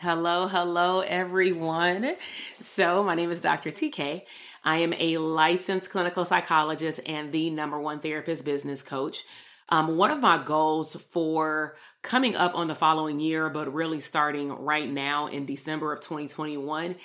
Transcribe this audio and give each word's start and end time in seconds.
Hello, 0.00 0.46
hello, 0.46 1.00
everyone. 1.00 2.16
So, 2.60 3.02
my 3.02 3.14
name 3.14 3.30
is 3.30 3.40
Dr. 3.40 3.70
TK. 3.70 4.24
I 4.62 4.76
am 4.76 4.92
a 4.92 5.16
licensed 5.16 5.88
clinical 5.88 6.26
psychologist 6.26 7.00
and 7.06 7.32
the 7.32 7.48
number 7.48 7.80
one 7.80 8.00
therapist 8.00 8.44
business 8.44 8.82
coach. 8.82 9.24
Um, 9.70 9.96
one 9.96 10.10
of 10.10 10.20
my 10.20 10.36
goals 10.36 10.96
for 11.08 11.76
coming 12.02 12.36
up 12.36 12.54
on 12.54 12.68
the 12.68 12.74
following 12.74 13.20
year, 13.20 13.48
but 13.48 13.72
really 13.72 14.00
starting 14.00 14.52
right 14.52 14.86
now 14.86 15.28
in 15.28 15.46
December 15.46 15.94
of 15.94 16.00
2021, 16.00 16.96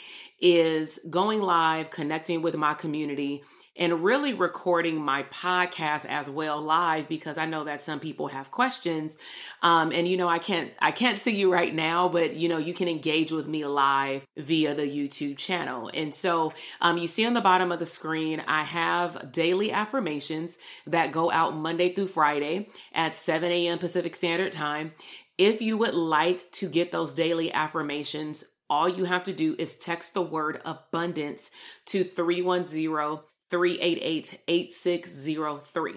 is 0.42 1.00
going 1.10 1.42
live, 1.42 1.92
connecting 1.92 2.42
with 2.42 2.58
my 2.58 2.74
community, 2.74 3.42
and 3.78 4.04
really 4.04 4.34
recording 4.34 5.02
my 5.02 5.24
podcast 5.24 6.06
as 6.06 6.30
well 6.30 6.62
live 6.62 7.08
because 7.08 7.38
I 7.38 7.46
know 7.46 7.64
that 7.64 7.80
some 7.80 8.00
people 8.00 8.28
have 8.28 8.52
questions. 8.52 9.18
Um, 9.62 9.92
and 9.92 10.08
you 10.08 10.18
know, 10.18 10.28
I 10.28 10.40
can't 10.40 10.72
I 10.80 10.92
can't 10.92 11.18
see 11.18 11.36
you 11.36 11.52
right 11.52 11.74
now, 11.74 12.10
but 12.10 12.36
you 12.36 12.50
know, 12.50 12.58
you 12.58 12.74
can 12.74 12.88
engage 12.88 13.32
with 13.32 13.48
me 13.48 13.66
live 13.66 14.26
via 14.38 14.76
the 14.76 14.84
YouTube 14.84 15.38
channel. 15.38 15.90
And 15.94 16.14
so 16.14 16.54
um, 16.82 16.98
you 16.98 17.08
see 17.08 17.26
on 17.26 17.34
the 17.34 17.42
bottom 17.42 17.72
of 17.72 17.80
the 17.80 17.86
screen, 17.86 18.44
I 18.48 18.64
have 18.64 19.32
daily 19.32 19.72
affirmations 19.72 20.58
that 20.88 21.12
go 21.12 21.32
out 21.32 21.56
Monday 21.56 21.94
through 21.94 22.08
Friday 22.08 22.68
at 22.94 23.16
7 23.16 23.52
a.m. 23.52 23.80
Pacific 23.80 24.16
Standard 24.16 24.52
Time. 24.52 24.92
If 25.38 25.62
you 25.62 25.78
would 25.78 25.96
like 25.96 26.52
to 26.54 26.68
get 26.68 26.92
those 26.92 27.14
daily 27.14 27.52
affirmations, 27.52 28.44
all 28.70 28.88
you 28.88 29.06
have 29.06 29.24
to 29.24 29.34
do 29.34 29.56
is 29.58 29.76
text 29.76 30.14
the 30.14 30.22
word 30.22 30.62
abundance 30.64 31.52
to 31.86 32.04
310 32.04 33.20
388 33.52 34.42
8603. 34.48 35.96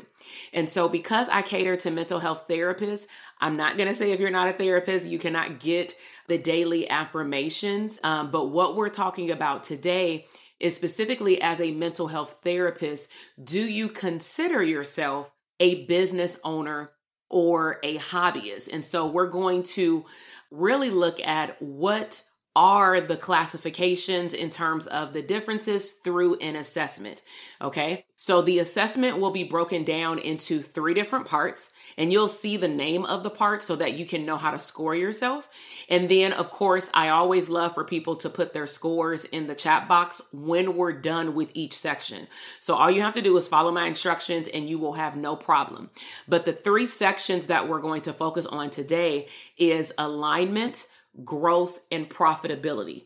And 0.52 0.68
so, 0.68 0.88
because 0.88 1.28
I 1.28 1.42
cater 1.42 1.76
to 1.76 1.90
mental 1.90 2.18
health 2.18 2.46
therapists, 2.48 3.06
I'm 3.40 3.56
not 3.56 3.76
going 3.76 3.88
to 3.88 3.94
say 3.94 4.10
if 4.10 4.20
you're 4.20 4.30
not 4.30 4.48
a 4.48 4.52
therapist, 4.52 5.08
you 5.08 5.18
cannot 5.18 5.60
get 5.60 5.94
the 6.26 6.36
daily 6.36 6.90
affirmations. 6.90 8.00
Um, 8.02 8.30
but 8.30 8.48
what 8.48 8.76
we're 8.76 8.88
talking 8.90 9.30
about 9.30 9.62
today 9.62 10.26
is 10.58 10.74
specifically 10.74 11.40
as 11.40 11.60
a 11.60 11.70
mental 11.70 12.08
health 12.08 12.36
therapist, 12.42 13.10
do 13.42 13.60
you 13.60 13.88
consider 13.88 14.62
yourself 14.62 15.32
a 15.60 15.84
business 15.84 16.38
owner 16.44 16.90
or 17.30 17.78
a 17.82 17.98
hobbyist? 17.98 18.68
And 18.72 18.84
so, 18.84 19.06
we're 19.06 19.30
going 19.30 19.62
to 19.74 20.04
really 20.50 20.90
look 20.90 21.20
at 21.20 21.62
what 21.62 22.22
are 22.56 23.00
the 23.00 23.16
classifications 23.16 24.32
in 24.32 24.48
terms 24.48 24.86
of 24.86 25.12
the 25.12 25.22
differences 25.22 25.92
through 25.92 26.36
an 26.36 26.54
assessment. 26.54 27.22
Okay. 27.60 28.04
So 28.16 28.42
the 28.42 28.60
assessment 28.60 29.18
will 29.18 29.32
be 29.32 29.42
broken 29.42 29.82
down 29.82 30.20
into 30.20 30.62
three 30.62 30.94
different 30.94 31.26
parts 31.26 31.72
and 31.98 32.12
you'll 32.12 32.28
see 32.28 32.56
the 32.56 32.68
name 32.68 33.04
of 33.04 33.24
the 33.24 33.30
part 33.30 33.62
so 33.62 33.74
that 33.76 33.94
you 33.94 34.06
can 34.06 34.24
know 34.24 34.36
how 34.36 34.52
to 34.52 34.58
score 34.58 34.94
yourself. 34.94 35.48
And 35.88 36.08
then, 36.08 36.32
of 36.32 36.48
course, 36.48 36.90
I 36.94 37.08
always 37.08 37.48
love 37.48 37.74
for 37.74 37.84
people 37.84 38.14
to 38.16 38.30
put 38.30 38.52
their 38.52 38.68
scores 38.68 39.24
in 39.24 39.48
the 39.48 39.54
chat 39.54 39.88
box 39.88 40.22
when 40.32 40.76
we're 40.76 40.92
done 40.92 41.34
with 41.34 41.50
each 41.54 41.74
section. 41.74 42.28
So 42.60 42.76
all 42.76 42.90
you 42.90 43.02
have 43.02 43.14
to 43.14 43.22
do 43.22 43.36
is 43.36 43.48
follow 43.48 43.72
my 43.72 43.86
instructions 43.86 44.46
and 44.46 44.70
you 44.70 44.78
will 44.78 44.94
have 44.94 45.16
no 45.16 45.34
problem. 45.34 45.90
But 46.28 46.44
the 46.44 46.52
three 46.52 46.86
sections 46.86 47.46
that 47.46 47.68
we're 47.68 47.80
going 47.80 48.02
to 48.02 48.12
focus 48.12 48.46
on 48.46 48.70
today 48.70 49.26
is 49.58 49.92
alignment, 49.98 50.86
growth, 51.22 51.80
and 51.90 52.08
profitability. 52.08 53.04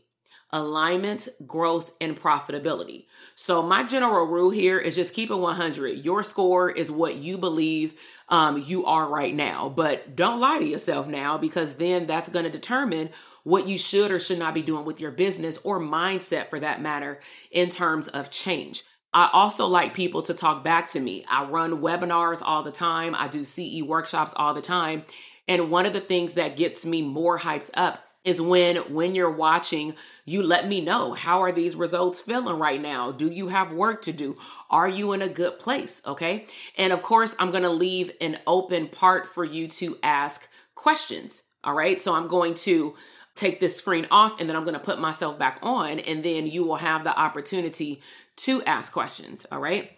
Alignment, 0.51 1.29
growth, 1.47 1.91
and 2.01 2.19
profitability. 2.19 3.05
So, 3.35 3.61
my 3.61 3.83
general 3.83 4.25
rule 4.25 4.49
here 4.49 4.79
is 4.79 4.95
just 4.95 5.13
keep 5.13 5.31
it 5.31 5.35
100. 5.37 6.07
Your 6.07 6.23
score 6.23 6.71
is 6.71 6.91
what 6.91 7.17
you 7.17 7.37
believe 7.37 8.01
um, 8.31 8.63
you 8.63 8.87
are 8.87 9.07
right 9.07 9.35
now, 9.35 9.69
but 9.69 10.17
don't 10.17 10.41
lie 10.41 10.59
to 10.59 10.65
yourself 10.65 11.07
now 11.07 11.37
because 11.37 11.75
then 11.75 12.07
that's 12.07 12.31
going 12.31 12.47
to 12.47 12.51
determine 12.51 13.11
what 13.45 13.69
you 13.69 13.77
should 13.77 14.11
or 14.11 14.19
should 14.19 14.39
not 14.39 14.55
be 14.55 14.63
doing 14.63 14.87
with 14.87 15.01
your 15.01 15.11
business 15.11 15.59
or 15.65 15.79
mindset 15.79 16.49
for 16.49 16.59
that 16.61 16.81
matter 16.81 17.21
in 17.51 17.69
terms 17.69 18.09
of 18.09 18.31
change. 18.31 18.85
I 19.13 19.31
also 19.33 19.67
like 19.67 19.95
people 19.95 20.23
to 20.23 20.35
talk 20.35 20.63
back 20.63 20.89
to 20.89 21.01
me. 21.01 21.25
I 21.31 21.45
run 21.45 21.81
webinars 21.81 22.43
all 22.43 22.63
the 22.63 22.71
time, 22.71 23.15
I 23.15 23.29
do 23.29 23.45
CE 23.45 23.83
workshops 23.83 24.33
all 24.37 24.55
the 24.55 24.61
time. 24.61 25.03
And 25.49 25.71
one 25.71 25.87
of 25.87 25.95
the 25.95 26.01
things 26.01 26.35
that 26.35 26.57
gets 26.57 26.85
me 26.85 27.03
more 27.03 27.39
hyped 27.39 27.71
up 27.75 28.05
is 28.25 28.41
when 28.41 28.77
when 28.93 29.15
you're 29.15 29.31
watching 29.31 29.95
you 30.25 30.43
let 30.43 30.69
me 30.69 30.81
know 30.81 31.15
how 31.15 31.41
are 31.41 31.53
these 31.53 31.75
results 31.75 32.21
feeling 32.21 32.59
right 32.59 32.81
now? 32.81 33.11
Do 33.11 33.31
you 33.31 33.49
have 33.49 33.73
work 33.73 34.03
to 34.03 34.13
do? 34.13 34.37
Are 34.71 34.89
you 34.89 35.13
in 35.13 35.23
a 35.23 35.29
good 35.29 35.59
place? 35.59 36.03
Okay? 36.07 36.47
And 36.77 36.93
of 36.93 37.03
course 37.03 37.35
i'm 37.39 37.51
going 37.51 37.63
to 37.63 37.71
leave 37.71 38.11
an 38.21 38.39
open 38.47 38.89
part 38.89 39.27
for 39.27 39.45
you 39.45 39.69
to 39.69 39.97
ask 40.03 40.49
questions 40.75 41.45
all 41.65 41.75
right? 41.75 42.01
So 42.01 42.15
i'm 42.15 42.29
going 42.29 42.55
to 42.55 42.95
take 43.35 43.61
this 43.61 43.77
screen 43.77 44.07
off 44.11 44.41
and 44.41 44.49
then 44.49 44.57
i'm 44.57 44.65
going 44.65 44.75
to 44.75 44.81
put 44.81 45.01
myself 45.01 45.39
back 45.39 45.59
on 45.63 45.99
and 46.01 46.23
then 46.23 46.47
you 46.47 46.65
will 46.65 46.77
have 46.77 47.05
the 47.05 47.19
opportunity 47.19 48.03
to 48.37 48.63
ask 48.65 48.93
questions 48.93 49.47
all 49.51 49.61
right? 49.61 49.93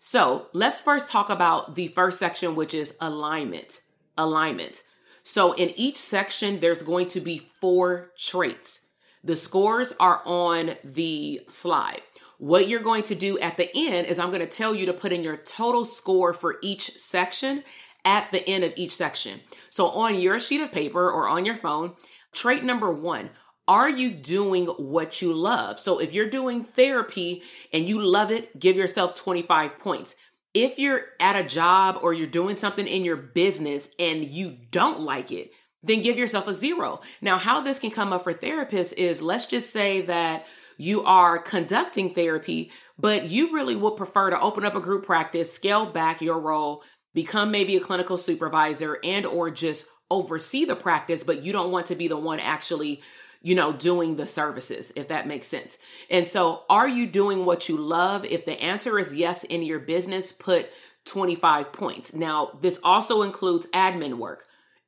So 0.00 0.46
let's 0.52 0.80
first 0.80 1.08
talk 1.08 1.28
about 1.28 1.74
the 1.74 1.88
first 1.88 2.18
section 2.18 2.54
which 2.54 2.72
is 2.72 2.96
alignment. 3.00 3.82
Alignment 4.16 4.83
so 5.24 5.54
in 5.54 5.70
each 5.70 5.96
section, 5.96 6.60
there's 6.60 6.82
going 6.82 7.08
to 7.08 7.20
be 7.20 7.48
four 7.60 8.12
traits. 8.18 8.82
The 9.24 9.36
scores 9.36 9.94
are 9.98 10.20
on 10.26 10.76
the 10.84 11.40
slide. 11.48 12.02
what 12.38 12.68
you're 12.68 12.82
going 12.82 13.04
to 13.04 13.14
do 13.14 13.38
at 13.38 13.56
the 13.56 13.70
end 13.74 14.06
is 14.06 14.18
I'm 14.18 14.28
going 14.28 14.40
to 14.40 14.46
tell 14.46 14.74
you 14.74 14.84
to 14.86 14.92
put 14.92 15.12
in 15.12 15.24
your 15.24 15.38
total 15.38 15.86
score 15.86 16.34
for 16.34 16.56
each 16.62 16.90
section 16.98 17.64
at 18.04 18.30
the 18.32 18.46
end 18.46 18.64
of 18.64 18.74
each 18.76 18.94
section. 18.94 19.40
So 19.70 19.86
on 19.86 20.18
your 20.18 20.38
sheet 20.38 20.60
of 20.60 20.72
paper 20.72 21.10
or 21.10 21.26
on 21.26 21.46
your 21.46 21.56
phone, 21.56 21.94
trait 22.32 22.62
number 22.62 22.92
one, 22.92 23.30
are 23.66 23.88
you 23.88 24.10
doing 24.10 24.66
what 24.66 25.22
you 25.22 25.32
love? 25.32 25.78
So 25.78 26.00
if 26.00 26.12
you're 26.12 26.28
doing 26.28 26.62
therapy 26.62 27.42
and 27.72 27.88
you 27.88 28.02
love 28.02 28.30
it, 28.30 28.58
give 28.58 28.76
yourself 28.76 29.14
25 29.14 29.78
points. 29.78 30.16
If 30.54 30.78
you're 30.78 31.02
at 31.20 31.36
a 31.36 31.42
job 31.42 31.98
or 32.02 32.14
you're 32.14 32.26
doing 32.26 32.56
something 32.56 32.86
in 32.86 33.04
your 33.04 33.16
business 33.16 33.90
and 33.98 34.24
you 34.24 34.56
don't 34.70 35.00
like 35.00 35.32
it, 35.32 35.50
then 35.82 36.00
give 36.00 36.16
yourself 36.16 36.46
a 36.46 36.54
zero. 36.54 37.00
Now, 37.20 37.36
how 37.36 37.60
this 37.60 37.78
can 37.78 37.90
come 37.90 38.12
up 38.12 38.24
for 38.24 38.32
therapists 38.32 38.92
is 38.94 39.20
let's 39.20 39.46
just 39.46 39.70
say 39.70 40.00
that 40.02 40.46
you 40.78 41.02
are 41.02 41.38
conducting 41.38 42.14
therapy, 42.14 42.70
but 42.98 43.28
you 43.28 43.52
really 43.52 43.76
would 43.76 43.96
prefer 43.96 44.30
to 44.30 44.40
open 44.40 44.64
up 44.64 44.74
a 44.74 44.80
group 44.80 45.04
practice, 45.04 45.52
scale 45.52 45.86
back 45.86 46.20
your 46.20 46.38
role, 46.38 46.82
become 47.12 47.50
maybe 47.50 47.76
a 47.76 47.80
clinical 47.80 48.16
supervisor 48.16 48.98
and 49.04 49.26
or 49.26 49.50
just 49.50 49.86
oversee 50.10 50.64
the 50.64 50.76
practice, 50.76 51.22
but 51.22 51.42
you 51.42 51.52
don't 51.52 51.70
want 51.70 51.86
to 51.86 51.94
be 51.94 52.08
the 52.08 52.16
one 52.16 52.40
actually 52.40 53.02
you 53.44 53.54
know, 53.54 53.74
doing 53.74 54.16
the 54.16 54.26
services, 54.26 54.90
if 54.96 55.08
that 55.08 55.28
makes 55.28 55.46
sense. 55.46 55.78
And 56.10 56.26
so, 56.26 56.62
are 56.70 56.88
you 56.88 57.06
doing 57.06 57.44
what 57.44 57.68
you 57.68 57.76
love? 57.76 58.24
If 58.24 58.46
the 58.46 58.60
answer 58.60 58.98
is 58.98 59.14
yes 59.14 59.44
in 59.44 59.62
your 59.62 59.78
business, 59.78 60.32
put 60.32 60.70
25 61.04 61.70
points. 61.70 62.14
Now, 62.14 62.58
this 62.62 62.80
also 62.82 63.20
includes 63.20 63.66
admin 63.66 64.14
work, 64.14 64.46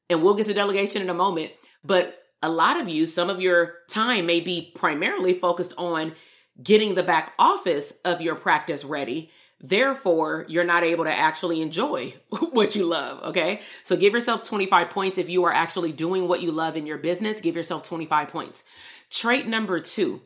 and 0.08 0.22
we'll 0.22 0.34
get 0.34 0.46
to 0.46 0.54
delegation 0.54 1.02
in 1.02 1.10
a 1.10 1.14
moment, 1.14 1.52
but 1.84 2.22
a 2.42 2.48
lot 2.48 2.80
of 2.80 2.88
you, 2.88 3.04
some 3.04 3.28
of 3.28 3.42
your 3.42 3.74
time 3.90 4.24
may 4.24 4.40
be 4.40 4.72
primarily 4.74 5.34
focused 5.34 5.74
on 5.76 6.14
getting 6.62 6.94
the 6.94 7.02
back 7.02 7.34
office 7.38 7.92
of 8.06 8.22
your 8.22 8.36
practice 8.36 8.84
ready. 8.84 9.30
Therefore, 9.60 10.44
you're 10.48 10.64
not 10.64 10.84
able 10.84 11.04
to 11.04 11.12
actually 11.12 11.62
enjoy 11.62 12.14
what 12.52 12.76
you 12.76 12.84
love. 12.84 13.22
Okay. 13.24 13.62
So 13.82 13.96
give 13.96 14.12
yourself 14.12 14.42
25 14.42 14.90
points. 14.90 15.18
If 15.18 15.28
you 15.28 15.44
are 15.44 15.52
actually 15.52 15.92
doing 15.92 16.28
what 16.28 16.42
you 16.42 16.52
love 16.52 16.76
in 16.76 16.86
your 16.86 16.98
business, 16.98 17.40
give 17.40 17.56
yourself 17.56 17.82
25 17.82 18.28
points. 18.28 18.64
Trait 19.10 19.46
number 19.46 19.80
two 19.80 20.20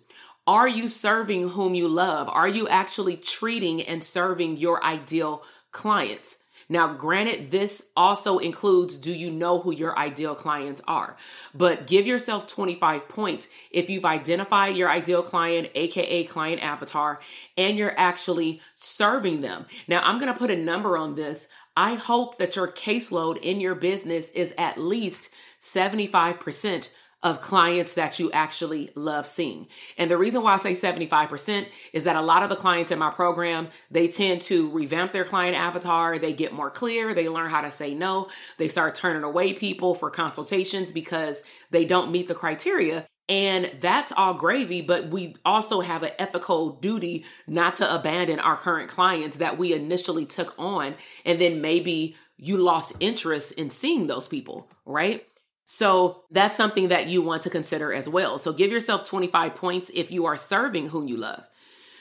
Are 0.47 0.69
you 0.69 0.89
serving 0.89 1.51
whom 1.51 1.75
you 1.75 1.87
love? 1.87 2.29
Are 2.29 2.49
you 2.49 2.67
actually 2.69 3.17
treating 3.17 3.83
and 3.83 4.03
serving 4.03 4.57
your 4.57 4.83
ideal 4.85 5.45
clients? 5.71 6.39
Now, 6.71 6.95
granted, 6.95 7.51
this 7.51 7.91
also 7.97 8.39
includes 8.39 8.97
do 8.97 9.13
you 9.13 9.29
know 9.29 9.59
who 9.59 9.73
your 9.73 9.99
ideal 9.99 10.37
clients 10.37 10.81
are? 10.87 11.17
But 11.53 11.89
give 11.89 12.07
yourself 12.07 12.47
25 12.47 13.09
points 13.09 13.49
if 13.73 13.91
you've 13.91 14.05
identified 14.05 14.77
your 14.77 14.89
ideal 14.89 15.25
client, 15.25 15.71
AKA 15.75 16.25
client 16.25 16.63
avatar, 16.63 17.21
and 17.59 17.77
you're 17.77 17.99
actually 17.99 18.63
serving 18.77 19.41
them. 19.41 19.67
Now, 19.89 20.01
I'm 20.05 20.19
going 20.19 20.33
to 20.33 20.39
put 20.39 20.53
a 20.53 20.57
number 20.57 20.97
on 20.97 21.17
this. 21.17 21.49
I 21.77 21.95
hope 21.95 22.39
that 22.39 22.55
your 22.55 22.69
caseload 22.69 23.39
in 23.43 23.61
your 23.61 23.75
business 23.75 24.29
is 24.31 24.55
at 24.57 24.79
least 24.79 25.31
75% 25.61 26.89
of 27.23 27.41
clients 27.41 27.95
that 27.95 28.19
you 28.19 28.31
actually 28.33 28.91
love 28.95 29.27
seeing. 29.27 29.69
And 29.99 30.11
the 30.11 30.17
reason 30.17 30.43
why 30.43 30.55
I 30.55 30.57
say 30.57 30.73
75% 30.73 31.67
is 31.93 32.05
that 32.05 32.17
a 32.17 32.23
lot 32.23 32.43
of 32.43 32.49
the 32.49 32.57
clients 32.57 32.91
in 32.91 32.99
my 32.99 33.11
program, 33.11 33.69
they 33.91 34.09
tend 34.09 34.41
to 34.43 34.71
revamp 34.71 35.13
their 35.13 35.25
client 35.25 35.57
avatar, 35.57 36.19
they 36.19 36.33
get 36.33 36.53
more 36.53 36.71
clear, 36.71 37.13
they 37.13 37.29
learn 37.29 37.51
how 37.51 37.61
to 37.61 37.71
say 37.71 37.95
no, 37.95 38.29
they 38.57 38.69
start 38.69 38.95
turning 38.95 39.23
away 39.23 39.53
people 39.53 39.95
for 39.95 40.11
consultations 40.11 40.93
because 40.93 41.43
they 41.71 41.85
don't 41.85 42.11
meet 42.11 42.29
the 42.29 42.35
criteria. 42.35 43.07
And 43.29 43.71
that's 43.81 44.11
all 44.11 44.35
gravy, 44.35 44.81
but 44.81 45.09
we 45.09 45.37
also 45.45 45.83
have 45.83 46.03
an 46.03 46.11
ethical 46.19 46.71
duty 46.71 47.25
not 47.47 47.75
to 47.75 47.95
abandon 47.95 48.41
our 48.41 48.57
current 48.57 48.91
clients 48.91 49.37
that 49.37 49.57
we 49.57 49.73
initially 49.73 50.27
took 50.27 50.53
on. 50.59 50.97
And 51.25 51.41
then 51.41 51.61
maybe 51.61 52.17
you 52.37 52.57
lost 52.57 52.97
interest 52.99 53.53
in 53.53 53.71
seeing 53.71 54.09
those 54.09 54.27
people, 54.27 54.69
right? 54.85 55.25
So 55.73 56.25
that's 56.33 56.57
something 56.57 56.89
that 56.89 57.07
you 57.07 57.23
want 57.23 57.43
to 57.43 57.51
consider 57.51 57.95
as 57.95 58.09
well. 58.09 58.39
So 58.39 58.53
give 58.53 58.73
yourself 58.73 59.09
25 59.09 59.55
points 59.55 59.89
if 59.95 60.11
you 60.11 60.27
are 60.27 60.37
serving 60.37 60.89
whom 60.89 61.07
you 61.07 61.17
love. 61.17 61.45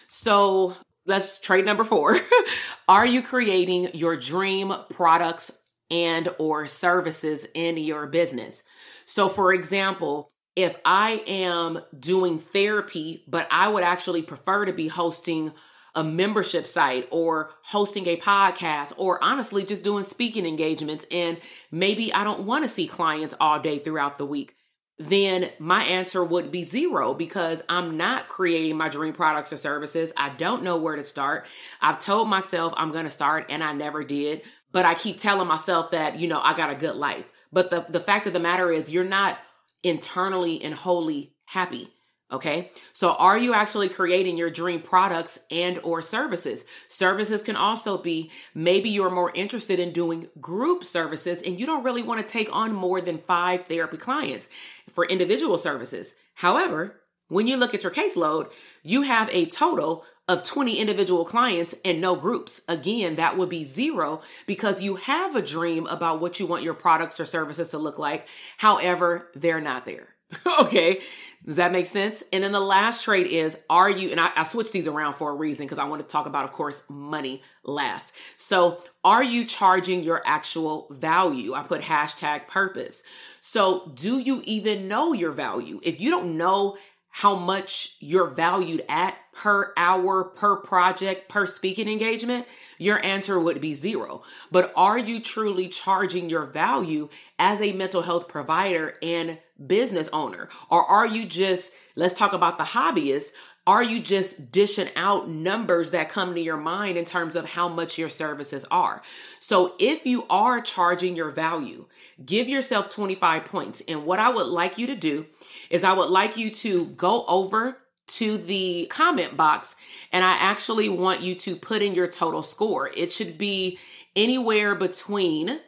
So 0.07 0.75
let's 1.06 1.39
trade 1.39 1.66
number 1.66 1.83
4. 1.83 2.18
are 2.88 3.06
you 3.06 3.21
creating 3.21 3.92
your 3.94 4.18
dream 4.18 4.74
products 4.89 5.51
and 5.92 6.30
or 6.39 6.66
services 6.66 7.45
in 7.54 7.77
your 7.77 8.07
business? 8.07 8.63
So 9.06 9.30
for 9.30 9.54
example, 9.54 10.31
if 10.56 10.75
I 10.83 11.21
am 11.27 11.80
doing 11.98 12.39
therapy, 12.39 13.24
but 13.27 13.48
I 13.51 13.68
would 13.68 13.83
actually 13.83 14.24
prefer 14.24 14.66
to 14.66 14.74
be 14.74 14.88
hosting 14.88 15.54
a 15.96 16.04
membership 16.04 16.68
site 16.68 17.08
or 17.12 17.52
hosting 17.64 18.08
a 18.08 18.18
podcast 18.18 18.94
or 18.98 19.24
honestly 19.24 19.66
just 19.66 19.84
doing 19.84 20.04
speaking 20.04 20.46
engagements 20.46 21.06
and 21.12 21.38
maybe 21.72 22.14
I 22.14 22.24
don't 22.24 22.42
want 22.42 22.64
to 22.64 22.70
see 22.70 22.88
clients 22.88 23.36
all 23.40 23.60
day 23.60 23.80
throughout 23.80 24.18
the 24.18 24.26
week, 24.26 24.56
then 24.98 25.50
my 25.60 25.84
answer 25.84 26.24
would 26.24 26.52
be 26.52 26.64
zero 26.64 27.14
because 27.14 27.64
I'm 27.70 27.96
not 27.98 28.28
creating 28.28 28.78
my 28.78 28.90
dream 28.90 29.14
products 29.14 29.54
or 29.54 29.58
services. 29.58 30.12
I 30.18 30.30
don't 30.30 30.64
know 30.64 30.78
where 30.78 30.98
to 30.98 31.04
start. 31.04 31.46
I've 31.82 32.00
told 32.00 32.28
myself 32.28 32.74
I'm 32.76 32.92
going 32.92 33.06
to 33.06 33.10
start 33.10 33.46
and 33.50 33.64
I 33.64 33.72
never 33.72 34.04
did, 34.04 34.42
but 34.72 34.86
I 34.86 34.96
keep 34.96 35.18
telling 35.18 35.48
myself 35.48 35.92
that, 35.92 36.20
you 36.20 36.28
know, 36.28 36.42
I 36.42 36.54
got 36.54 36.70
a 36.70 36.76
good 36.76 36.96
life. 36.96 37.26
But 37.52 37.70
the, 37.70 37.86
the 37.88 38.02
fact 38.02 38.28
of 38.28 38.34
the 38.34 38.40
matter 38.40 38.72
is, 38.72 38.92
you're 38.92 39.04
not 39.04 39.40
internally 39.84 40.62
and 40.62 40.74
wholly 40.74 41.34
happy. 41.48 41.90
Okay. 42.31 42.70
So 42.94 43.14
are 43.14 43.38
you 43.40 43.56
actually 43.56 43.90
creating 43.90 44.38
your 44.38 44.52
dream 44.52 44.81
products 44.81 45.40
and 45.50 45.80
or 45.80 46.00
services? 46.00 46.64
Services 46.88 47.42
can 47.42 47.56
also 47.56 47.98
be 47.98 48.30
maybe 48.54 48.90
you're 48.90 49.10
more 49.10 49.31
interested 49.34 49.80
in 49.80 49.92
doing 49.92 50.30
group 50.40 50.86
services 50.86 51.42
and 51.42 51.60
you 51.60 51.66
don't 51.66 51.84
really 51.84 52.04
want 52.04 52.20
to 52.22 52.31
take 52.31 52.56
on 52.56 52.72
more 52.74 53.02
than 53.02 53.18
five 53.18 53.66
therapy 53.66 53.98
clients 53.98 54.48
for 54.94 55.06
individual 55.06 55.58
services. 55.58 56.14
However, 56.36 57.02
when 57.30 57.48
you 57.48 57.58
look 57.58 57.74
at 57.74 57.84
your 57.84 57.92
caseload, 57.92 58.52
you 58.84 59.04
have 59.04 59.30
a 59.31 59.46
total 59.48 60.06
of 60.28 60.44
20 60.44 60.78
individual 60.78 61.26
clients 61.26 61.74
and 61.84 62.00
no 62.00 62.16
groups. 62.16 62.62
Again, 62.68 63.16
that 63.16 63.38
would 63.38 63.50
be 63.50 63.64
zero 63.64 64.22
because 64.46 64.84
you 64.84 64.98
have 64.98 65.36
a 65.36 65.42
dream 65.42 65.88
about 65.88 66.22
what 66.22 66.40
you 66.40 66.46
want 66.46 66.62
your 66.62 66.76
products 66.76 67.20
or 67.20 67.26
services 67.26 67.70
to 67.70 67.80
look 67.80 67.98
like. 67.98 68.28
However, 68.58 69.31
they're 69.34 69.60
not 69.60 69.86
there. 69.86 70.10
okay. 70.60 71.02
Does 71.46 71.56
that 71.56 71.72
make 71.72 71.88
sense? 71.88 72.24
And 72.34 72.44
then 72.44 72.52
the 72.52 72.60
last 72.60 73.04
trade 73.04 73.26
is 73.26 73.58
are 73.70 73.90
you, 73.90 74.12
and 74.12 74.20
I, 74.20 74.30
I 74.36 74.44
switched 74.44 74.74
these 74.74 74.88
around 74.88 75.14
for 75.14 75.32
a 75.32 75.34
reason 75.34 75.66
because 75.66 75.80
I 75.80 75.86
want 75.86 76.02
to 76.02 76.08
talk 76.08 76.26
about, 76.26 76.44
of 76.44 76.52
course, 76.52 76.84
money 76.90 77.42
last. 77.64 78.14
So 78.36 78.84
are 79.04 79.24
you 79.24 79.46
charging 79.46 80.04
your 80.04 80.22
actual 80.26 80.88
value? 80.92 81.54
I 81.54 81.64
put 81.64 81.81
hashtag 81.81 82.48
purpose. 82.48 83.04
So 83.40 83.92
do 83.96 84.19
you 84.19 84.42
even 84.46 84.88
know 84.88 85.14
your 85.14 85.31
value? 85.31 85.80
If 85.81 86.02
you 86.02 86.12
don't 86.12 86.38
know 86.38 86.78
how 87.09 87.35
much 87.35 87.95
you're 87.99 88.30
valued 88.30 88.85
at 88.87 89.18
per 89.33 89.73
hour, 89.75 90.23
per 90.23 90.57
project, 90.57 91.30
per 91.30 91.45
speaking 91.45 91.89
engagement, 91.89 92.45
your 92.78 93.04
answer 93.04 93.39
would 93.39 93.59
be 93.59 93.73
zero. 93.73 94.21
But 94.51 94.71
are 94.75 94.97
you 94.97 95.19
truly 95.19 95.68
charging 95.68 96.30
your 96.30 96.45
value 96.45 97.09
as 97.37 97.61
a 97.61 97.73
mental 97.73 98.04
health 98.04 98.28
provider 98.28 98.95
and 99.01 99.39
business 99.66 100.09
owner? 100.13 100.49
Or 100.69 100.85
are 100.85 101.07
you 101.07 101.25
just, 101.25 101.73
let's 101.95 102.13
talk 102.13 102.33
about 102.33 102.57
the 102.57 102.63
hobbyist, 102.66 103.31
are 103.69 103.83
you 103.83 103.99
just 103.99 104.52
dishing 104.52 104.90
out 104.95 105.30
numbers 105.30 105.92
that 105.92 106.09
come 106.09 106.33
to 106.33 106.42
your 106.42 106.57
mind 106.57 106.97
in 106.97 107.06
terms 107.06 107.35
of 107.35 107.52
how 107.52 107.69
much 107.69 107.99
your 107.99 108.09
services 108.09 108.66
are? 108.71 109.04
So 109.38 109.76
if 109.78 110.07
you 110.07 110.26
are 110.28 110.59
charging 110.59 111.16
your 111.16 111.30
value, 111.30 111.85
give 112.26 112.49
yourself 112.49 112.90
25 112.90 113.45
points. 113.45 113.83
And 113.88 114.07
what 114.07 114.18
I 114.18 114.31
would 114.31 114.47
like 114.47 114.80
you 114.80 114.88
to 114.88 114.95
do 114.95 115.28
is 115.69 115.83
I 115.83 115.94
would 115.94 116.09
like 116.09 116.35
you 116.35 116.49
to 116.49 116.88
go 116.88 117.23
over 117.28 117.78
to 118.07 118.40
the 118.40 118.88
comment 118.90 119.38
box 119.38 119.76
and 120.11 120.26
I 120.26 120.31
actually 120.31 120.90
want 120.90 121.21
you 121.21 121.35
to 121.35 121.56
put 121.56 121.83
in 121.83 121.94
your 121.94 122.07
total 122.07 122.42
score. 122.42 122.90
It 122.97 123.14
should 123.14 123.38
be 123.38 123.78
anywhere 124.16 124.73
between 124.73 125.59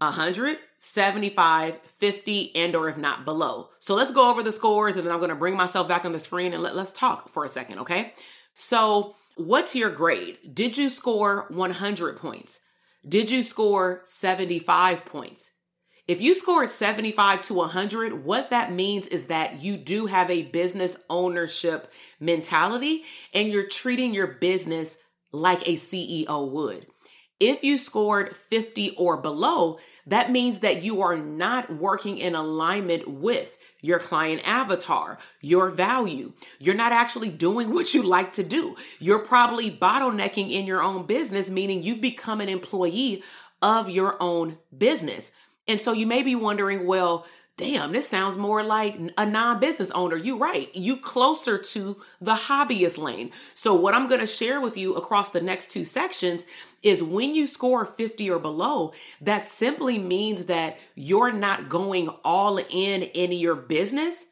100 0.00 0.58
75, 0.82 1.78
50, 1.98 2.56
and 2.56 2.74
or 2.74 2.88
if 2.88 2.96
not 2.96 3.26
below. 3.26 3.68
So 3.80 3.94
let's 3.94 4.12
go 4.12 4.30
over 4.30 4.42
the 4.42 4.50
scores 4.50 4.96
and 4.96 5.06
then 5.06 5.12
I'm 5.12 5.20
going 5.20 5.28
to 5.28 5.36
bring 5.36 5.54
myself 5.54 5.86
back 5.88 6.06
on 6.06 6.12
the 6.12 6.18
screen 6.18 6.54
and 6.54 6.62
let, 6.62 6.74
let's 6.74 6.90
talk 6.90 7.28
for 7.28 7.44
a 7.44 7.50
second, 7.50 7.80
okay? 7.80 8.14
So 8.54 9.14
what's 9.36 9.76
your 9.76 9.90
grade? 9.90 10.38
Did 10.54 10.78
you 10.78 10.88
score 10.88 11.44
100 11.50 12.16
points? 12.16 12.60
Did 13.06 13.30
you 13.30 13.42
score 13.42 14.00
75 14.04 15.04
points? 15.04 15.50
If 16.08 16.22
you 16.22 16.34
scored 16.34 16.70
75 16.70 17.42
to 17.42 17.54
100, 17.54 18.24
what 18.24 18.50
that 18.50 18.72
means 18.72 19.06
is 19.06 19.26
that 19.26 19.62
you 19.62 19.76
do 19.76 20.06
have 20.06 20.30
a 20.30 20.42
business 20.42 20.96
ownership 21.10 21.90
mentality 22.18 23.04
and 23.34 23.48
you're 23.48 23.68
treating 23.68 24.14
your 24.14 24.26
business 24.26 24.96
like 25.30 25.68
a 25.68 25.74
CEO 25.74 26.50
would. 26.50 26.86
If 27.40 27.64
you 27.64 27.78
scored 27.78 28.36
50 28.36 28.90
or 28.96 29.16
below, 29.16 29.78
that 30.06 30.30
means 30.30 30.60
that 30.60 30.82
you 30.82 31.00
are 31.00 31.16
not 31.16 31.74
working 31.74 32.18
in 32.18 32.34
alignment 32.34 33.08
with 33.08 33.56
your 33.80 33.98
client 33.98 34.46
avatar, 34.46 35.18
your 35.40 35.70
value. 35.70 36.34
You're 36.58 36.74
not 36.74 36.92
actually 36.92 37.30
doing 37.30 37.70
what 37.74 37.94
you 37.94 38.02
like 38.02 38.32
to 38.34 38.42
do. 38.42 38.76
You're 38.98 39.20
probably 39.20 39.70
bottlenecking 39.70 40.50
in 40.50 40.66
your 40.66 40.82
own 40.82 41.06
business, 41.06 41.50
meaning 41.50 41.82
you've 41.82 42.02
become 42.02 42.42
an 42.42 42.50
employee 42.50 43.22
of 43.62 43.88
your 43.88 44.22
own 44.22 44.58
business. 44.76 45.32
And 45.66 45.80
so 45.80 45.92
you 45.92 46.06
may 46.06 46.22
be 46.22 46.34
wondering, 46.34 46.86
well, 46.86 47.26
damn, 47.60 47.92
this 47.92 48.08
sounds 48.08 48.38
more 48.38 48.62
like 48.62 48.98
a 49.18 49.26
non 49.26 49.60
business 49.60 49.90
owner. 49.90 50.16
You 50.16 50.38
right. 50.38 50.74
You 50.74 50.96
closer 50.96 51.58
to 51.58 52.00
the 52.18 52.34
hobbyist 52.34 52.96
lane. 52.96 53.32
So, 53.54 53.74
what 53.74 53.92
I'm 53.92 54.08
going 54.08 54.20
to 54.20 54.26
share 54.26 54.62
with 54.62 54.78
you 54.78 54.94
across 54.94 55.28
the 55.28 55.42
next 55.42 55.70
two 55.70 55.84
sections 55.84 56.46
is 56.82 57.02
when 57.02 57.34
you 57.34 57.46
score 57.46 57.84
50 57.84 58.30
or 58.30 58.38
below, 58.38 58.94
that 59.20 59.46
simply 59.46 59.98
means 59.98 60.46
that 60.46 60.78
you're 60.94 61.32
not 61.32 61.68
going 61.68 62.08
all 62.24 62.56
in 62.56 63.02
in 63.02 63.32
your 63.32 63.56
business 63.56 64.24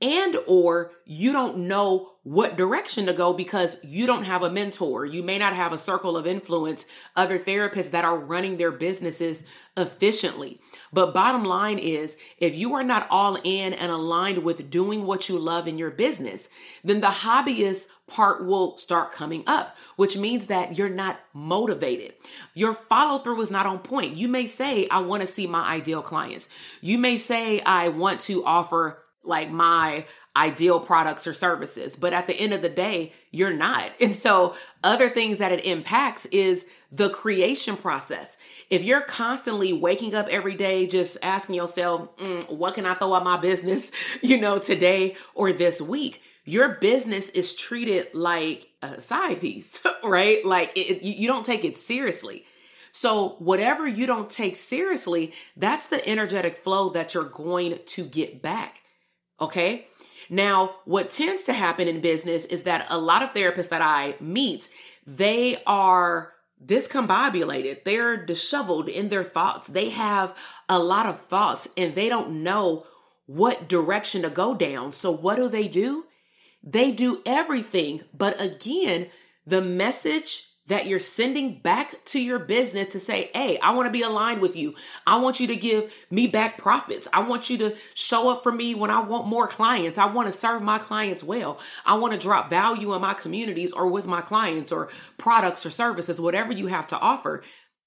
and 0.00 0.36
or 0.46 0.92
you 1.04 1.32
don't 1.32 1.58
know 1.58 2.12
what 2.22 2.58
direction 2.58 3.06
to 3.06 3.12
go 3.12 3.32
because 3.32 3.78
you 3.82 4.06
don't 4.06 4.24
have 4.24 4.42
a 4.42 4.50
mentor. 4.50 5.06
You 5.06 5.22
may 5.22 5.38
not 5.38 5.54
have 5.54 5.72
a 5.72 5.78
circle 5.78 6.16
of 6.16 6.26
influence, 6.26 6.84
other 7.16 7.38
therapists 7.38 7.90
that 7.92 8.04
are 8.04 8.18
running 8.18 8.58
their 8.58 8.70
businesses 8.70 9.44
efficiently. 9.76 10.60
But 10.92 11.14
bottom 11.14 11.44
line 11.44 11.78
is, 11.78 12.16
if 12.36 12.54
you 12.54 12.74
are 12.74 12.84
not 12.84 13.06
all 13.10 13.36
in 13.42 13.72
and 13.72 13.90
aligned 13.90 14.44
with 14.44 14.70
doing 14.70 15.06
what 15.06 15.28
you 15.28 15.38
love 15.38 15.66
in 15.66 15.78
your 15.78 15.90
business, 15.90 16.48
then 16.84 17.00
the 17.00 17.08
hobbyist 17.08 17.86
part 18.06 18.44
will 18.44 18.76
start 18.76 19.12
coming 19.12 19.42
up, 19.46 19.76
which 19.96 20.16
means 20.16 20.46
that 20.46 20.76
you're 20.76 20.88
not 20.88 21.18
motivated. 21.32 22.14
Your 22.54 22.74
follow 22.74 23.18
through 23.18 23.40
is 23.40 23.50
not 23.50 23.66
on 23.66 23.78
point. 23.78 24.16
You 24.16 24.28
may 24.28 24.46
say, 24.46 24.86
I 24.90 24.98
want 24.98 25.22
to 25.22 25.26
see 25.26 25.46
my 25.46 25.66
ideal 25.66 26.02
clients. 26.02 26.48
You 26.80 26.98
may 26.98 27.16
say, 27.16 27.60
I 27.60 27.88
want 27.88 28.20
to 28.20 28.44
offer 28.44 29.02
like 29.28 29.50
my 29.50 30.06
ideal 30.36 30.80
products 30.80 31.26
or 31.26 31.34
services. 31.34 31.96
But 31.96 32.12
at 32.12 32.26
the 32.26 32.34
end 32.34 32.54
of 32.54 32.62
the 32.62 32.68
day, 32.68 33.12
you're 33.30 33.52
not. 33.52 33.90
And 34.00 34.14
so 34.14 34.54
other 34.82 35.10
things 35.10 35.38
that 35.38 35.52
it 35.52 35.64
impacts 35.64 36.26
is 36.26 36.66
the 36.90 37.10
creation 37.10 37.76
process. 37.76 38.36
If 38.70 38.82
you're 38.82 39.02
constantly 39.02 39.72
waking 39.72 40.14
up 40.14 40.28
every 40.28 40.54
day, 40.54 40.86
just 40.86 41.18
asking 41.22 41.56
yourself, 41.56 42.16
mm, 42.18 42.50
what 42.50 42.74
can 42.74 42.86
I 42.86 42.94
throw 42.94 43.14
at 43.16 43.24
my 43.24 43.36
business, 43.36 43.90
you 44.22 44.40
know, 44.40 44.58
today 44.58 45.16
or 45.34 45.52
this 45.52 45.80
week? 45.80 46.22
Your 46.44 46.76
business 46.76 47.28
is 47.30 47.54
treated 47.54 48.14
like 48.14 48.68
a 48.80 49.00
side 49.00 49.40
piece, 49.40 49.82
right? 50.04 50.44
Like 50.46 50.72
it, 50.76 51.02
you 51.02 51.28
don't 51.28 51.44
take 51.44 51.64
it 51.64 51.76
seriously. 51.76 52.44
So, 52.90 53.36
whatever 53.38 53.86
you 53.86 54.06
don't 54.06 54.30
take 54.30 54.56
seriously, 54.56 55.32
that's 55.56 55.86
the 55.86 56.06
energetic 56.08 56.56
flow 56.56 56.88
that 56.90 57.12
you're 57.12 57.24
going 57.24 57.78
to 57.84 58.04
get 58.04 58.40
back. 58.40 58.80
Okay. 59.40 59.86
Now, 60.30 60.76
what 60.84 61.10
tends 61.10 61.42
to 61.44 61.52
happen 61.52 61.88
in 61.88 62.00
business 62.00 62.44
is 62.44 62.64
that 62.64 62.86
a 62.90 62.98
lot 62.98 63.22
of 63.22 63.32
therapists 63.32 63.70
that 63.70 63.80
I 63.80 64.14
meet, 64.20 64.68
they 65.06 65.62
are 65.66 66.34
discombobulated. 66.64 67.84
They're 67.84 68.16
disheveled 68.16 68.88
in 68.88 69.08
their 69.08 69.24
thoughts. 69.24 69.68
They 69.68 69.90
have 69.90 70.36
a 70.68 70.78
lot 70.78 71.06
of 71.06 71.20
thoughts 71.20 71.68
and 71.76 71.94
they 71.94 72.08
don't 72.08 72.42
know 72.42 72.84
what 73.26 73.68
direction 73.68 74.22
to 74.22 74.30
go 74.30 74.54
down. 74.54 74.92
So, 74.92 75.10
what 75.10 75.36
do 75.36 75.48
they 75.48 75.68
do? 75.68 76.04
They 76.62 76.90
do 76.90 77.22
everything. 77.24 78.02
But 78.12 78.40
again, 78.40 79.08
the 79.46 79.60
message 79.60 80.47
that 80.68 80.86
you're 80.86 81.00
sending 81.00 81.58
back 81.58 82.04
to 82.04 82.20
your 82.20 82.38
business 82.38 82.88
to 82.88 83.00
say, 83.00 83.30
Hey, 83.34 83.58
I 83.58 83.72
want 83.72 83.86
to 83.86 83.92
be 83.92 84.02
aligned 84.02 84.40
with 84.40 84.56
you. 84.56 84.74
I 85.06 85.18
want 85.18 85.40
you 85.40 85.46
to 85.48 85.56
give 85.56 85.92
me 86.10 86.26
back 86.26 86.58
profits. 86.58 87.08
I 87.12 87.22
want 87.22 87.50
you 87.50 87.58
to 87.58 87.76
show 87.94 88.30
up 88.30 88.42
for 88.42 88.52
me 88.52 88.74
when 88.74 88.90
I 88.90 89.00
want 89.00 89.26
more 89.26 89.48
clients. 89.48 89.98
I 89.98 90.06
want 90.06 90.28
to 90.28 90.32
serve 90.32 90.62
my 90.62 90.78
clients 90.78 91.24
well. 91.24 91.58
I 91.84 91.94
want 91.94 92.12
to 92.12 92.18
drop 92.18 92.50
value 92.50 92.94
in 92.94 93.00
my 93.00 93.14
communities 93.14 93.72
or 93.72 93.88
with 93.88 94.06
my 94.06 94.20
clients 94.20 94.70
or 94.70 94.90
products 95.16 95.64
or 95.66 95.70
services, 95.70 96.20
whatever 96.20 96.52
you 96.52 96.66
have 96.66 96.86
to 96.88 96.98
offer. 96.98 97.42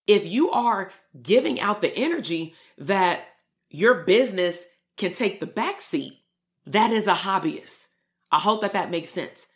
If 0.08 0.26
you 0.26 0.50
are 0.52 0.92
giving 1.22 1.62
out 1.62 1.82
the 1.82 1.96
energy 1.96 2.56
that 2.80 3.26
your 3.70 4.04
business 4.04 4.66
can 4.98 5.14
take 5.14 5.40
the 5.40 5.46
back 5.46 5.82
seat, 5.82 6.18
that 6.66 6.92
is 6.92 7.08
a 7.08 7.14
hobbyist. 7.14 7.88
I 8.32 8.40
hope 8.40 8.62
that 8.62 8.74
that 8.74 8.92
makes 8.92 9.12
sense. 9.12 9.48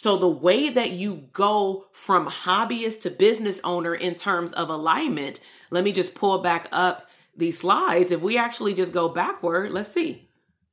So 0.00 0.16
the 0.16 0.28
way 0.28 0.70
that 0.70 0.92
you 0.92 1.28
go 1.32 1.86
from 1.90 2.28
hobbyist 2.28 3.00
to 3.00 3.10
business 3.10 3.60
owner 3.64 3.96
in 3.96 4.14
terms 4.14 4.52
of 4.52 4.70
alignment, 4.70 5.40
let 5.70 5.82
me 5.82 5.90
just 5.90 6.14
pull 6.14 6.38
back 6.38 6.68
up 6.70 7.10
these 7.36 7.58
slides. 7.58 8.12
If 8.12 8.20
we 8.20 8.38
actually 8.38 8.74
just 8.74 8.94
go 8.94 9.08
backward, 9.08 9.72
let's 9.72 9.90
see. 9.90 10.28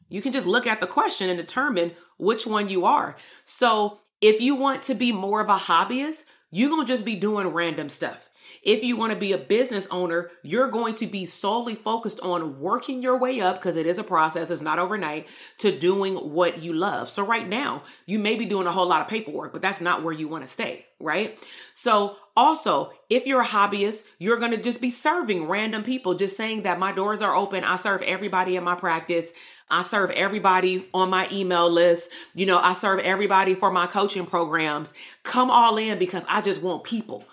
You 0.10 0.22
can 0.22 0.32
just 0.32 0.46
look 0.46 0.68
at 0.68 0.80
the 0.80 0.86
question 0.86 1.28
and 1.28 1.40
determine 1.40 1.94
which 2.20 2.46
one 2.46 2.70
you 2.70 2.86
are. 2.86 3.16
So 3.44 3.98
if 4.22 4.42
you 4.42 4.54
want 4.54 4.84
to 4.84 4.94
be 4.94 5.12
more 5.12 5.42
of 5.42 5.50
a 5.50 5.58
hobbyist, 5.58 6.26
you're 6.52 6.70
going 6.70 6.86
to 6.86 6.94
just 6.94 7.04
be 7.04 7.16
doing 7.16 7.48
random 7.48 7.90
stuff. 7.90 8.30
If 8.66 8.84
you 8.84 8.98
want 8.98 9.14
to 9.14 9.20
be 9.20 9.32
a 9.32 9.38
business 9.38 9.88
owner, 9.92 10.32
you're 10.42 10.70
going 10.70 10.96
to 10.96 11.06
be 11.06 11.26
solely 11.26 11.76
focused 11.76 12.20
on 12.22 12.60
working 12.60 13.04
your 13.04 13.20
way 13.20 13.40
up 13.40 13.58
because 13.58 13.76
it 13.76 13.86
is 13.86 14.00
a 14.00 14.04
process, 14.04 14.50
it's 14.50 14.64
not 14.64 14.80
overnight, 14.80 15.28
to 15.60 15.72
doing 15.72 16.16
what 16.16 16.58
you 16.64 16.74
love. 16.74 17.08
So, 17.08 17.24
right 17.24 17.48
now, 17.48 17.84
you 18.08 18.18
may 18.18 18.36
be 18.36 18.46
doing 18.48 18.66
a 18.66 18.72
whole 18.72 18.88
lot 18.88 19.02
of 19.02 19.08
paperwork, 19.08 19.54
but 19.54 19.62
that's 19.62 19.82
not 19.82 20.02
where 20.02 20.14
you 20.14 20.28
want 20.28 20.44
to 20.44 20.48
stay, 20.48 20.88
right? 21.00 21.38
So, 21.74 22.18
also, 22.36 22.92
if 23.08 23.28
you're 23.28 23.42
a 23.42 23.46
hobbyist, 23.46 24.06
you're 24.18 24.40
going 24.40 24.52
to 24.52 24.62
just 24.62 24.82
be 24.82 24.90
serving 24.90 25.48
random 25.48 25.84
people, 25.84 26.16
just 26.16 26.36
saying 26.36 26.64
that 26.64 26.80
my 26.80 26.92
doors 26.92 27.22
are 27.22 27.36
open. 27.36 27.64
I 27.64 27.76
serve 27.76 28.02
everybody 28.02 28.56
in 28.56 28.64
my 28.64 28.76
practice. 28.76 29.32
I 29.70 29.84
serve 29.84 30.10
everybody 30.12 30.88
on 30.94 31.12
my 31.12 31.28
email 31.32 31.70
list. 31.70 32.12
You 32.34 32.48
know, 32.48 32.58
I 32.58 32.74
serve 32.74 33.00
everybody 33.00 33.54
for 33.54 33.72
my 33.72 33.86
coaching 33.86 34.26
programs. 34.26 34.94
Come 35.22 35.52
all 35.52 35.78
in 35.78 36.00
because 36.00 36.24
I 36.28 36.42
just 36.42 36.64
want 36.64 36.84
people. 36.84 37.26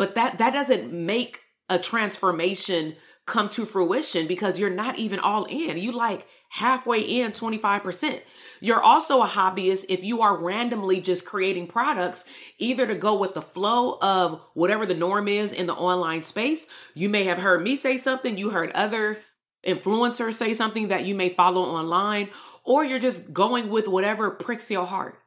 But 0.00 0.14
that 0.14 0.38
that 0.38 0.54
doesn't 0.54 0.94
make 0.94 1.42
a 1.68 1.78
transformation 1.78 2.96
come 3.26 3.50
to 3.50 3.66
fruition 3.66 4.26
because 4.26 4.58
you're 4.58 4.70
not 4.70 4.98
even 4.98 5.18
all 5.18 5.44
in. 5.44 5.76
You 5.76 5.92
like 5.92 6.26
halfway 6.48 7.00
in 7.00 7.32
25%. 7.32 8.22
You're 8.62 8.80
also 8.80 9.20
a 9.20 9.26
hobbyist 9.26 9.84
if 9.90 10.02
you 10.02 10.22
are 10.22 10.42
randomly 10.42 11.02
just 11.02 11.26
creating 11.26 11.66
products, 11.66 12.24
either 12.56 12.86
to 12.86 12.94
go 12.94 13.14
with 13.14 13.34
the 13.34 13.42
flow 13.42 13.98
of 14.00 14.40
whatever 14.54 14.86
the 14.86 14.94
norm 14.94 15.28
is 15.28 15.52
in 15.52 15.66
the 15.66 15.74
online 15.74 16.22
space. 16.22 16.66
You 16.94 17.10
may 17.10 17.24
have 17.24 17.36
heard 17.36 17.62
me 17.62 17.76
say 17.76 17.98
something, 17.98 18.38
you 18.38 18.48
heard 18.48 18.72
other 18.72 19.18
influencers 19.66 20.32
say 20.32 20.54
something 20.54 20.88
that 20.88 21.04
you 21.04 21.14
may 21.14 21.28
follow 21.28 21.60
online, 21.60 22.30
or 22.64 22.86
you're 22.86 22.98
just 22.98 23.34
going 23.34 23.68
with 23.68 23.86
whatever 23.86 24.30
pricks 24.30 24.70
your 24.70 24.86
heart. 24.86 25.19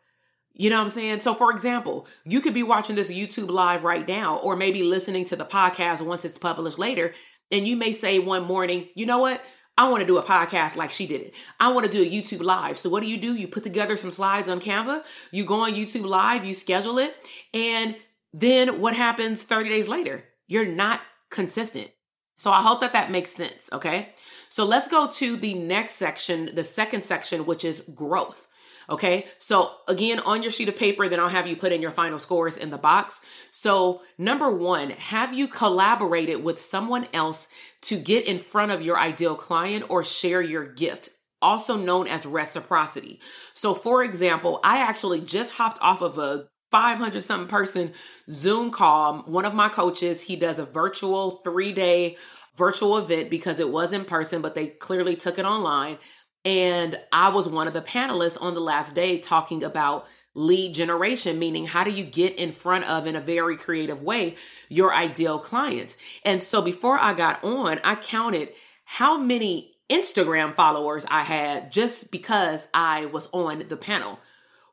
You 0.54 0.70
know 0.70 0.78
what 0.78 0.84
I'm 0.84 0.90
saying? 0.90 1.22
So, 1.22 1.34
for 1.34 1.52
example, 1.52 2.08
you 2.26 2.40
could 2.40 2.54
be 2.54 2.64
watching 2.64 2.96
this 2.96 3.12
YouTube 3.12 3.50
live 3.50 3.84
right 3.84 4.08
now, 4.08 4.38
or 4.38 4.56
maybe 4.56 4.84
listening 4.84 5.26
to 5.26 5.36
the 5.36 5.46
podcast 5.46 6.02
once 6.02 6.26
it's 6.26 6.38
published 6.38 6.78
later. 6.78 7.14
And 7.52 7.68
you 7.68 7.76
may 7.76 7.92
say 7.92 8.20
one 8.20 8.46
morning, 8.46 8.88
you 8.94 9.06
know 9.06 9.20
what? 9.20 9.44
I 9.76 9.90
want 9.90 10.02
to 10.02 10.08
do 10.08 10.20
a 10.20 10.24
podcast 10.24 10.76
like 10.76 10.92
she 10.92 11.08
did 11.08 11.22
it. 11.22 11.36
I 11.60 11.72
want 11.72 11.88
to 11.88 11.92
do 11.92 12.04
a 12.04 12.06
YouTube 12.06 12.44
live. 12.44 12.78
So, 12.78 12.90
what 12.90 13.02
do 13.02 13.10
you 13.10 13.18
do? 13.18 13.36
You 13.36 13.48
put 13.48 13.64
together 13.64 13.98
some 13.98 14.12
slides 14.12 14.48
on 14.48 14.60
Canva, 14.60 15.04
you 15.32 15.46
go 15.46 15.62
on 15.62 15.74
YouTube 15.74 16.06
live, 16.06 16.46
you 16.46 16.54
schedule 16.54 17.00
it. 17.00 17.16
And 17.54 17.96
then 18.32 18.80
what 18.80 18.96
happens 18.96 19.44
30 19.44 19.70
days 19.70 19.88
later? 19.88 20.24
You're 20.48 20.68
not 20.68 21.02
consistent. 21.32 21.90
So, 22.38 22.52
I 22.52 22.62
hope 22.62 22.82
that 22.82 22.94
that 22.94 23.10
makes 23.10 23.32
sense. 23.32 23.70
Okay. 23.74 24.10
So, 24.50 24.66
let's 24.66 24.88
go 24.88 25.08
to 25.08 25.36
the 25.36 25.56
next 25.56 25.94
section, 25.94 26.54
the 26.54 26.64
second 26.64 27.02
section, 27.02 27.48
which 27.48 27.66
is 27.66 27.82
growth. 27.96 28.48
Okay. 28.90 29.26
So 29.40 29.72
again, 29.88 30.20
on 30.20 30.44
your 30.44 30.52
sheet 30.52 30.70
of 30.70 30.78
paper, 30.78 31.08
then 31.08 31.20
I'll 31.20 31.30
have 31.30 31.48
you 31.48 31.56
put 31.56 31.72
in 31.72 31.82
your 31.82 31.92
final 31.92 32.20
scores 32.20 32.58
in 32.58 32.70
the 32.70 32.78
box. 32.78 33.22
So 33.52 34.02
number 34.18 34.50
one, 34.50 34.92
have 34.92 35.34
you 35.34 35.48
collaborated 35.48 36.44
with 36.44 36.60
someone 36.60 37.08
else 37.14 37.48
to 37.84 37.98
get 37.98 38.26
in 38.26 38.40
front 38.40 38.72
of 38.72 38.82
your 38.82 38.98
ideal 38.98 39.36
client 39.36 39.86
or 39.90 40.04
share 40.04 40.42
your 40.42 40.66
gift? 40.66 41.10
Also 41.42 41.76
known 41.76 42.08
as 42.08 42.26
reciprocity. 42.26 43.20
So, 43.54 43.74
for 43.74 44.02
example, 44.02 44.62
I 44.64 44.78
actually 44.78 45.20
just 45.20 45.52
hopped 45.52 45.78
off 45.82 46.02
of 46.02 46.18
a 46.18 46.48
500 46.72 47.22
something 47.22 47.50
person 47.50 47.92
Zoom 48.30 48.72
call. 48.72 49.20
One 49.24 49.46
of 49.46 49.54
my 49.54 49.68
coaches, 49.70 50.22
he 50.22 50.38
does 50.38 50.58
a 50.58 50.66
virtual 50.66 51.42
three 51.44 51.72
day 51.72 52.16
virtual 52.56 52.98
event 52.98 53.30
because 53.30 53.60
it 53.60 53.70
was 53.70 53.94
in 53.94 54.06
person, 54.06 54.42
but 54.42 54.56
they 54.56 54.68
clearly 54.68 55.16
took 55.16 55.38
it 55.38 55.46
online. 55.46 55.98
And 56.46 57.00
I 57.12 57.30
was 57.30 57.48
one 57.48 57.68
of 57.68 57.74
the 57.74 57.82
panelists 57.82 58.42
on 58.42 58.54
the 58.54 58.60
last 58.60 58.96
day 58.96 59.18
talking 59.18 59.64
about 59.64 60.08
lead 60.36 60.74
generation, 60.74 61.40
meaning 61.40 61.66
how 61.66 61.84
do 61.84 61.92
you 61.92 62.04
get 62.04 62.36
in 62.36 62.52
front 62.52 62.86
of, 62.86 63.06
in 63.06 63.16
a 63.16 63.22
very 63.22 63.56
creative 63.56 64.02
way, 64.02 64.36
your 64.68 64.94
ideal 64.94 65.40
clients. 65.40 65.96
And 66.24 66.42
so 66.42 66.62
before 66.62 66.98
I 66.98 67.14
got 67.14 67.44
on, 67.44 67.80
I 67.84 67.96
counted 67.96 68.50
how 68.84 69.18
many 69.18 69.76
Instagram 69.90 70.56
followers 70.56 71.06
I 71.10 71.22
had 71.22 71.72
just 71.72 72.12
because 72.12 72.68
I 72.74 73.06
was 73.08 73.30
on 73.32 73.64
the 73.70 73.78
panel. 73.78 74.20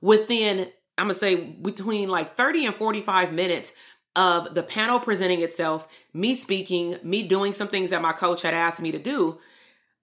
Within, 0.01 0.61
I'm 0.97 1.07
gonna 1.07 1.15
say 1.15 1.37
between 1.37 2.09
like 2.09 2.37
30 2.37 2.67
and 2.67 2.75
45 2.75 3.33
minutes, 3.33 3.75
of 4.17 4.55
the 4.55 4.63
panel 4.63 4.99
presenting 4.99 5.41
itself, 5.41 5.87
me 6.13 6.35
speaking, 6.35 6.97
me 7.03 7.23
doing 7.23 7.53
some 7.53 7.69
things 7.69 7.91
that 7.91 8.03
my 8.03 8.13
coach 8.13 8.43
had 8.43 8.55
asked 8.55 8.83
me 8.83 8.91
to 8.91 8.99
do, 8.99 9.39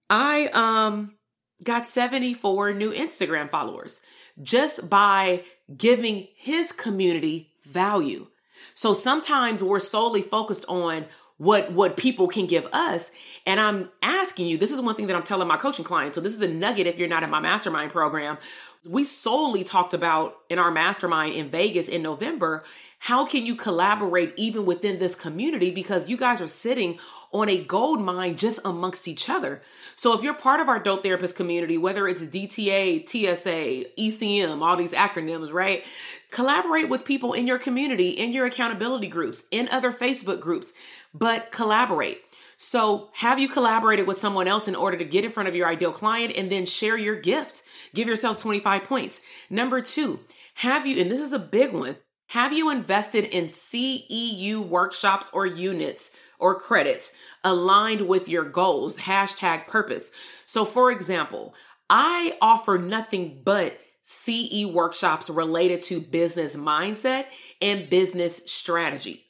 I 0.08 0.46
um 0.54 1.17
got 1.64 1.86
74 1.86 2.74
new 2.74 2.92
Instagram 2.92 3.50
followers 3.50 4.00
just 4.42 4.88
by 4.88 5.44
giving 5.76 6.28
his 6.34 6.72
community 6.72 7.50
value. 7.64 8.28
So 8.74 8.92
sometimes 8.92 9.62
we're 9.62 9.80
solely 9.80 10.22
focused 10.22 10.64
on 10.68 11.06
what 11.36 11.70
what 11.70 11.96
people 11.96 12.26
can 12.26 12.46
give 12.46 12.66
us. 12.72 13.12
And 13.46 13.60
i'm 13.60 13.90
asking 14.02 14.48
you 14.48 14.58
this 14.58 14.72
is 14.72 14.80
one 14.80 14.96
thing 14.96 15.06
that 15.06 15.14
i'm 15.14 15.22
telling 15.22 15.46
my 15.46 15.56
coaching 15.56 15.84
clients. 15.84 16.16
So 16.16 16.20
this 16.20 16.34
is 16.34 16.42
a 16.42 16.48
nugget 16.48 16.88
if 16.88 16.98
you're 16.98 17.08
not 17.08 17.22
in 17.22 17.30
my 17.30 17.40
mastermind 17.40 17.92
program. 17.92 18.38
We 18.84 19.04
solely 19.04 19.64
talked 19.64 19.94
about 19.94 20.36
in 20.48 20.58
our 20.58 20.70
mastermind 20.70 21.34
in 21.34 21.48
vegas 21.48 21.88
in 21.88 22.02
november 22.02 22.64
how 22.98 23.24
can 23.24 23.46
you 23.46 23.54
collaborate 23.54 24.34
even 24.36 24.66
within 24.66 24.98
this 24.98 25.14
community? 25.14 25.70
Because 25.70 26.08
you 26.08 26.16
guys 26.16 26.40
are 26.40 26.48
sitting 26.48 26.98
on 27.32 27.48
a 27.48 27.62
gold 27.62 28.00
mine 28.00 28.36
just 28.36 28.60
amongst 28.64 29.06
each 29.06 29.28
other. 29.28 29.60
So 29.96 30.14
if 30.14 30.22
you're 30.22 30.34
part 30.34 30.60
of 30.60 30.68
our 30.68 30.78
dope 30.78 31.02
therapist 31.02 31.36
community, 31.36 31.76
whether 31.76 32.08
it's 32.08 32.22
DTA, 32.22 33.06
TSA, 33.06 33.90
ECM, 33.98 34.62
all 34.62 34.76
these 34.76 34.92
acronyms, 34.92 35.52
right? 35.52 35.84
Collaborate 36.30 36.88
with 36.88 37.04
people 37.04 37.32
in 37.32 37.46
your 37.46 37.58
community, 37.58 38.10
in 38.10 38.32
your 38.32 38.46
accountability 38.46 39.08
groups, 39.08 39.44
in 39.50 39.68
other 39.68 39.92
Facebook 39.92 40.40
groups, 40.40 40.72
but 41.12 41.52
collaborate. 41.52 42.20
So, 42.60 43.10
have 43.12 43.38
you 43.38 43.48
collaborated 43.48 44.08
with 44.08 44.18
someone 44.18 44.48
else 44.48 44.66
in 44.66 44.74
order 44.74 44.96
to 44.96 45.04
get 45.04 45.24
in 45.24 45.30
front 45.30 45.48
of 45.48 45.54
your 45.54 45.68
ideal 45.68 45.92
client 45.92 46.34
and 46.36 46.50
then 46.50 46.66
share 46.66 46.98
your 46.98 47.14
gift? 47.14 47.62
Give 47.94 48.08
yourself 48.08 48.38
25 48.38 48.82
points. 48.82 49.20
Number 49.48 49.80
two, 49.80 50.18
have 50.54 50.84
you, 50.84 51.00
and 51.00 51.08
this 51.08 51.20
is 51.20 51.32
a 51.32 51.38
big 51.38 51.72
one, 51.72 51.98
have 52.32 52.52
you 52.52 52.70
invested 52.70 53.24
in 53.26 53.44
CEU 53.46 54.66
workshops 54.66 55.30
or 55.32 55.46
units 55.46 56.10
or 56.38 56.58
credits 56.58 57.12
aligned 57.44 58.08
with 58.08 58.28
your 58.28 58.44
goals? 58.44 58.96
Hashtag 58.96 59.66
purpose. 59.66 60.10
So, 60.46 60.64
for 60.64 60.90
example, 60.90 61.54
I 61.90 62.36
offer 62.40 62.78
nothing 62.78 63.42
but 63.44 63.78
CE 64.02 64.64
workshops 64.66 65.28
related 65.28 65.82
to 65.82 66.00
business 66.00 66.56
mindset 66.56 67.26
and 67.60 67.90
business 67.90 68.40
strategy. 68.46 69.24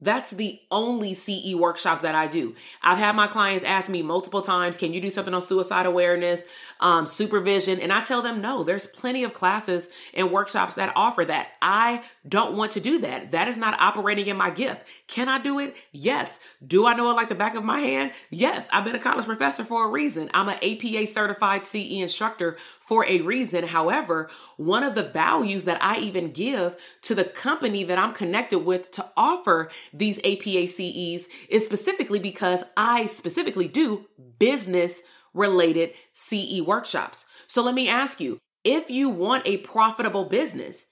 That's 0.00 0.30
the 0.30 0.60
only 0.70 1.14
CE 1.14 1.54
workshops 1.54 2.02
that 2.02 2.14
I 2.14 2.26
do. 2.26 2.54
I've 2.82 2.98
had 2.98 3.16
my 3.16 3.28
clients 3.28 3.64
ask 3.64 3.88
me 3.88 4.02
multiple 4.02 4.42
times, 4.42 4.76
can 4.76 4.92
you 4.92 5.00
do 5.00 5.08
something 5.08 5.32
on 5.32 5.40
suicide 5.40 5.86
awareness, 5.86 6.42
um, 6.80 7.06
supervision? 7.06 7.80
And 7.80 7.90
I 7.90 8.02
tell 8.02 8.20
them, 8.20 8.42
no, 8.42 8.62
there's 8.62 8.86
plenty 8.86 9.24
of 9.24 9.32
classes 9.32 9.88
and 10.12 10.30
workshops 10.30 10.74
that 10.74 10.92
offer 10.96 11.24
that. 11.24 11.52
I 11.62 12.02
don't 12.28 12.56
want 12.56 12.72
to 12.72 12.80
do 12.80 12.98
that. 13.00 13.30
That 13.32 13.48
is 13.48 13.56
not 13.56 13.80
operating 13.80 14.26
in 14.26 14.36
my 14.36 14.50
gift. 14.50 14.86
Can 15.06 15.28
I 15.28 15.38
do 15.38 15.58
it? 15.58 15.76
Yes. 15.92 16.40
Do 16.66 16.86
I 16.86 16.94
know 16.94 17.10
it 17.10 17.14
like 17.14 17.28
the 17.28 17.34
back 17.34 17.54
of 17.54 17.64
my 17.64 17.80
hand? 17.80 18.12
Yes. 18.30 18.68
I've 18.72 18.84
been 18.84 18.94
a 18.94 19.00
college 19.00 19.26
professor 19.26 19.64
for 19.64 19.86
a 19.86 19.90
reason. 19.90 20.30
I'm 20.34 20.48
an 20.48 20.58
APA 20.62 21.06
certified 21.06 21.64
CE 21.64 22.00
instructor 22.00 22.56
for 22.80 23.04
a 23.06 23.20
reason. 23.20 23.64
However, 23.64 24.28
one 24.56 24.82
of 24.82 24.94
the 24.94 25.02
values 25.02 25.64
that 25.64 25.82
I 25.82 25.98
even 25.98 26.32
give 26.32 26.76
to 27.02 27.14
the 27.14 27.24
company 27.24 27.84
that 27.84 27.98
I'm 27.98 28.12
connected 28.12 28.60
with 28.60 28.90
to 28.92 29.10
offer 29.16 29.70
these 29.92 30.18
APA 30.18 30.66
CEs 30.66 31.28
is 31.48 31.64
specifically 31.64 32.18
because 32.18 32.64
I 32.76 33.06
specifically 33.06 33.68
do 33.68 34.06
business 34.38 35.02
related 35.34 35.92
CE 36.12 36.60
workshops. 36.60 37.26
So 37.46 37.62
let 37.62 37.74
me 37.74 37.88
ask 37.88 38.20
you 38.20 38.38
if 38.64 38.90
you 38.90 39.10
want 39.10 39.46
a 39.46 39.58
profitable 39.58 40.24
business, 40.24 40.86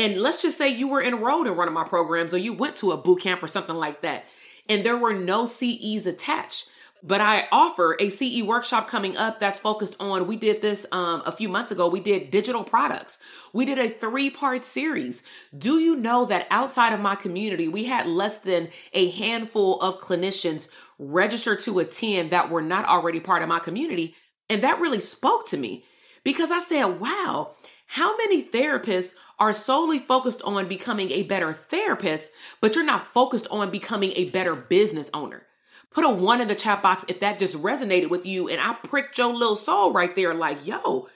and 0.00 0.22
let's 0.22 0.40
just 0.40 0.56
say 0.56 0.68
you 0.68 0.88
were 0.88 1.02
enrolled 1.02 1.46
in 1.46 1.58
one 1.58 1.68
of 1.68 1.74
my 1.74 1.84
programs 1.84 2.32
or 2.32 2.38
you 2.38 2.54
went 2.54 2.74
to 2.76 2.92
a 2.92 2.96
boot 2.96 3.20
camp 3.20 3.42
or 3.42 3.46
something 3.46 3.76
like 3.76 4.00
that, 4.00 4.24
and 4.66 4.82
there 4.82 4.96
were 4.96 5.12
no 5.12 5.44
CEs 5.44 6.06
attached, 6.06 6.70
but 7.02 7.20
I 7.20 7.48
offer 7.52 7.98
a 8.00 8.08
CE 8.08 8.42
workshop 8.42 8.88
coming 8.88 9.18
up 9.18 9.40
that's 9.40 9.60
focused 9.60 9.96
on. 10.00 10.26
We 10.26 10.36
did 10.36 10.62
this 10.62 10.86
um, 10.90 11.22
a 11.26 11.32
few 11.32 11.50
months 11.50 11.70
ago. 11.70 11.86
We 11.86 12.00
did 12.00 12.30
digital 12.30 12.64
products. 12.64 13.18
We 13.52 13.66
did 13.66 13.78
a 13.78 13.90
three 13.90 14.30
part 14.30 14.64
series. 14.64 15.22
Do 15.56 15.78
you 15.78 15.96
know 15.96 16.24
that 16.24 16.46
outside 16.50 16.94
of 16.94 17.00
my 17.00 17.14
community, 17.14 17.68
we 17.68 17.84
had 17.84 18.06
less 18.06 18.38
than 18.38 18.70
a 18.94 19.10
handful 19.10 19.80
of 19.82 20.00
clinicians 20.00 20.70
register 20.98 21.56
to 21.56 21.78
attend 21.78 22.30
that 22.30 22.48
were 22.48 22.62
not 22.62 22.86
already 22.86 23.20
part 23.20 23.42
of 23.42 23.50
my 23.50 23.58
community? 23.58 24.14
And 24.48 24.62
that 24.62 24.80
really 24.80 25.00
spoke 25.00 25.46
to 25.48 25.58
me 25.58 25.84
because 26.24 26.50
I 26.50 26.60
said, 26.60 27.00
wow, 27.00 27.54
how 27.94 28.16
many 28.18 28.40
therapists 28.40 29.14
are 29.40 29.52
solely 29.52 29.98
focused 29.98 30.42
on 30.42 30.68
becoming 30.68 31.10
a 31.10 31.24
better 31.24 31.52
therapist, 31.52 32.30
but 32.60 32.76
you're 32.76 32.84
not 32.84 33.12
focused 33.12 33.48
on 33.50 33.68
becoming 33.72 34.12
a 34.14 34.30
better 34.30 34.54
business 34.54 35.10
owner? 35.12 35.42
Put 35.90 36.04
a 36.04 36.08
one 36.08 36.40
in 36.40 36.46
the 36.46 36.54
chat 36.54 36.84
box 36.84 37.04
if 37.08 37.18
that 37.18 37.40
just 37.40 37.60
resonated 37.60 38.08
with 38.08 38.24
you. 38.24 38.48
And 38.48 38.60
I 38.60 38.74
pricked 38.74 39.18
your 39.18 39.34
little 39.34 39.56
soul 39.56 39.92
right 39.92 40.14
there, 40.14 40.34
like, 40.34 40.64
yo, 40.64 41.08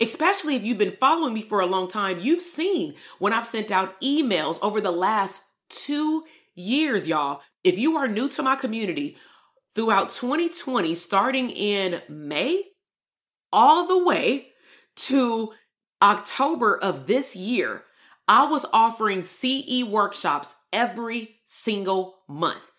especially 0.00 0.54
if 0.54 0.62
you've 0.62 0.78
been 0.78 0.96
following 1.00 1.34
me 1.34 1.42
for 1.42 1.58
a 1.58 1.66
long 1.66 1.88
time, 1.88 2.20
you've 2.20 2.42
seen 2.42 2.94
when 3.18 3.32
I've 3.32 3.44
sent 3.44 3.72
out 3.72 4.00
emails 4.00 4.60
over 4.62 4.80
the 4.80 4.92
last 4.92 5.42
two 5.68 6.22
years, 6.54 7.08
y'all. 7.08 7.40
If 7.64 7.76
you 7.76 7.96
are 7.96 8.06
new 8.06 8.28
to 8.28 8.42
my 8.44 8.54
community 8.54 9.16
throughout 9.74 10.10
2020, 10.10 10.94
starting 10.94 11.50
in 11.50 12.02
May, 12.08 12.62
all 13.52 13.88
the 13.88 14.04
way 14.04 14.50
to 14.94 15.50
October 16.02 16.76
of 16.76 17.06
this 17.06 17.36
year, 17.36 17.84
I 18.26 18.46
was 18.46 18.66
offering 18.72 19.22
CE 19.22 19.82
workshops 19.84 20.56
every 20.72 21.36
single 21.46 22.18
month. 22.28 22.70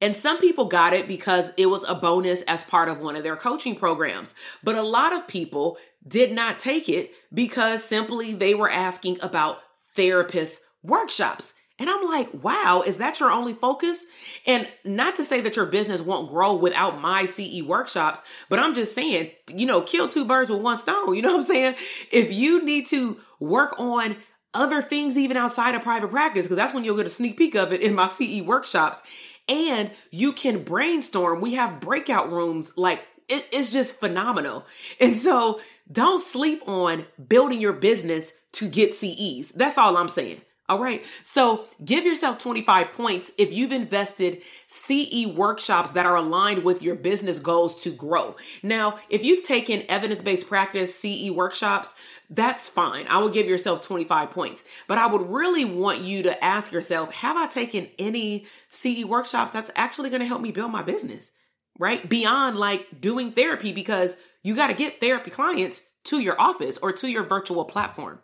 And 0.00 0.14
some 0.14 0.38
people 0.38 0.66
got 0.66 0.92
it 0.92 1.08
because 1.08 1.52
it 1.56 1.66
was 1.66 1.82
a 1.84 1.94
bonus 1.94 2.42
as 2.42 2.62
part 2.62 2.88
of 2.88 3.00
one 3.00 3.16
of 3.16 3.22
their 3.22 3.36
coaching 3.36 3.74
programs. 3.74 4.34
But 4.62 4.76
a 4.76 4.82
lot 4.82 5.14
of 5.14 5.26
people 5.26 5.78
did 6.06 6.32
not 6.32 6.58
take 6.58 6.88
it 6.88 7.12
because 7.32 7.82
simply 7.82 8.34
they 8.34 8.54
were 8.54 8.70
asking 8.70 9.18
about 9.22 9.58
therapist 9.94 10.62
workshops. 10.82 11.54
And 11.78 11.90
I'm 11.90 12.04
like, 12.04 12.28
wow, 12.42 12.82
is 12.86 12.96
that 12.98 13.20
your 13.20 13.30
only 13.30 13.52
focus? 13.52 14.06
And 14.46 14.66
not 14.84 15.16
to 15.16 15.24
say 15.24 15.42
that 15.42 15.56
your 15.56 15.66
business 15.66 16.00
won't 16.00 16.30
grow 16.30 16.54
without 16.54 17.00
my 17.00 17.26
CE 17.26 17.62
workshops, 17.62 18.22
but 18.48 18.58
I'm 18.58 18.74
just 18.74 18.94
saying, 18.94 19.30
you 19.54 19.66
know, 19.66 19.82
kill 19.82 20.08
two 20.08 20.24
birds 20.24 20.50
with 20.50 20.60
one 20.60 20.78
stone. 20.78 20.96
You 21.16 21.22
know 21.22 21.32
what 21.34 21.42
I'm 21.42 21.46
saying? 21.46 21.74
If 22.10 22.32
you 22.32 22.62
need 22.62 22.86
to 22.86 23.20
work 23.40 23.78
on 23.78 24.16
other 24.54 24.80
things 24.80 25.16
even 25.16 25.36
outside 25.36 25.74
of 25.74 25.82
private 25.82 26.10
practice, 26.10 26.46
because 26.46 26.56
that's 26.56 26.72
when 26.74 26.84
you'll 26.84 26.96
get 26.96 27.06
a 27.06 27.10
sneak 27.10 27.36
peek 27.36 27.54
of 27.54 27.72
it 27.72 27.80
in 27.80 27.94
my 27.94 28.06
CE 28.06 28.40
workshops 28.40 29.02
and 29.48 29.90
you 30.10 30.32
can 30.32 30.64
brainstorm. 30.64 31.40
We 31.40 31.54
have 31.54 31.80
breakout 31.80 32.32
rooms 32.32 32.72
like 32.76 33.02
it, 33.28 33.46
it's 33.52 33.72
just 33.72 34.00
phenomenal. 34.00 34.66
And 35.00 35.16
so 35.16 35.60
don't 35.90 36.20
sleep 36.20 36.62
on 36.66 37.06
building 37.28 37.60
your 37.60 37.72
business 37.72 38.32
to 38.52 38.68
get 38.68 38.94
CEs. 38.94 39.50
That's 39.50 39.78
all 39.78 39.96
I'm 39.96 40.08
saying. 40.08 40.40
All 40.68 40.80
right. 40.80 41.04
So 41.22 41.66
give 41.84 42.04
yourself 42.04 42.38
25 42.38 42.92
points 42.92 43.30
if 43.38 43.52
you've 43.52 43.70
invested 43.70 44.42
CE 44.66 45.26
workshops 45.26 45.92
that 45.92 46.06
are 46.06 46.16
aligned 46.16 46.64
with 46.64 46.82
your 46.82 46.96
business 46.96 47.38
goals 47.38 47.80
to 47.84 47.92
grow. 47.92 48.34
Now, 48.64 48.98
if 49.08 49.22
you've 49.22 49.44
taken 49.44 49.84
evidence 49.88 50.22
based 50.22 50.48
practice 50.48 50.92
CE 50.98 51.30
workshops, 51.30 51.94
that's 52.30 52.68
fine. 52.68 53.06
I 53.08 53.18
will 53.18 53.28
give 53.28 53.46
yourself 53.46 53.80
25 53.82 54.32
points. 54.32 54.64
But 54.88 54.98
I 54.98 55.06
would 55.06 55.30
really 55.30 55.64
want 55.64 56.00
you 56.00 56.24
to 56.24 56.44
ask 56.44 56.72
yourself 56.72 57.12
Have 57.12 57.36
I 57.36 57.46
taken 57.46 57.88
any 57.98 58.46
CE 58.68 59.04
workshops 59.04 59.52
that's 59.52 59.70
actually 59.76 60.10
going 60.10 60.20
to 60.20 60.26
help 60.26 60.42
me 60.42 60.50
build 60.50 60.72
my 60.72 60.82
business? 60.82 61.30
Right? 61.78 62.08
Beyond 62.08 62.56
like 62.56 63.00
doing 63.00 63.30
therapy, 63.30 63.72
because 63.72 64.16
you 64.42 64.56
got 64.56 64.68
to 64.68 64.74
get 64.74 64.98
therapy 64.98 65.30
clients 65.30 65.82
to 66.04 66.20
your 66.20 66.40
office 66.40 66.78
or 66.78 66.92
to 66.92 67.08
your 67.08 67.22
virtual 67.22 67.64
platform. 67.64 68.20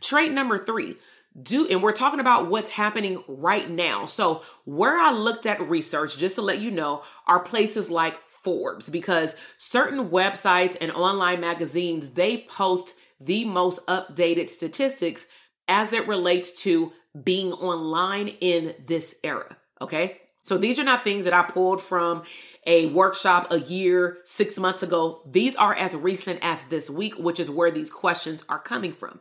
Trait 0.00 0.32
number 0.32 0.64
three 0.64 0.96
do 1.40 1.66
and 1.68 1.82
we're 1.82 1.92
talking 1.92 2.20
about 2.20 2.48
what's 2.48 2.70
happening 2.70 3.22
right 3.26 3.70
now. 3.70 4.04
So, 4.04 4.42
where 4.64 4.98
I 4.98 5.12
looked 5.12 5.46
at 5.46 5.68
research 5.68 6.18
just 6.18 6.34
to 6.34 6.42
let 6.42 6.60
you 6.60 6.70
know 6.70 7.02
are 7.26 7.40
places 7.40 7.90
like 7.90 8.26
Forbes 8.26 8.90
because 8.90 9.34
certain 9.56 10.10
websites 10.10 10.76
and 10.80 10.90
online 10.92 11.40
magazines 11.40 12.10
they 12.10 12.38
post 12.38 12.94
the 13.20 13.44
most 13.44 13.86
updated 13.86 14.48
statistics 14.48 15.26
as 15.68 15.92
it 15.92 16.08
relates 16.08 16.62
to 16.62 16.92
being 17.22 17.52
online 17.52 18.28
in 18.28 18.74
this 18.86 19.14
era, 19.22 19.56
okay? 19.80 20.21
So 20.42 20.58
these 20.58 20.78
are 20.78 20.84
not 20.84 21.04
things 21.04 21.24
that 21.24 21.32
I 21.32 21.42
pulled 21.42 21.80
from 21.80 22.24
a 22.66 22.86
workshop 22.86 23.52
a 23.52 23.60
year, 23.60 24.18
six 24.24 24.58
months 24.58 24.82
ago. 24.82 25.22
These 25.26 25.56
are 25.56 25.74
as 25.74 25.94
recent 25.94 26.40
as 26.42 26.64
this 26.64 26.90
week, 26.90 27.14
which 27.16 27.40
is 27.40 27.50
where 27.50 27.70
these 27.70 27.90
questions 27.90 28.44
are 28.48 28.58
coming 28.58 28.92
from. 28.92 29.20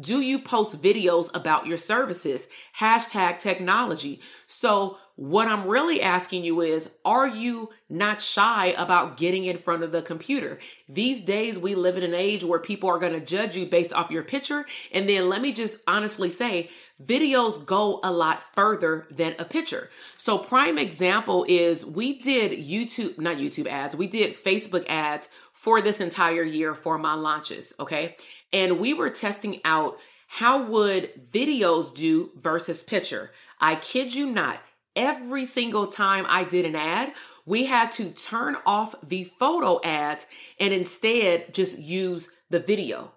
Do 0.00 0.20
you 0.20 0.38
post 0.38 0.82
videos 0.82 1.34
about 1.34 1.66
your 1.66 1.78
services? 1.78 2.48
Hashtag 2.78 3.38
technology. 3.38 4.20
So 4.46 4.98
what 5.16 5.46
I'm 5.46 5.66
really 5.66 6.00
asking 6.00 6.44
you 6.44 6.62
is 6.62 6.90
are 7.04 7.28
you 7.28 7.70
not 7.90 8.22
shy 8.22 8.68
about 8.78 9.16
getting 9.16 9.44
in 9.44 9.58
front 9.58 9.82
of 9.82 9.92
the 9.92 10.02
computer? 10.02 10.58
These 10.88 11.22
days, 11.22 11.58
we 11.58 11.74
live 11.74 11.96
in 11.96 12.02
an 12.02 12.14
age 12.14 12.44
where 12.44 12.58
people 12.58 12.88
are 12.88 12.98
going 12.98 13.12
to 13.12 13.20
judge 13.20 13.56
you 13.56 13.66
based 13.66 13.92
off 13.92 14.10
your 14.10 14.22
picture. 14.22 14.64
And 14.92 15.08
then 15.08 15.28
let 15.28 15.42
me 15.42 15.52
just 15.52 15.80
honestly 15.86 16.30
say, 16.30 16.70
videos 17.04 17.64
go 17.64 18.00
a 18.02 18.10
lot 18.10 18.42
further 18.54 19.06
than 19.10 19.34
a 19.38 19.44
picture. 19.44 19.90
So, 20.16 20.38
prime 20.38 20.78
example 20.78 21.44
is 21.48 21.84
we 21.84 22.18
did 22.18 22.52
YouTube, 22.52 23.18
not 23.18 23.36
YouTube 23.36 23.66
ads, 23.66 23.94
we 23.94 24.06
did 24.06 24.34
Facebook 24.34 24.86
ads 24.88 25.28
for 25.52 25.80
this 25.80 26.00
entire 26.00 26.42
year 26.42 26.74
for 26.74 26.98
my 26.98 27.14
launches. 27.14 27.74
Okay. 27.78 28.16
And 28.52 28.80
we 28.80 28.94
were 28.94 29.10
testing 29.10 29.60
out 29.64 29.98
how 30.26 30.62
would 30.62 31.30
videos 31.30 31.94
do 31.94 32.30
versus 32.34 32.82
picture. 32.82 33.30
I 33.60 33.76
kid 33.76 34.14
you 34.14 34.26
not 34.26 34.58
every 34.96 35.46
single 35.46 35.86
time 35.86 36.26
I 36.28 36.44
did 36.44 36.64
an 36.64 36.76
ad, 36.76 37.12
we 37.46 37.66
had 37.66 37.90
to 37.92 38.10
turn 38.10 38.56
off 38.66 38.94
the 39.02 39.24
photo 39.24 39.80
ads 39.82 40.26
and 40.58 40.72
instead 40.72 41.54
just 41.54 41.78
use 41.78 42.30
the 42.50 42.60
video. 42.60 43.12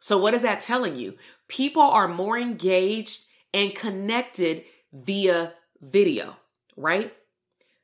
So, 0.00 0.18
what 0.18 0.34
is 0.34 0.42
that 0.42 0.60
telling 0.60 0.96
you? 0.96 1.16
People 1.48 1.82
are 1.82 2.08
more 2.08 2.38
engaged 2.38 3.24
and 3.52 3.74
connected 3.74 4.64
via 4.92 5.52
video, 5.80 6.36
right? 6.76 7.12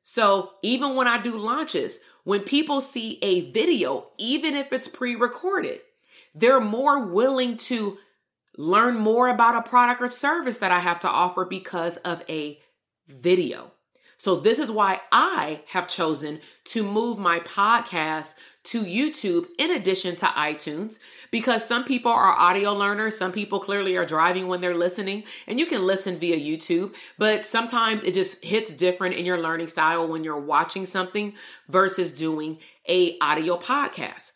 So, 0.02 0.52
even 0.62 0.94
when 0.94 1.08
I 1.08 1.20
do 1.20 1.36
launches, 1.36 2.00
when 2.24 2.40
people 2.40 2.80
see 2.80 3.18
a 3.22 3.50
video, 3.50 4.08
even 4.18 4.54
if 4.54 4.72
it's 4.72 4.88
pre 4.88 5.14
recorded, 5.14 5.80
they're 6.34 6.60
more 6.60 7.04
willing 7.04 7.56
to 7.56 7.98
learn 8.56 8.98
more 8.98 9.28
about 9.28 9.54
a 9.54 9.68
product 9.68 10.00
or 10.00 10.08
service 10.08 10.58
that 10.58 10.72
I 10.72 10.80
have 10.80 11.00
to 11.00 11.08
offer 11.08 11.44
because 11.44 11.98
of 11.98 12.22
a 12.28 12.58
video. 13.08 13.72
So, 14.18 14.36
this 14.36 14.58
is 14.58 14.70
why 14.70 15.02
I 15.12 15.60
have 15.68 15.88
chosen 15.88 16.40
to 16.64 16.82
move 16.82 17.18
my 17.18 17.40
podcast 17.40 18.34
to 18.64 18.82
YouTube 18.82 19.46
in 19.58 19.70
addition 19.70 20.16
to 20.16 20.26
iTunes, 20.26 20.98
because 21.30 21.66
some 21.66 21.84
people 21.84 22.10
are 22.10 22.34
audio 22.34 22.72
learners. 22.72 23.16
Some 23.18 23.30
people 23.30 23.60
clearly 23.60 23.94
are 23.96 24.06
driving 24.06 24.48
when 24.48 24.62
they're 24.62 24.74
listening, 24.74 25.24
and 25.46 25.60
you 25.60 25.66
can 25.66 25.84
listen 25.84 26.18
via 26.18 26.38
YouTube, 26.38 26.94
but 27.18 27.44
sometimes 27.44 28.02
it 28.04 28.14
just 28.14 28.42
hits 28.42 28.72
different 28.72 29.16
in 29.16 29.26
your 29.26 29.38
learning 29.38 29.66
style 29.66 30.08
when 30.08 30.24
you're 30.24 30.40
watching 30.40 30.86
something 30.86 31.34
versus 31.68 32.10
doing 32.10 32.58
a 32.88 33.18
audio 33.20 33.58
podcast. 33.58 34.32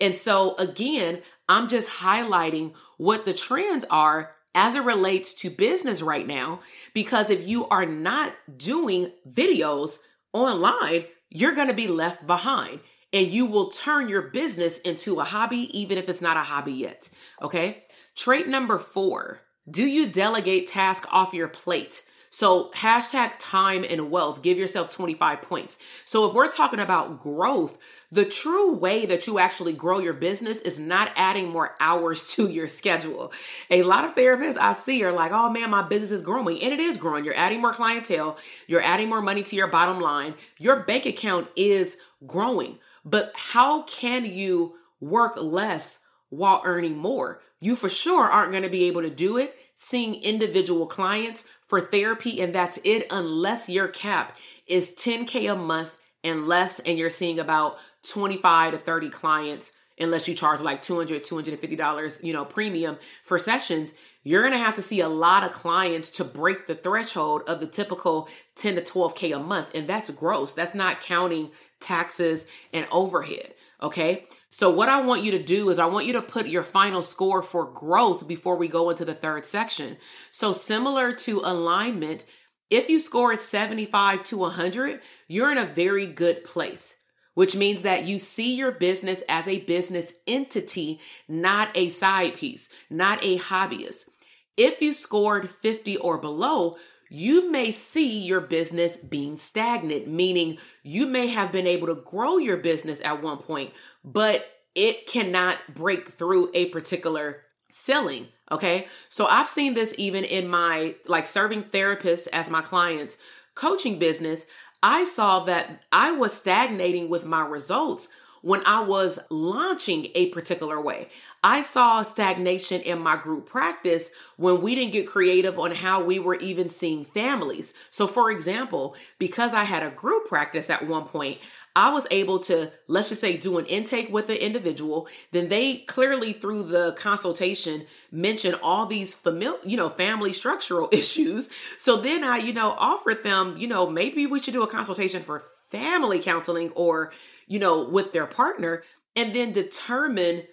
And 0.00 0.14
so, 0.14 0.54
again, 0.56 1.22
I'm 1.48 1.68
just 1.68 1.88
highlighting 1.88 2.74
what 2.98 3.24
the 3.24 3.34
trends 3.34 3.84
are 3.90 4.33
as 4.54 4.76
it 4.76 4.84
relates 4.84 5.34
to 5.34 5.50
business 5.50 6.02
right 6.02 6.26
now. 6.26 6.60
Because 6.92 7.30
if 7.30 7.46
you 7.46 7.68
are 7.68 7.86
not 7.86 8.34
doing 8.56 9.10
videos 9.28 9.98
online, 10.32 11.04
you're 11.30 11.54
going 11.54 11.68
to 11.68 11.74
be 11.74 11.88
left 11.88 12.26
behind 12.26 12.80
and 13.12 13.28
you 13.28 13.46
will 13.46 13.68
turn 13.68 14.08
your 14.08 14.22
business 14.22 14.78
into 14.80 15.20
a 15.20 15.24
hobby, 15.24 15.68
even 15.78 15.98
if 15.98 16.08
it's 16.08 16.20
not 16.20 16.36
a 16.36 16.40
hobby 16.40 16.72
yet. 16.72 17.08
Okay. 17.40 17.84
Trait 18.16 18.48
number 18.48 18.78
four 18.78 19.40
do 19.70 19.86
you 19.86 20.10
delegate 20.10 20.66
tasks 20.66 21.06
off 21.10 21.32
your 21.32 21.48
plate? 21.48 22.02
So 22.34 22.70
hashtag 22.74 23.34
time 23.38 23.84
and 23.88 24.10
wealth, 24.10 24.42
give 24.42 24.58
yourself 24.58 24.90
25 24.90 25.40
points. 25.40 25.78
So 26.04 26.28
if 26.28 26.34
we're 26.34 26.50
talking 26.50 26.80
about 26.80 27.20
growth, 27.20 27.78
the 28.10 28.24
true 28.24 28.74
way 28.74 29.06
that 29.06 29.28
you 29.28 29.38
actually 29.38 29.72
grow 29.72 30.00
your 30.00 30.14
business 30.14 30.58
is 30.58 30.80
not 30.80 31.12
adding 31.14 31.50
more 31.50 31.76
hours 31.78 32.28
to 32.34 32.48
your 32.48 32.66
schedule. 32.66 33.32
A 33.70 33.84
lot 33.84 34.04
of 34.04 34.16
therapists 34.16 34.58
I 34.58 34.72
see 34.72 35.04
are 35.04 35.12
like, 35.12 35.30
oh 35.30 35.48
man, 35.48 35.70
my 35.70 35.82
business 35.82 36.10
is 36.10 36.22
growing. 36.22 36.60
And 36.60 36.72
it 36.72 36.80
is 36.80 36.96
growing. 36.96 37.24
You're 37.24 37.36
adding 37.36 37.60
more 37.60 37.72
clientele, 37.72 38.36
you're 38.66 38.82
adding 38.82 39.08
more 39.08 39.22
money 39.22 39.44
to 39.44 39.54
your 39.54 39.68
bottom 39.68 40.00
line. 40.00 40.34
Your 40.58 40.80
bank 40.80 41.06
account 41.06 41.46
is 41.54 41.98
growing. 42.26 42.80
But 43.04 43.30
how 43.36 43.82
can 43.82 44.24
you 44.24 44.74
work 44.98 45.34
less 45.36 46.00
while 46.30 46.62
earning 46.64 46.96
more? 46.98 47.40
You 47.64 47.76
for 47.76 47.88
sure 47.88 48.28
aren't 48.28 48.50
going 48.50 48.62
to 48.64 48.68
be 48.68 48.84
able 48.84 49.00
to 49.00 49.08
do 49.08 49.38
it 49.38 49.56
seeing 49.74 50.16
individual 50.16 50.84
clients 50.84 51.46
for 51.66 51.80
therapy, 51.80 52.42
and 52.42 52.54
that's 52.54 52.78
it, 52.84 53.06
unless 53.10 53.70
your 53.70 53.88
cap 53.88 54.36
is 54.66 54.90
10K 54.90 55.50
a 55.50 55.56
month 55.56 55.96
and 56.22 56.46
less, 56.46 56.78
and 56.80 56.98
you're 56.98 57.08
seeing 57.08 57.38
about 57.38 57.78
25 58.02 58.72
to 58.72 58.78
30 58.78 59.08
clients 59.08 59.72
unless 59.98 60.28
you 60.28 60.34
charge 60.34 60.60
like 60.60 60.82
200 60.82 61.22
$250 61.22 62.24
you 62.24 62.32
know 62.32 62.44
premium 62.44 62.98
for 63.22 63.38
sessions 63.38 63.94
you're 64.24 64.42
going 64.42 64.52
to 64.52 64.58
have 64.58 64.74
to 64.74 64.82
see 64.82 65.00
a 65.00 65.08
lot 65.08 65.44
of 65.44 65.52
clients 65.52 66.10
to 66.10 66.24
break 66.24 66.66
the 66.66 66.74
threshold 66.74 67.42
of 67.46 67.60
the 67.60 67.66
typical 67.66 68.28
10 68.56 68.74
to 68.74 68.80
12k 68.82 69.36
a 69.36 69.38
month 69.38 69.70
and 69.72 69.88
that's 69.88 70.10
gross. 70.10 70.52
That's 70.52 70.74
not 70.74 71.00
counting 71.00 71.50
taxes 71.78 72.44
and 72.72 72.88
overhead 72.90 73.54
Okay. 73.82 74.24
So, 74.50 74.70
what 74.70 74.88
I 74.88 75.02
want 75.02 75.24
you 75.24 75.32
to 75.32 75.42
do 75.42 75.68
is, 75.70 75.78
I 75.78 75.86
want 75.86 76.06
you 76.06 76.12
to 76.14 76.22
put 76.22 76.46
your 76.46 76.62
final 76.62 77.02
score 77.02 77.42
for 77.42 77.64
growth 77.64 78.26
before 78.26 78.56
we 78.56 78.68
go 78.68 78.90
into 78.90 79.04
the 79.04 79.14
third 79.14 79.44
section. 79.44 79.96
So, 80.30 80.52
similar 80.52 81.12
to 81.12 81.40
alignment, 81.44 82.24
if 82.70 82.88
you 82.88 82.98
score 82.98 83.32
at 83.32 83.40
75 83.40 84.22
to 84.24 84.38
100, 84.38 85.00
you're 85.28 85.52
in 85.52 85.58
a 85.58 85.66
very 85.66 86.06
good 86.06 86.44
place, 86.44 86.96
which 87.34 87.56
means 87.56 87.82
that 87.82 88.04
you 88.04 88.18
see 88.18 88.54
your 88.54 88.72
business 88.72 89.22
as 89.28 89.46
a 89.46 89.60
business 89.60 90.14
entity, 90.26 91.00
not 91.28 91.70
a 91.74 91.88
side 91.88 92.34
piece, 92.34 92.68
not 92.88 93.22
a 93.22 93.38
hobbyist. 93.38 94.08
If 94.56 94.80
you 94.80 94.92
scored 94.92 95.50
50 95.50 95.96
or 95.98 96.18
below, 96.18 96.76
you 97.08 97.50
may 97.50 97.70
see 97.70 98.20
your 98.20 98.40
business 98.40 98.96
being 98.96 99.36
stagnant, 99.36 100.08
meaning 100.08 100.58
you 100.82 101.06
may 101.06 101.28
have 101.28 101.52
been 101.52 101.66
able 101.66 101.86
to 101.88 101.94
grow 101.94 102.38
your 102.38 102.56
business 102.56 103.00
at 103.04 103.22
one 103.22 103.38
point, 103.38 103.72
but 104.04 104.46
it 104.74 105.06
cannot 105.06 105.58
break 105.74 106.08
through 106.08 106.50
a 106.54 106.66
particular 106.66 107.42
selling. 107.70 108.28
Okay. 108.50 108.86
So 109.08 109.26
I've 109.26 109.48
seen 109.48 109.74
this 109.74 109.94
even 109.98 110.24
in 110.24 110.48
my 110.48 110.94
like 111.06 111.26
serving 111.26 111.64
therapists 111.64 112.28
as 112.32 112.50
my 112.50 112.62
clients 112.62 113.18
coaching 113.54 113.98
business. 113.98 114.46
I 114.82 115.04
saw 115.04 115.44
that 115.44 115.82
I 115.90 116.12
was 116.12 116.34
stagnating 116.34 117.08
with 117.08 117.24
my 117.24 117.44
results 117.44 118.08
when 118.44 118.60
I 118.66 118.82
was 118.82 119.18
launching 119.30 120.08
a 120.14 120.26
particular 120.26 120.78
way. 120.78 121.08
I 121.42 121.62
saw 121.62 122.02
stagnation 122.02 122.82
in 122.82 123.00
my 123.00 123.16
group 123.16 123.46
practice 123.46 124.10
when 124.36 124.60
we 124.60 124.74
didn't 124.74 124.92
get 124.92 125.06
creative 125.06 125.58
on 125.58 125.70
how 125.70 126.04
we 126.04 126.18
were 126.18 126.34
even 126.34 126.68
seeing 126.68 127.06
families. 127.06 127.72
So, 127.90 128.06
for 128.06 128.30
example, 128.30 128.96
because 129.18 129.54
I 129.54 129.64
had 129.64 129.82
a 129.82 129.88
group 129.88 130.26
practice 130.26 130.68
at 130.68 130.86
one 130.86 131.04
point, 131.04 131.38
I 131.74 131.90
was 131.90 132.06
able 132.10 132.38
to, 132.40 132.70
let's 132.86 133.08
just 133.08 133.22
say, 133.22 133.38
do 133.38 133.56
an 133.56 133.64
intake 133.64 134.12
with 134.12 134.26
the 134.26 134.44
individual. 134.44 135.08
Then 135.32 135.48
they 135.48 135.78
clearly, 135.78 136.34
through 136.34 136.64
the 136.64 136.92
consultation, 136.92 137.86
mentioned 138.12 138.58
all 138.62 138.84
these 138.84 139.14
familiar, 139.14 139.58
you 139.64 139.78
know, 139.78 139.88
family 139.88 140.34
structural 140.34 140.88
issues. 140.92 141.48
So 141.78 141.96
then 141.96 142.22
I, 142.22 142.36
you 142.36 142.52
know, 142.52 142.72
offered 142.72 143.22
them, 143.24 143.56
you 143.56 143.68
know, 143.68 143.88
maybe 143.88 144.26
we 144.26 144.38
should 144.38 144.52
do 144.52 144.62
a 144.62 144.68
consultation 144.68 145.22
for 145.22 145.44
family 145.70 146.20
counseling 146.20 146.70
or 146.72 147.10
you 147.46 147.58
know, 147.58 147.88
with 147.88 148.12
their 148.12 148.26
partner 148.26 148.82
and 149.16 149.34
then 149.34 149.52
determine 149.52 150.44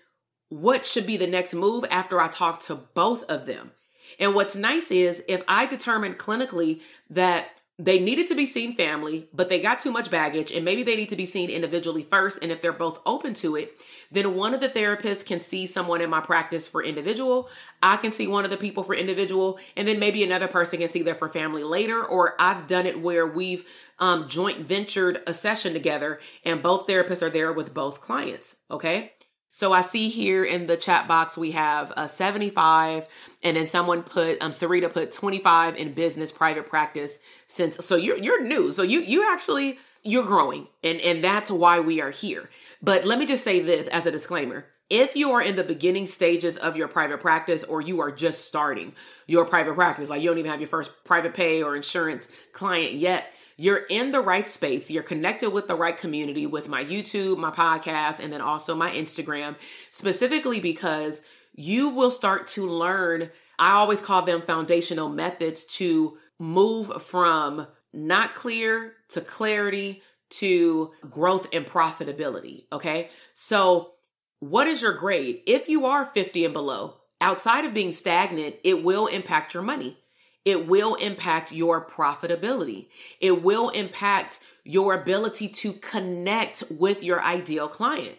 what 0.50 0.86
should 0.86 1.08
be 1.08 1.18
the 1.18 1.28
next 1.28 1.54
move 1.54 1.86
after 1.90 2.20
I 2.20 2.28
talk 2.28 2.60
to 2.62 2.76
both 2.76 3.24
of 3.24 3.46
them. 3.46 3.72
And 4.20 4.36
what's 4.36 4.56
nice 4.56 4.92
is 4.92 5.24
if 5.28 5.42
I 5.48 5.66
determine 5.66 6.16
clinically 6.16 6.82
that 7.10 7.50
they 7.84 8.00
needed 8.00 8.28
to 8.28 8.36
be 8.36 8.46
seen 8.46 8.76
family, 8.76 9.28
but 9.34 9.50
they 9.50 9.60
got 9.60 9.80
too 9.80 9.92
much 9.92 10.12
baggage 10.12 10.52
and 10.52 10.64
maybe 10.64 10.84
they 10.84 10.96
need 10.96 11.10
to 11.10 11.16
be 11.16 11.26
seen 11.26 11.50
individually 11.50 12.04
first. 12.04 12.38
And 12.44 12.52
if 12.52 12.62
they're 12.62 12.72
both 12.72 13.00
open 13.08 13.34
to 13.36 13.56
it, 13.56 13.74
then 14.12 14.36
one 14.36 14.54
of 14.54 14.62
the 14.62 14.70
therapists 14.70 15.26
can 15.26 15.40
see 15.40 15.66
someone 15.66 16.00
in 16.00 16.10
my 16.10 16.22
practice 16.22 16.68
for 16.68 16.84
individual. 16.84 17.50
I 17.82 17.98
can 17.98 18.12
see 18.12 18.28
one 18.28 18.46
of 18.46 18.52
the 18.52 18.58
people 18.58 18.84
for 18.84 18.94
individual, 18.94 19.58
and 19.76 19.88
then 19.88 19.98
maybe 19.98 20.24
another 20.24 20.48
person 20.48 20.78
can 20.78 20.90
see 20.90 21.02
them 21.02 21.16
for 21.16 21.28
family 21.28 21.64
later. 21.64 22.06
Or 22.06 22.36
I've 22.40 22.68
done 22.68 22.86
it 22.86 23.02
where 23.02 23.26
we've 23.26 23.66
um, 23.98 24.28
joint 24.28 24.60
ventured 24.60 25.24
a 25.26 25.34
session 25.34 25.74
together 25.74 26.20
and 26.46 26.62
both 26.62 26.88
therapists 26.88 27.24
are 27.24 27.30
there 27.30 27.52
with 27.52 27.74
both 27.74 28.02
clients. 28.02 28.58
Okay. 28.70 29.14
So 29.54 29.74
I 29.74 29.82
see 29.82 30.08
here 30.08 30.46
in 30.46 30.68
the 30.68 30.78
chat 30.78 31.10
box 31.10 31.38
we 31.38 31.52
have 31.52 31.92
a 31.98 32.08
75 32.08 33.06
and 33.44 33.58
then 33.58 33.68
someone 33.68 34.02
put 34.02 34.42
um 34.42 34.52
Sarita 34.52 34.92
put 34.92 35.12
25 35.12 35.76
in 35.76 35.94
business 35.94 36.32
private 36.32 36.70
practice 36.70 37.20
since 37.48 37.86
so 37.86 37.98
you're 37.98 38.18
you're 38.18 38.44
new. 38.44 38.72
So 38.72 38.82
you 38.82 39.02
you 39.02 39.30
actually 39.32 39.78
you're 40.04 40.26
growing 40.26 40.68
and 40.84 41.02
and 41.02 41.24
that's 41.24 41.52
why 41.52 41.82
we 41.82 42.02
are 42.02 42.12
here. 42.12 42.50
But 42.82 43.06
let 43.06 43.20
me 43.20 43.26
just 43.26 43.44
say 43.44 43.60
this 43.60 43.88
as 43.88 44.06
a 44.06 44.12
disclaimer. 44.12 44.66
If 44.92 45.16
you 45.16 45.32
are 45.32 45.42
in 45.42 45.56
the 45.56 45.64
beginning 45.64 46.06
stages 46.06 46.58
of 46.58 46.76
your 46.76 46.90
private 46.90 47.22
practice 47.22 47.64
or 47.64 47.80
you 47.80 48.02
are 48.02 48.12
just 48.12 48.44
starting 48.44 48.94
your 49.26 49.46
private 49.46 49.76
practice, 49.76 50.10
like 50.10 50.22
you 50.22 50.28
don't 50.28 50.38
even 50.38 50.52
have 50.52 50.60
your 50.60 50.68
first 50.68 51.06
private 51.06 51.34
pay 51.34 51.64
or 51.64 51.78
insurance 51.78 52.28
client 52.52 52.96
yet, 52.96 53.34
you're 53.56 53.86
in 53.90 54.12
the 54.12 54.20
right 54.20 54.50
space. 54.50 54.92
You're 54.92 55.02
connected 55.02 55.52
with 55.52 55.70
the 55.70 55.76
right 55.76 55.98
community 55.98 56.46
with 56.46 56.68
my 56.68 56.84
YouTube, 56.84 57.38
my 57.38 57.52
podcast, 57.52 58.20
and 58.20 58.34
then 58.34 58.42
also 58.42 58.76
my 58.76 58.92
Instagram, 58.92 59.56
specifically 59.92 60.60
because 60.60 61.22
you 61.56 61.92
will 61.92 62.12
start 62.12 62.48
to 62.48 62.70
learn. 62.70 63.30
I 63.58 63.72
always 63.72 64.02
call 64.02 64.24
them 64.24 64.42
foundational 64.42 65.08
methods 65.08 65.64
to 65.78 66.18
move 66.38 67.02
from 67.02 67.66
not 67.94 68.34
clear 68.34 68.96
to 69.12 69.22
clarity 69.22 70.02
to 70.32 70.92
growth 71.10 71.48
and 71.54 71.66
profitability. 71.66 72.66
Okay. 72.74 73.10
So, 73.34 73.94
what 74.42 74.68
is 74.68 74.82
your 74.82 74.94
grade? 74.94 75.44
If 75.46 75.70
you 75.70 75.86
are 75.86 76.04
50 76.04 76.46
and 76.46 76.54
below, 76.54 76.96
outside 77.22 77.64
of 77.64 77.76
being 77.76 77.92
stagnant, 77.92 78.56
it 78.64 78.84
will 78.84 79.06
impact 79.06 79.54
your 79.54 79.62
money. 79.62 80.00
It 80.44 80.68
will 80.68 80.96
impact 80.96 81.52
your 81.52 81.86
profitability. 81.86 82.88
It 83.20 83.44
will 83.44 83.70
impact 83.70 84.40
your 84.64 84.96
ability 84.96 85.50
to 85.50 85.74
connect 85.74 86.64
with 86.72 87.04
your 87.04 87.22
ideal 87.22 87.68
client. 87.68 88.18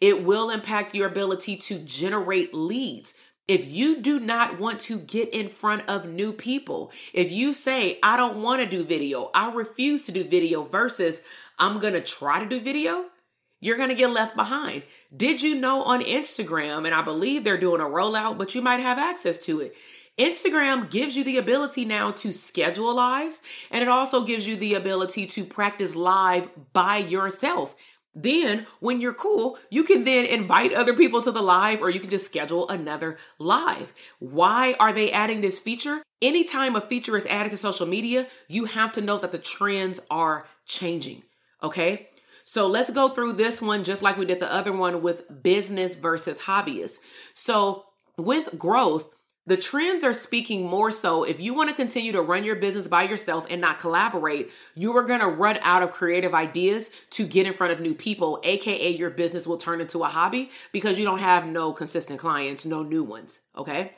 It 0.00 0.24
will 0.24 0.50
impact 0.50 0.96
your 0.96 1.06
ability 1.06 1.56
to 1.58 1.78
generate 1.78 2.52
leads. 2.52 3.14
If 3.46 3.70
you 3.70 4.00
do 4.00 4.18
not 4.18 4.58
want 4.58 4.80
to 4.80 4.98
get 4.98 5.28
in 5.28 5.48
front 5.48 5.88
of 5.88 6.08
new 6.08 6.32
people, 6.32 6.90
if 7.12 7.30
you 7.30 7.52
say, 7.52 8.00
I 8.02 8.16
don't 8.16 8.42
want 8.42 8.62
to 8.62 8.68
do 8.68 8.82
video, 8.82 9.30
I 9.32 9.52
refuse 9.52 10.06
to 10.06 10.12
do 10.12 10.24
video 10.24 10.64
versus 10.64 11.22
I'm 11.56 11.78
going 11.78 11.94
to 11.94 12.00
try 12.00 12.40
to 12.40 12.48
do 12.48 12.60
video, 12.60 13.04
you're 13.62 13.78
going 13.78 13.88
to 13.88 13.94
get 13.94 14.10
left 14.10 14.36
behind. 14.36 14.82
Did 15.16 15.40
you 15.40 15.54
know 15.54 15.84
on 15.84 16.02
Instagram, 16.02 16.84
and 16.84 16.94
I 16.94 17.00
believe 17.00 17.44
they're 17.44 17.56
doing 17.56 17.80
a 17.80 17.84
rollout, 17.84 18.36
but 18.36 18.54
you 18.54 18.60
might 18.60 18.80
have 18.80 18.98
access 18.98 19.38
to 19.46 19.60
it. 19.60 19.74
Instagram 20.18 20.90
gives 20.90 21.16
you 21.16 21.24
the 21.24 21.38
ability 21.38 21.86
now 21.86 22.10
to 22.10 22.32
schedule 22.32 22.92
lives, 22.92 23.40
and 23.70 23.80
it 23.80 23.88
also 23.88 24.24
gives 24.24 24.46
you 24.46 24.56
the 24.56 24.74
ability 24.74 25.26
to 25.28 25.44
practice 25.44 25.94
live 25.94 26.50
by 26.72 26.98
yourself. 26.98 27.74
Then, 28.14 28.66
when 28.80 29.00
you're 29.00 29.14
cool, 29.14 29.58
you 29.70 29.84
can 29.84 30.04
then 30.04 30.26
invite 30.26 30.74
other 30.74 30.92
people 30.92 31.22
to 31.22 31.30
the 31.30 31.40
live 31.40 31.80
or 31.80 31.88
you 31.88 32.00
can 32.00 32.10
just 32.10 32.26
schedule 32.26 32.68
another 32.68 33.16
live. 33.38 33.94
Why 34.18 34.74
are 34.78 34.92
they 34.92 35.12
adding 35.12 35.40
this 35.40 35.58
feature? 35.58 36.02
Anytime 36.20 36.76
a 36.76 36.82
feature 36.82 37.16
is 37.16 37.26
added 37.26 37.52
to 37.52 37.56
social 37.56 37.86
media, 37.86 38.26
you 38.48 38.66
have 38.66 38.92
to 38.92 39.00
know 39.00 39.16
that 39.16 39.32
the 39.32 39.38
trends 39.38 39.98
are 40.10 40.46
changing. 40.66 41.22
Okay. 41.62 42.08
So 42.44 42.66
let's 42.66 42.90
go 42.90 43.08
through 43.08 43.34
this 43.34 43.62
one 43.62 43.84
just 43.84 44.02
like 44.02 44.16
we 44.16 44.26
did 44.26 44.40
the 44.40 44.52
other 44.52 44.72
one 44.72 45.02
with 45.02 45.42
business 45.42 45.94
versus 45.94 46.40
hobbyist. 46.40 47.00
So 47.34 47.86
with 48.16 48.58
growth, 48.58 49.08
the 49.44 49.56
trends 49.56 50.04
are 50.04 50.12
speaking 50.12 50.68
more 50.68 50.92
so 50.92 51.24
if 51.24 51.40
you 51.40 51.52
want 51.52 51.68
to 51.68 51.74
continue 51.74 52.12
to 52.12 52.22
run 52.22 52.44
your 52.44 52.54
business 52.54 52.86
by 52.86 53.02
yourself 53.02 53.44
and 53.50 53.60
not 53.60 53.80
collaborate, 53.80 54.50
you 54.76 54.96
are 54.96 55.02
going 55.02 55.18
to 55.18 55.26
run 55.26 55.58
out 55.62 55.82
of 55.82 55.90
creative 55.90 56.32
ideas 56.32 56.92
to 57.10 57.26
get 57.26 57.46
in 57.46 57.52
front 57.52 57.72
of 57.72 57.80
new 57.80 57.94
people, 57.94 58.40
aka 58.44 58.88
your 58.88 59.10
business 59.10 59.44
will 59.44 59.56
turn 59.56 59.80
into 59.80 60.04
a 60.04 60.08
hobby 60.08 60.50
because 60.70 60.96
you 60.96 61.04
don't 61.04 61.18
have 61.18 61.46
no 61.46 61.72
consistent 61.72 62.20
clients, 62.20 62.64
no 62.64 62.84
new 62.84 63.02
ones, 63.02 63.40
okay? 63.56 63.92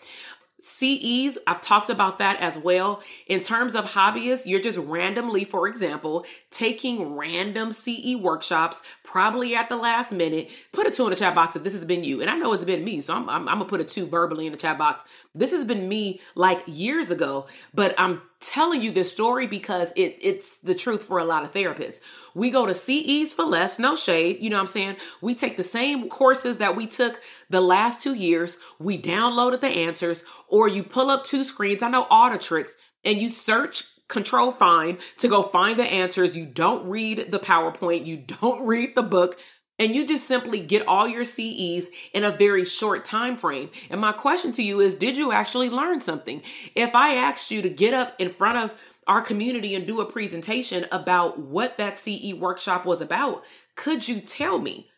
CEs, 0.64 1.36
I've 1.46 1.60
talked 1.60 1.90
about 1.90 2.18
that 2.20 2.40
as 2.40 2.56
well. 2.56 3.02
In 3.26 3.40
terms 3.40 3.74
of 3.74 3.84
hobbyists, 3.84 4.46
you're 4.46 4.62
just 4.62 4.78
randomly, 4.78 5.44
for 5.44 5.68
example, 5.68 6.24
taking 6.50 7.16
random 7.16 7.70
CE 7.70 8.16
workshops, 8.16 8.82
probably 9.02 9.54
at 9.54 9.68
the 9.68 9.76
last 9.76 10.10
minute. 10.10 10.50
Put 10.72 10.86
a 10.86 10.90
two 10.90 11.04
in 11.04 11.10
the 11.10 11.16
chat 11.16 11.34
box 11.34 11.54
if 11.54 11.64
this 11.64 11.74
has 11.74 11.84
been 11.84 12.02
you. 12.02 12.22
And 12.22 12.30
I 12.30 12.36
know 12.38 12.54
it's 12.54 12.64
been 12.64 12.82
me, 12.82 13.02
so 13.02 13.12
I'm, 13.12 13.28
I'm, 13.28 13.46
I'm 13.46 13.58
gonna 13.58 13.66
put 13.66 13.82
a 13.82 13.84
two 13.84 14.06
verbally 14.06 14.46
in 14.46 14.52
the 14.52 14.58
chat 14.58 14.78
box. 14.78 15.04
This 15.34 15.50
has 15.50 15.66
been 15.66 15.86
me 15.86 16.20
like 16.34 16.62
years 16.66 17.10
ago, 17.10 17.46
but 17.74 17.94
I'm 17.98 18.22
telling 18.48 18.82
you 18.82 18.90
this 18.90 19.10
story 19.10 19.46
because 19.46 19.92
it, 19.96 20.18
it's 20.20 20.56
the 20.58 20.74
truth 20.74 21.04
for 21.04 21.18
a 21.18 21.24
lot 21.24 21.44
of 21.44 21.52
therapists. 21.52 22.00
We 22.34 22.50
go 22.50 22.66
to 22.66 22.74
CEs 22.74 23.32
for 23.32 23.44
less, 23.44 23.78
no 23.78 23.96
shade, 23.96 24.38
you 24.40 24.50
know 24.50 24.56
what 24.56 24.62
I'm 24.62 24.66
saying? 24.68 24.96
We 25.20 25.34
take 25.34 25.56
the 25.56 25.62
same 25.62 26.08
courses 26.08 26.58
that 26.58 26.76
we 26.76 26.86
took 26.86 27.20
the 27.50 27.60
last 27.60 28.00
two 28.00 28.14
years, 28.14 28.58
we 28.78 29.00
downloaded 29.00 29.60
the 29.60 29.68
answers, 29.68 30.24
or 30.48 30.68
you 30.68 30.82
pull 30.82 31.10
up 31.10 31.24
two 31.24 31.44
screens. 31.44 31.82
I 31.82 31.90
know 31.90 32.06
all 32.10 32.30
the 32.30 32.38
tricks, 32.38 32.76
and 33.04 33.20
you 33.20 33.28
search 33.28 33.84
control 34.08 34.52
find 34.52 34.98
to 35.18 35.28
go 35.28 35.42
find 35.42 35.78
the 35.78 35.84
answers. 35.84 36.36
You 36.36 36.46
don't 36.46 36.88
read 36.88 37.30
the 37.30 37.38
PowerPoint, 37.38 38.06
you 38.06 38.16
don't 38.16 38.66
read 38.66 38.94
the 38.94 39.02
book 39.02 39.38
and 39.78 39.94
you 39.94 40.06
just 40.06 40.26
simply 40.26 40.60
get 40.60 40.86
all 40.86 41.08
your 41.08 41.24
CEs 41.24 41.90
in 42.12 42.24
a 42.24 42.30
very 42.30 42.64
short 42.64 43.04
time 43.04 43.36
frame. 43.36 43.70
And 43.90 44.00
my 44.00 44.12
question 44.12 44.52
to 44.52 44.62
you 44.62 44.80
is 44.80 44.94
did 44.94 45.16
you 45.16 45.32
actually 45.32 45.70
learn 45.70 46.00
something? 46.00 46.42
If 46.74 46.94
I 46.94 47.14
asked 47.14 47.50
you 47.50 47.62
to 47.62 47.68
get 47.68 47.94
up 47.94 48.14
in 48.18 48.30
front 48.30 48.58
of 48.58 48.80
our 49.06 49.20
community 49.20 49.74
and 49.74 49.86
do 49.86 50.00
a 50.00 50.10
presentation 50.10 50.86
about 50.90 51.38
what 51.38 51.76
that 51.76 51.96
CE 51.96 52.34
workshop 52.34 52.86
was 52.86 53.00
about, 53.00 53.42
could 53.74 54.06
you 54.06 54.20
tell 54.20 54.58
me? 54.58 54.88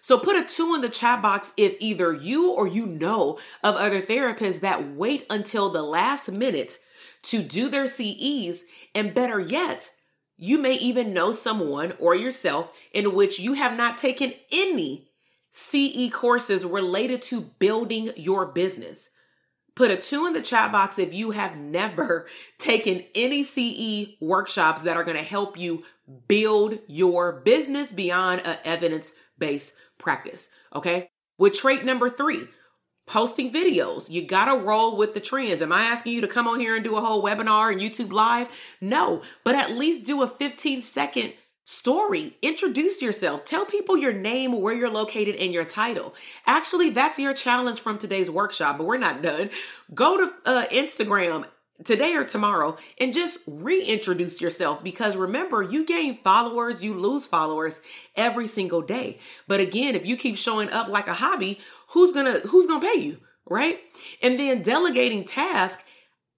So 0.00 0.18
put 0.18 0.36
a 0.36 0.44
two 0.44 0.74
in 0.74 0.80
the 0.80 0.88
chat 0.88 1.22
box 1.22 1.52
if 1.56 1.76
either 1.78 2.12
you 2.12 2.50
or 2.50 2.66
you 2.66 2.86
know 2.86 3.38
of 3.62 3.76
other 3.76 4.00
therapists 4.00 4.60
that 4.60 4.94
wait 4.94 5.26
until 5.30 5.70
the 5.70 5.82
last 5.82 6.30
minute 6.30 6.78
to 7.22 7.42
do 7.42 7.68
their 7.68 7.86
CEs, 7.86 8.64
and 8.96 9.14
better 9.14 9.38
yet, 9.38 9.90
you 10.42 10.58
may 10.58 10.74
even 10.74 11.14
know 11.14 11.30
someone 11.30 11.94
or 12.00 12.16
yourself 12.16 12.76
in 12.92 13.14
which 13.14 13.38
you 13.38 13.52
have 13.52 13.76
not 13.76 13.96
taken 13.96 14.34
any 14.50 15.08
CE 15.50 16.10
courses 16.12 16.64
related 16.64 17.22
to 17.22 17.42
building 17.60 18.10
your 18.16 18.46
business. 18.46 19.10
Put 19.76 19.92
a 19.92 19.96
two 19.96 20.26
in 20.26 20.32
the 20.32 20.42
chat 20.42 20.72
box 20.72 20.98
if 20.98 21.14
you 21.14 21.30
have 21.30 21.56
never 21.56 22.26
taken 22.58 23.04
any 23.14 23.44
CE 23.44 24.16
workshops 24.20 24.82
that 24.82 24.96
are 24.96 25.04
going 25.04 25.16
to 25.16 25.22
help 25.22 25.56
you 25.56 25.84
build 26.26 26.80
your 26.88 27.40
business 27.42 27.92
beyond 27.92 28.44
an 28.44 28.58
evidence 28.64 29.14
based 29.38 29.76
practice. 29.96 30.48
Okay. 30.74 31.08
With 31.38 31.54
trait 31.54 31.84
number 31.84 32.10
three, 32.10 32.48
posting 33.06 33.52
videos. 33.52 34.10
You 34.10 34.26
got 34.26 34.46
to 34.46 34.62
roll 34.62 34.96
with 34.96 35.14
the 35.14 35.20
trends. 35.20 35.62
Am 35.62 35.72
I 35.72 35.82
asking 35.82 36.14
you 36.14 36.20
to 36.20 36.28
come 36.28 36.46
on 36.46 36.60
here 36.60 36.74
and 36.74 36.84
do 36.84 36.96
a 36.96 37.00
whole 37.00 37.22
webinar 37.22 37.72
and 37.72 37.80
YouTube 37.80 38.12
live? 38.12 38.48
No, 38.80 39.22
but 39.44 39.54
at 39.54 39.72
least 39.72 40.04
do 40.04 40.22
a 40.22 40.28
15 40.28 40.80
second 40.80 41.34
story. 41.64 42.36
Introduce 42.42 43.02
yourself. 43.02 43.44
Tell 43.44 43.64
people 43.64 43.96
your 43.96 44.12
name, 44.12 44.60
where 44.60 44.74
you're 44.74 44.90
located, 44.90 45.36
and 45.36 45.52
your 45.52 45.64
title. 45.64 46.14
Actually, 46.46 46.90
that's 46.90 47.18
your 47.18 47.34
challenge 47.34 47.80
from 47.80 47.98
today's 47.98 48.30
workshop, 48.30 48.78
but 48.78 48.86
we're 48.86 48.98
not 48.98 49.22
done. 49.22 49.50
Go 49.94 50.16
to 50.18 50.32
uh, 50.44 50.66
Instagram 50.70 51.44
today 51.84 52.14
or 52.14 52.24
tomorrow 52.24 52.76
and 52.98 53.12
just 53.12 53.40
reintroduce 53.46 54.40
yourself 54.40 54.82
because 54.84 55.16
remember 55.16 55.62
you 55.62 55.84
gain 55.84 56.18
followers 56.22 56.84
you 56.84 56.94
lose 56.94 57.26
followers 57.26 57.80
every 58.14 58.46
single 58.46 58.82
day. 58.82 59.18
But 59.48 59.60
again 59.60 59.94
if 59.94 60.06
you 60.06 60.16
keep 60.16 60.36
showing 60.36 60.70
up 60.70 60.88
like 60.88 61.08
a 61.08 61.14
hobby 61.14 61.60
who's 61.88 62.12
gonna 62.12 62.40
who's 62.40 62.66
gonna 62.66 62.86
pay 62.86 63.00
you 63.00 63.18
right? 63.46 63.80
And 64.22 64.38
then 64.38 64.62
delegating 64.62 65.24
tasks 65.24 65.82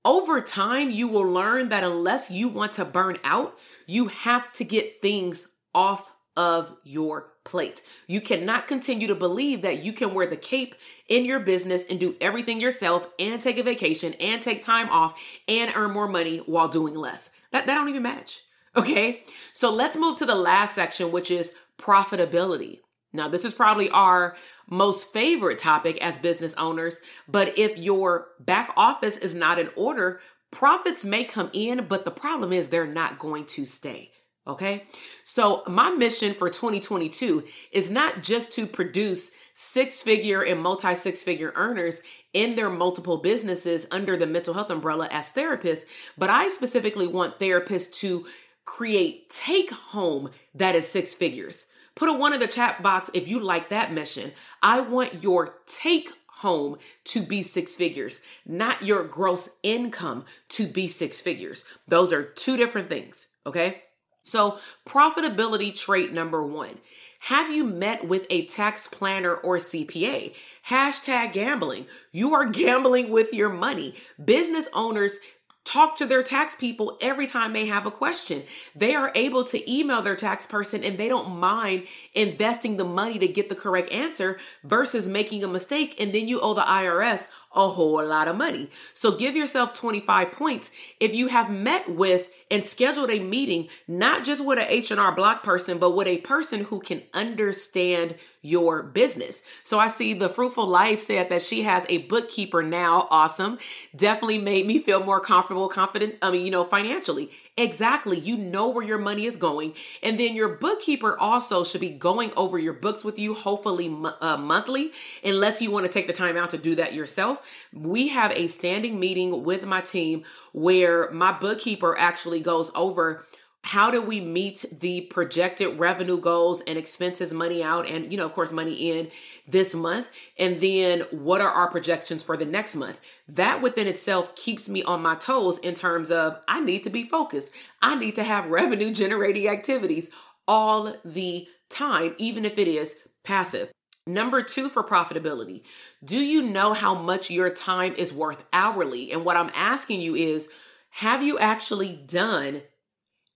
over 0.04 0.40
time 0.40 0.90
you 0.90 1.08
will 1.08 1.30
learn 1.30 1.68
that 1.70 1.84
unless 1.84 2.30
you 2.30 2.48
want 2.48 2.72
to 2.74 2.84
burn 2.84 3.18
out 3.24 3.58
you 3.86 4.08
have 4.08 4.50
to 4.52 4.64
get 4.64 5.02
things 5.02 5.48
off 5.74 6.14
of 6.36 6.76
your 6.84 7.33
plate. 7.44 7.82
You 8.06 8.20
cannot 8.20 8.66
continue 8.66 9.06
to 9.08 9.14
believe 9.14 9.62
that 9.62 9.82
you 9.82 9.92
can 9.92 10.14
wear 10.14 10.26
the 10.26 10.36
cape 10.36 10.74
in 11.08 11.24
your 11.24 11.40
business 11.40 11.84
and 11.88 12.00
do 12.00 12.16
everything 12.20 12.60
yourself 12.60 13.06
and 13.18 13.40
take 13.40 13.58
a 13.58 13.62
vacation 13.62 14.14
and 14.14 14.42
take 14.42 14.62
time 14.62 14.88
off 14.90 15.18
and 15.46 15.72
earn 15.76 15.92
more 15.92 16.08
money 16.08 16.38
while 16.38 16.68
doing 16.68 16.94
less. 16.94 17.30
That, 17.52 17.66
that 17.66 17.74
don't 17.74 17.88
even 17.88 18.02
match. 18.02 18.42
Okay. 18.76 19.22
So 19.52 19.72
let's 19.72 19.96
move 19.96 20.16
to 20.16 20.26
the 20.26 20.34
last 20.34 20.74
section, 20.74 21.12
which 21.12 21.30
is 21.30 21.52
profitability. 21.78 22.80
Now, 23.12 23.28
this 23.28 23.44
is 23.44 23.54
probably 23.54 23.90
our 23.90 24.36
most 24.68 25.12
favorite 25.12 25.58
topic 25.58 25.98
as 26.02 26.18
business 26.18 26.54
owners, 26.54 27.00
but 27.28 27.56
if 27.56 27.78
your 27.78 28.28
back 28.40 28.72
office 28.76 29.16
is 29.18 29.36
not 29.36 29.60
in 29.60 29.70
order, 29.76 30.20
profits 30.50 31.04
may 31.04 31.22
come 31.22 31.50
in, 31.52 31.86
but 31.86 32.04
the 32.04 32.10
problem 32.10 32.52
is 32.52 32.68
they're 32.68 32.86
not 32.86 33.20
going 33.20 33.44
to 33.46 33.64
stay. 33.64 34.10
Okay. 34.46 34.84
So 35.24 35.62
my 35.66 35.90
mission 35.90 36.34
for 36.34 36.50
2022 36.50 37.44
is 37.72 37.90
not 37.90 38.22
just 38.22 38.52
to 38.52 38.66
produce 38.66 39.30
six 39.54 40.02
figure 40.02 40.42
and 40.42 40.60
multi 40.60 40.94
six 40.94 41.22
figure 41.22 41.52
earners 41.54 42.02
in 42.34 42.56
their 42.56 42.68
multiple 42.68 43.18
businesses 43.18 43.86
under 43.90 44.16
the 44.16 44.26
mental 44.26 44.52
health 44.52 44.70
umbrella 44.70 45.08
as 45.10 45.30
therapists, 45.30 45.84
but 46.18 46.28
I 46.28 46.48
specifically 46.48 47.06
want 47.06 47.38
therapists 47.38 47.92
to 48.00 48.26
create 48.64 49.30
take 49.30 49.70
home 49.70 50.30
that 50.54 50.74
is 50.74 50.88
six 50.88 51.14
figures. 51.14 51.68
Put 51.94 52.08
a 52.08 52.12
one 52.12 52.32
in 52.34 52.40
the 52.40 52.48
chat 52.48 52.82
box 52.82 53.10
if 53.14 53.28
you 53.28 53.40
like 53.40 53.68
that 53.68 53.92
mission. 53.92 54.32
I 54.62 54.80
want 54.80 55.22
your 55.22 55.60
take 55.66 56.10
home 56.26 56.76
to 57.04 57.22
be 57.22 57.42
six 57.42 57.76
figures, 57.76 58.20
not 58.44 58.82
your 58.82 59.04
gross 59.04 59.48
income 59.62 60.24
to 60.48 60.66
be 60.66 60.88
six 60.88 61.20
figures. 61.20 61.64
Those 61.86 62.12
are 62.12 62.22
two 62.24 62.56
different 62.56 62.88
things. 62.88 63.28
Okay. 63.46 63.82
So, 64.24 64.58
profitability 64.86 65.78
trait 65.78 66.12
number 66.12 66.44
one. 66.44 66.78
Have 67.20 67.50
you 67.50 67.62
met 67.62 68.08
with 68.08 68.26
a 68.30 68.46
tax 68.46 68.86
planner 68.86 69.34
or 69.34 69.58
CPA? 69.58 70.34
Hashtag 70.68 71.34
gambling. 71.34 71.86
You 72.10 72.34
are 72.34 72.46
gambling 72.46 73.10
with 73.10 73.34
your 73.34 73.50
money. 73.50 73.94
Business 74.22 74.66
owners 74.72 75.20
talk 75.64 75.96
to 75.96 76.06
their 76.06 76.22
tax 76.22 76.54
people 76.54 76.98
every 77.00 77.26
time 77.26 77.52
they 77.52 77.66
have 77.66 77.86
a 77.86 77.90
question. 77.90 78.42
They 78.74 78.94
are 78.94 79.12
able 79.14 79.44
to 79.44 79.70
email 79.70 80.02
their 80.02 80.16
tax 80.16 80.46
person 80.46 80.84
and 80.84 80.98
they 80.98 81.08
don't 81.08 81.36
mind 81.36 81.86
investing 82.14 82.76
the 82.76 82.84
money 82.84 83.18
to 83.18 83.28
get 83.28 83.48
the 83.48 83.54
correct 83.54 83.90
answer 83.90 84.38
versus 84.62 85.08
making 85.08 85.42
a 85.42 85.48
mistake 85.48 86.00
and 86.00 86.14
then 86.14 86.28
you 86.28 86.40
owe 86.40 86.54
the 86.54 86.60
IRS 86.60 87.28
a 87.54 87.68
whole 87.68 88.04
lot 88.04 88.28
of 88.28 88.36
money. 88.36 88.70
So 88.94 89.12
give 89.12 89.36
yourself 89.36 89.74
25 89.74 90.32
points 90.32 90.70
if 91.00 91.14
you 91.14 91.28
have 91.28 91.50
met 91.50 91.88
with 91.88 92.28
and 92.50 92.64
scheduled 92.64 93.10
a 93.10 93.20
meeting, 93.20 93.68
not 93.88 94.24
just 94.24 94.44
with 94.44 94.58
an 94.58 94.66
H&R 94.68 95.14
Block 95.14 95.42
person, 95.42 95.78
but 95.78 95.92
with 95.92 96.06
a 96.06 96.18
person 96.18 96.64
who 96.64 96.80
can 96.80 97.02
understand 97.12 98.16
your 98.42 98.82
business. 98.82 99.42
So 99.62 99.78
I 99.78 99.88
see 99.88 100.14
the 100.14 100.28
Fruitful 100.28 100.66
Life 100.66 101.00
said 101.00 101.30
that 101.30 101.42
she 101.42 101.62
has 101.62 101.86
a 101.88 101.98
bookkeeper 101.98 102.62
now. 102.62 103.08
Awesome. 103.10 103.58
Definitely 103.96 104.38
made 104.38 104.66
me 104.66 104.78
feel 104.78 105.02
more 105.02 105.20
comfortable, 105.20 105.68
confident, 105.68 106.16
I 106.22 106.30
mean, 106.30 106.44
you 106.44 106.50
know, 106.50 106.64
financially. 106.64 107.30
Exactly. 107.56 108.18
You 108.18 108.36
know 108.36 108.70
where 108.70 108.84
your 108.84 108.98
money 108.98 109.26
is 109.26 109.36
going. 109.36 109.74
And 110.02 110.18
then 110.18 110.34
your 110.34 110.48
bookkeeper 110.56 111.16
also 111.16 111.62
should 111.62 111.80
be 111.80 111.90
going 111.90 112.32
over 112.36 112.58
your 112.58 112.72
books 112.72 113.04
with 113.04 113.16
you, 113.16 113.32
hopefully 113.34 113.94
uh, 114.20 114.36
monthly, 114.36 114.90
unless 115.22 115.62
you 115.62 115.70
want 115.70 115.86
to 115.86 115.92
take 115.92 116.08
the 116.08 116.12
time 116.12 116.36
out 116.36 116.50
to 116.50 116.58
do 116.58 116.74
that 116.74 116.94
yourself. 116.94 117.40
We 117.72 118.08
have 118.08 118.32
a 118.32 118.48
standing 118.48 118.98
meeting 118.98 119.44
with 119.44 119.64
my 119.64 119.82
team 119.82 120.24
where 120.52 121.12
my 121.12 121.30
bookkeeper 121.30 121.96
actually 121.96 122.40
goes 122.40 122.72
over 122.74 123.24
how 123.66 123.90
do 123.90 124.02
we 124.02 124.20
meet 124.20 124.66
the 124.80 125.02
projected 125.02 125.78
revenue 125.78 126.18
goals 126.20 126.60
and 126.66 126.76
expenses 126.76 127.32
money 127.32 127.62
out 127.62 127.88
and 127.88 128.12
you 128.12 128.18
know 128.18 128.26
of 128.26 128.32
course 128.34 128.52
money 128.52 128.90
in 128.90 129.08
this 129.46 129.74
month 129.74 130.08
and 130.38 130.60
then 130.60 131.00
what 131.10 131.40
are 131.40 131.50
our 131.50 131.70
projections 131.70 132.22
for 132.22 132.36
the 132.36 132.44
next 132.44 132.74
month 132.74 133.00
that 133.28 133.60
within 133.60 133.86
itself 133.86 134.34
keeps 134.36 134.68
me 134.68 134.82
on 134.84 135.02
my 135.02 135.14
toes 135.14 135.58
in 135.58 135.74
terms 135.74 136.10
of 136.10 136.40
i 136.48 136.60
need 136.60 136.82
to 136.82 136.90
be 136.90 137.04
focused 137.04 137.52
i 137.82 137.94
need 137.94 138.14
to 138.14 138.24
have 138.24 138.46
revenue 138.50 138.92
generating 138.92 139.48
activities 139.48 140.10
all 140.48 140.94
the 141.04 141.46
time 141.68 142.14
even 142.18 142.44
if 142.44 142.58
it 142.58 142.68
is 142.68 142.96
passive 143.22 143.70
Number 144.06 144.42
two 144.42 144.68
for 144.68 144.84
profitability. 144.84 145.62
Do 146.04 146.18
you 146.18 146.42
know 146.42 146.74
how 146.74 146.94
much 146.94 147.30
your 147.30 147.48
time 147.48 147.94
is 147.94 148.12
worth 148.12 148.44
hourly? 148.52 149.10
And 149.10 149.24
what 149.24 149.38
I'm 149.38 149.50
asking 149.54 150.02
you 150.02 150.14
is, 150.14 150.50
have 150.90 151.22
you 151.22 151.38
actually 151.38 151.94
done 151.94 152.60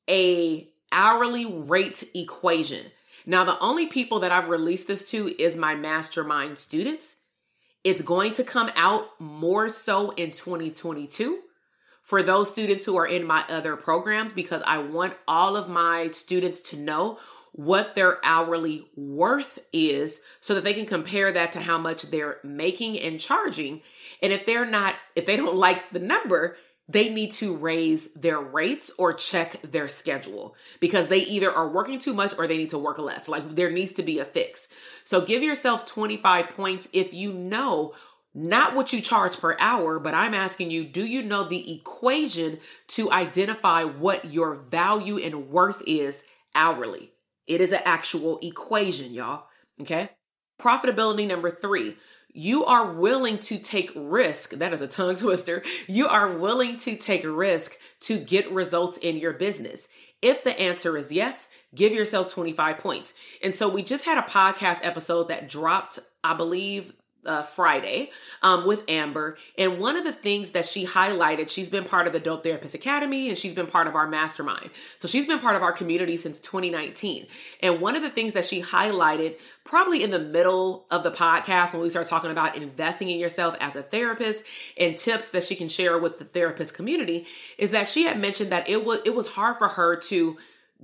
a 0.09 0.69
hourly 0.93 1.47
rate 1.47 2.05
equation. 2.15 2.87
Now, 3.27 3.45
the 3.45 3.59
only 3.61 3.87
people 3.87 4.21
that 4.21 4.33
I've 4.33 4.49
released 4.49 4.89
this 4.89 5.11
to 5.11 5.35
is 5.41 5.57
my 5.57 5.75
mastermind 5.75 6.59
students. 6.59 7.17
It's 7.85 8.03
going 8.03 8.33
to 8.35 8.45
come 8.45 8.71
out 8.77 9.09
more 9.21 9.69
so 9.69 10.11
in 10.11 10.31
2022 10.31 11.41
for 12.03 12.23
those 12.23 12.51
students 12.51 12.85
who 12.85 12.97
are 12.97 13.07
in 13.07 13.27
my 13.27 13.45
other 13.49 13.77
programs 13.77 14.33
because 14.33 14.63
I 14.67 14.79
want 14.79 15.15
all 15.27 15.57
of 15.57 15.69
my 15.69 16.09
students 16.09 16.61
to 16.71 16.77
know 16.77 17.19
what 17.53 17.95
their 17.95 18.25
hourly 18.25 18.87
worth 18.97 19.59
is 19.73 20.23
so 20.41 20.55
that 20.55 20.65
they 20.65 20.75
can 20.75 20.87
compare 20.87 21.33
that 21.33 21.53
to 21.53 21.61
how 21.61 21.77
much 21.77 22.05
they're 22.05 22.39
making 22.45 22.99
and 22.99 23.19
charging. 23.19 23.83
And 24.23 24.33
if 24.33 24.47
they're 24.47 24.65
not, 24.65 24.95
if 25.17 25.27
they 25.27 25.37
don't 25.37 25.57
like 25.57 25.91
the 25.91 25.99
number, 25.99 26.57
they 26.89 27.11
need 27.11 27.31
to 27.33 27.55
raise 27.55 28.11
their 28.15 28.41
rates 28.41 28.91
or 28.97 29.13
check 29.13 29.61
their 29.63 29.89
schedule 29.89 30.55
because 30.81 31.09
they 31.09 31.19
either 31.19 31.53
are 31.53 31.69
working 31.69 31.99
too 31.99 32.15
much 32.15 32.33
or 32.39 32.47
they 32.47 32.57
need 32.57 32.71
to 32.71 32.79
work 32.79 32.99
less. 32.99 33.29
Like 33.29 33.55
there 33.55 33.71
needs 33.71 33.93
to 33.95 34.03
be 34.03 34.19
a 34.19 34.25
fix. 34.25 34.69
So 35.05 35.21
give 35.21 35.43
yourself 35.43 35.85
25 35.85 36.49
points 36.51 36.89
if 36.93 37.13
you 37.13 37.33
know 37.33 37.93
not 38.35 38.75
what 38.75 38.93
you 38.93 39.01
charge 39.01 39.39
per 39.39 39.57
hour, 39.59 39.99
but 39.99 40.15
I'm 40.15 40.35
asking 40.35 40.71
you, 40.71 40.85
do 40.85 41.05
you 41.05 41.23
know 41.23 41.45
the 41.45 41.75
equation 41.75 42.59
to 42.89 43.11
identify 43.11 43.85
what 43.85 44.33
your 44.33 44.55
value 44.55 45.19
and 45.19 45.51
worth 45.51 45.83
is 45.87 46.25
hourly? 46.55 47.11
It 47.47 47.61
is 47.61 47.73
an 47.73 47.81
actual 47.85 48.39
equation, 48.43 49.13
y'all. 49.13 49.45
Okay. 49.81 50.11
Profitability 50.61 51.27
number 51.27 51.51
three 51.51 51.97
you 52.33 52.65
are 52.65 52.93
willing 52.93 53.39
to 53.39 53.59
take 53.59 53.91
risk. 53.95 54.51
That 54.51 54.73
is 54.73 54.81
a 54.81 54.89
tongue 54.89 55.17
twister. 55.17 55.63
You 55.87 56.07
are 56.07 56.37
willing 56.37 56.77
to 56.79 56.97
take 56.97 57.25
risk 57.25 57.77
to 58.01 58.19
get 58.19 58.51
results 58.51 58.97
in 58.99 59.17
your 59.17 59.33
business. 59.33 59.89
If 60.21 60.45
the 60.45 60.59
answer 60.59 60.97
is 60.97 61.13
yes, 61.13 61.49
give 61.75 61.93
yourself 61.93 62.33
25 62.33 62.79
points. 62.79 63.15
And 63.43 63.55
so 63.55 63.69
we 63.69 63.83
just 63.83 64.05
had 64.05 64.19
a 64.19 64.29
podcast 64.29 64.81
episode 64.83 65.29
that 65.29 65.49
dropped, 65.49 65.99
I 66.25 66.35
believe, 66.35 66.93
uh, 67.27 67.43
Friday 67.43 68.11
um, 68.43 68.67
with 68.67 68.83
Amber. 68.89 69.37
And 69.57 69.79
one 69.79 69.97
of 69.97 70.05
the 70.05 70.13
things 70.13 70.53
that 70.53 70.65
she 70.65 70.87
highlighted, 70.87 71.49
she's 71.49 71.69
been 71.69 71.85
part 71.85 72.07
of 72.07 72.13
the 72.13 72.21
Dope 72.21 72.43
Therapist 72.43 72.75
Academy 72.75 73.29
and 73.29 73.37
she's 73.37 73.53
been 73.53 73.67
part 73.67 73.87
of 73.87 73.95
our 73.95 74.09
mastermind. 74.09 74.71
So 74.97 75.09
she's 75.09 75.27
been 75.27 75.39
part 75.39 75.57
of 75.57 75.63
our 75.63 75.73
community 75.73 76.17
since 76.17 76.39
2019. 76.39 77.27
And 77.63 77.81
one 77.81 77.97
of 77.97 78.03
the 78.03 78.11
things 78.11 78.33
that 78.33 78.45
she 78.45 78.63
highlighted, 78.63 79.39
probably 79.65 80.03
in 80.03 80.11
the 80.11 80.19
middle 80.19 80.87
of 80.91 81.03
the 81.03 81.11
podcast, 81.11 81.73
when 81.73 81.83
we 81.83 81.91
start 81.91 82.07
talking 82.07 82.31
about 82.31 82.57
investing 82.57 83.11
in 83.11 83.19
yourself 83.19 83.57
as 83.61 83.77
a 83.77 83.83
therapist 83.83 84.45
and 84.77 84.97
tips 84.97 85.29
that 85.31 85.45
she 85.45 85.57
can 85.57 85.69
share 85.69 85.99
with 85.99 86.19
the 86.19 86.25
therapist 86.25 86.75
community, 86.75 87.27
is 87.59 87.73
that 87.73 87.89
she 87.89 88.05
had 88.05 88.19
mentioned 88.19 88.51
that 88.51 88.69
it 88.69 88.85
was 88.85 89.01
it 89.05 89.15
was 89.15 89.27
hard 89.27 89.59
for 89.59 89.69
her 89.69 89.97
to 89.97 90.39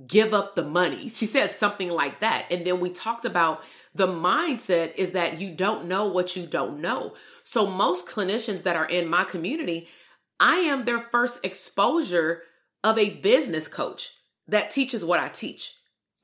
give 0.07 0.33
up 0.33 0.55
the 0.55 0.63
money. 0.63 1.09
She 1.09 1.25
said 1.25 1.51
something 1.51 1.89
like 1.89 2.19
that. 2.19 2.45
And 2.51 2.65
then 2.65 2.79
we 2.79 2.89
talked 2.89 3.25
about 3.25 3.63
the 3.95 4.07
mindset 4.07 4.95
is 4.97 5.13
that 5.13 5.39
you 5.39 5.51
don't 5.51 5.87
know 5.87 6.05
what 6.07 6.35
you 6.35 6.45
don't 6.45 6.81
know. 6.81 7.13
So, 7.43 7.65
most 7.65 8.07
clinicians 8.07 8.63
that 8.63 8.75
are 8.75 8.85
in 8.85 9.07
my 9.07 9.23
community, 9.23 9.87
I 10.39 10.57
am 10.57 10.83
their 10.83 10.99
first 10.99 11.43
exposure 11.45 12.41
of 12.83 12.97
a 12.97 13.09
business 13.09 13.67
coach 13.67 14.11
that 14.47 14.69
teaches 14.69 15.03
what 15.03 15.19
I 15.19 15.29
teach. 15.29 15.73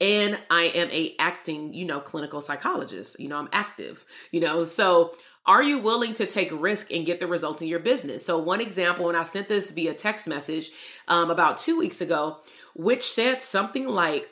And 0.02 0.40
I 0.50 0.64
am 0.64 0.90
a 0.92 1.16
acting, 1.20 1.74
you 1.74 1.86
know, 1.86 2.00
clinical 2.00 2.42
psychologist. 2.42 3.20
You 3.20 3.30
know, 3.30 3.38
I'm 3.38 3.50
active, 3.54 4.04
you 4.32 4.42
know. 4.42 4.66
So, 4.66 5.16
are 5.46 5.64
you 5.64 5.80
willing 5.80 6.14
to 6.16 6.26
take 6.26 6.52
risk 6.52 6.92
and 6.92 7.06
get 7.06 7.20
the 7.22 7.28
results 7.28 7.62
in 7.62 7.70
your 7.70 7.80
business? 7.80 8.26
So, 8.26 8.38
one 8.38 8.60
example, 8.60 9.08
and 9.08 9.18
I 9.18 9.24
sent 9.24 9.48
this 9.48 9.72
via 9.72 9.94
text 9.94 10.28
message 10.28 10.72
um, 11.08 11.32
about 11.32 11.58
two 11.58 11.78
weeks 11.78 12.02
ago, 12.02 12.40
which 12.76 13.04
said 13.04 13.42
something 13.42 13.88
like, 13.88 14.30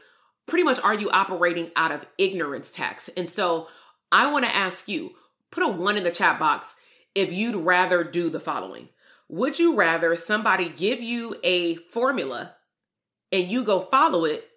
pretty 0.49 0.63
much 0.63 0.79
are 0.81 0.93
you 0.93 1.09
operating 1.11 1.71
out 1.75 1.91
of 1.91 2.05
ignorance 2.17 2.71
tax? 2.71 3.09
And 3.09 3.29
so 3.29 3.67
I 4.11 4.31
want 4.31 4.45
to 4.45 4.55
ask 4.55 4.87
you, 4.87 5.11
put 5.51 5.63
a 5.63 5.67
one 5.67 5.97
in 5.97 6.03
the 6.03 6.11
chat 6.11 6.39
box 6.39 6.75
if 7.15 7.31
you'd 7.31 7.55
rather 7.55 8.03
do 8.03 8.29
the 8.29 8.39
following. 8.39 8.89
Would 9.29 9.59
you 9.59 9.75
rather 9.75 10.15
somebody 10.15 10.69
give 10.69 11.01
you 11.01 11.37
a 11.43 11.75
formula 11.75 12.55
and 13.31 13.47
you 13.47 13.63
go 13.63 13.79
follow 13.79 14.25
it 14.25 14.47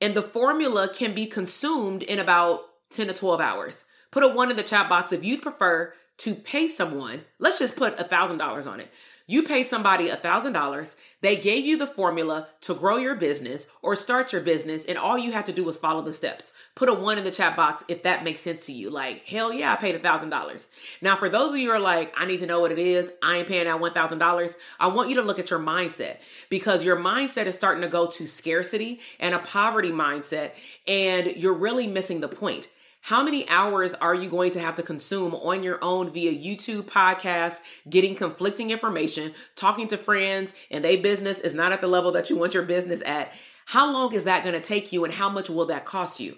and 0.00 0.14
the 0.14 0.22
formula 0.22 0.88
can 0.88 1.14
be 1.14 1.26
consumed 1.26 2.02
in 2.02 2.18
about 2.18 2.60
10 2.90 3.08
to 3.08 3.14
12 3.14 3.40
hours? 3.40 3.86
Put 4.10 4.24
a 4.24 4.28
one 4.28 4.50
in 4.50 4.56
the 4.56 4.62
chat 4.62 4.88
box 4.88 5.12
if 5.12 5.24
you'd 5.24 5.42
prefer 5.42 5.94
to 6.18 6.34
pay 6.34 6.68
someone, 6.68 7.22
let's 7.38 7.58
just 7.58 7.76
put 7.76 7.98
a 7.98 8.04
$1,000 8.04 8.66
on 8.66 8.80
it. 8.80 8.90
You 9.30 9.42
paid 9.42 9.68
somebody 9.68 10.08
a 10.08 10.16
$1,000. 10.16 10.96
They 11.20 11.36
gave 11.36 11.66
you 11.66 11.76
the 11.76 11.86
formula 11.86 12.48
to 12.62 12.72
grow 12.72 12.96
your 12.96 13.14
business 13.14 13.66
or 13.82 13.94
start 13.94 14.32
your 14.32 14.40
business, 14.40 14.86
and 14.86 14.96
all 14.96 15.18
you 15.18 15.32
had 15.32 15.44
to 15.46 15.52
do 15.52 15.64
was 15.64 15.76
follow 15.76 16.00
the 16.00 16.14
steps. 16.14 16.54
Put 16.74 16.88
a 16.88 16.94
one 16.94 17.18
in 17.18 17.24
the 17.24 17.30
chat 17.30 17.54
box 17.54 17.84
if 17.88 18.04
that 18.04 18.24
makes 18.24 18.40
sense 18.40 18.64
to 18.66 18.72
you. 18.72 18.88
Like, 18.88 19.26
hell 19.26 19.52
yeah, 19.52 19.70
I 19.70 19.76
paid 19.76 19.94
a 19.94 19.98
$1,000. 19.98 20.68
Now, 21.02 21.14
for 21.14 21.28
those 21.28 21.50
of 21.50 21.58
you 21.58 21.66
who 21.66 21.76
are 21.76 21.78
like, 21.78 22.14
I 22.16 22.24
need 22.24 22.38
to 22.38 22.46
know 22.46 22.60
what 22.60 22.72
it 22.72 22.78
is, 22.78 23.10
I 23.22 23.36
ain't 23.36 23.48
paying 23.48 23.66
that 23.66 23.78
$1,000, 23.78 24.56
I 24.80 24.86
want 24.86 25.10
you 25.10 25.16
to 25.16 25.22
look 25.22 25.38
at 25.38 25.50
your 25.50 25.60
mindset 25.60 26.16
because 26.48 26.82
your 26.82 26.96
mindset 26.96 27.44
is 27.44 27.54
starting 27.54 27.82
to 27.82 27.88
go 27.88 28.06
to 28.06 28.26
scarcity 28.26 29.00
and 29.20 29.34
a 29.34 29.40
poverty 29.40 29.90
mindset, 29.90 30.52
and 30.86 31.26
you're 31.36 31.52
really 31.52 31.86
missing 31.86 32.22
the 32.22 32.28
point. 32.28 32.68
How 33.08 33.22
many 33.22 33.48
hours 33.48 33.94
are 33.94 34.14
you 34.14 34.28
going 34.28 34.50
to 34.50 34.60
have 34.60 34.74
to 34.74 34.82
consume 34.82 35.34
on 35.34 35.62
your 35.62 35.78
own 35.80 36.10
via 36.10 36.30
YouTube 36.30 36.90
podcast, 36.90 37.62
getting 37.88 38.14
conflicting 38.14 38.70
information, 38.70 39.32
talking 39.56 39.88
to 39.88 39.96
friends, 39.96 40.52
and 40.70 40.84
their 40.84 40.98
business 40.98 41.40
is 41.40 41.54
not 41.54 41.72
at 41.72 41.80
the 41.80 41.86
level 41.86 42.12
that 42.12 42.28
you 42.28 42.36
want 42.36 42.52
your 42.52 42.64
business 42.64 43.02
at? 43.06 43.32
How 43.64 43.90
long 43.90 44.12
is 44.12 44.24
that 44.24 44.42
going 44.42 44.54
to 44.54 44.60
take 44.60 44.92
you, 44.92 45.04
and 45.04 45.14
how 45.14 45.30
much 45.30 45.48
will 45.48 45.64
that 45.68 45.86
cost 45.86 46.20
you? 46.20 46.36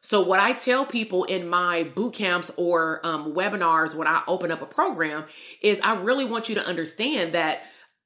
So, 0.00 0.20
what 0.20 0.40
I 0.40 0.52
tell 0.52 0.84
people 0.84 1.22
in 1.22 1.48
my 1.48 1.84
boot 1.84 2.14
camps 2.14 2.50
or 2.56 3.06
um, 3.06 3.32
webinars 3.32 3.94
when 3.94 4.08
I 4.08 4.24
open 4.26 4.50
up 4.50 4.62
a 4.62 4.66
program 4.66 5.26
is 5.62 5.80
I 5.80 5.94
really 5.94 6.24
want 6.24 6.48
you 6.48 6.56
to 6.56 6.66
understand 6.66 7.34
that 7.34 7.62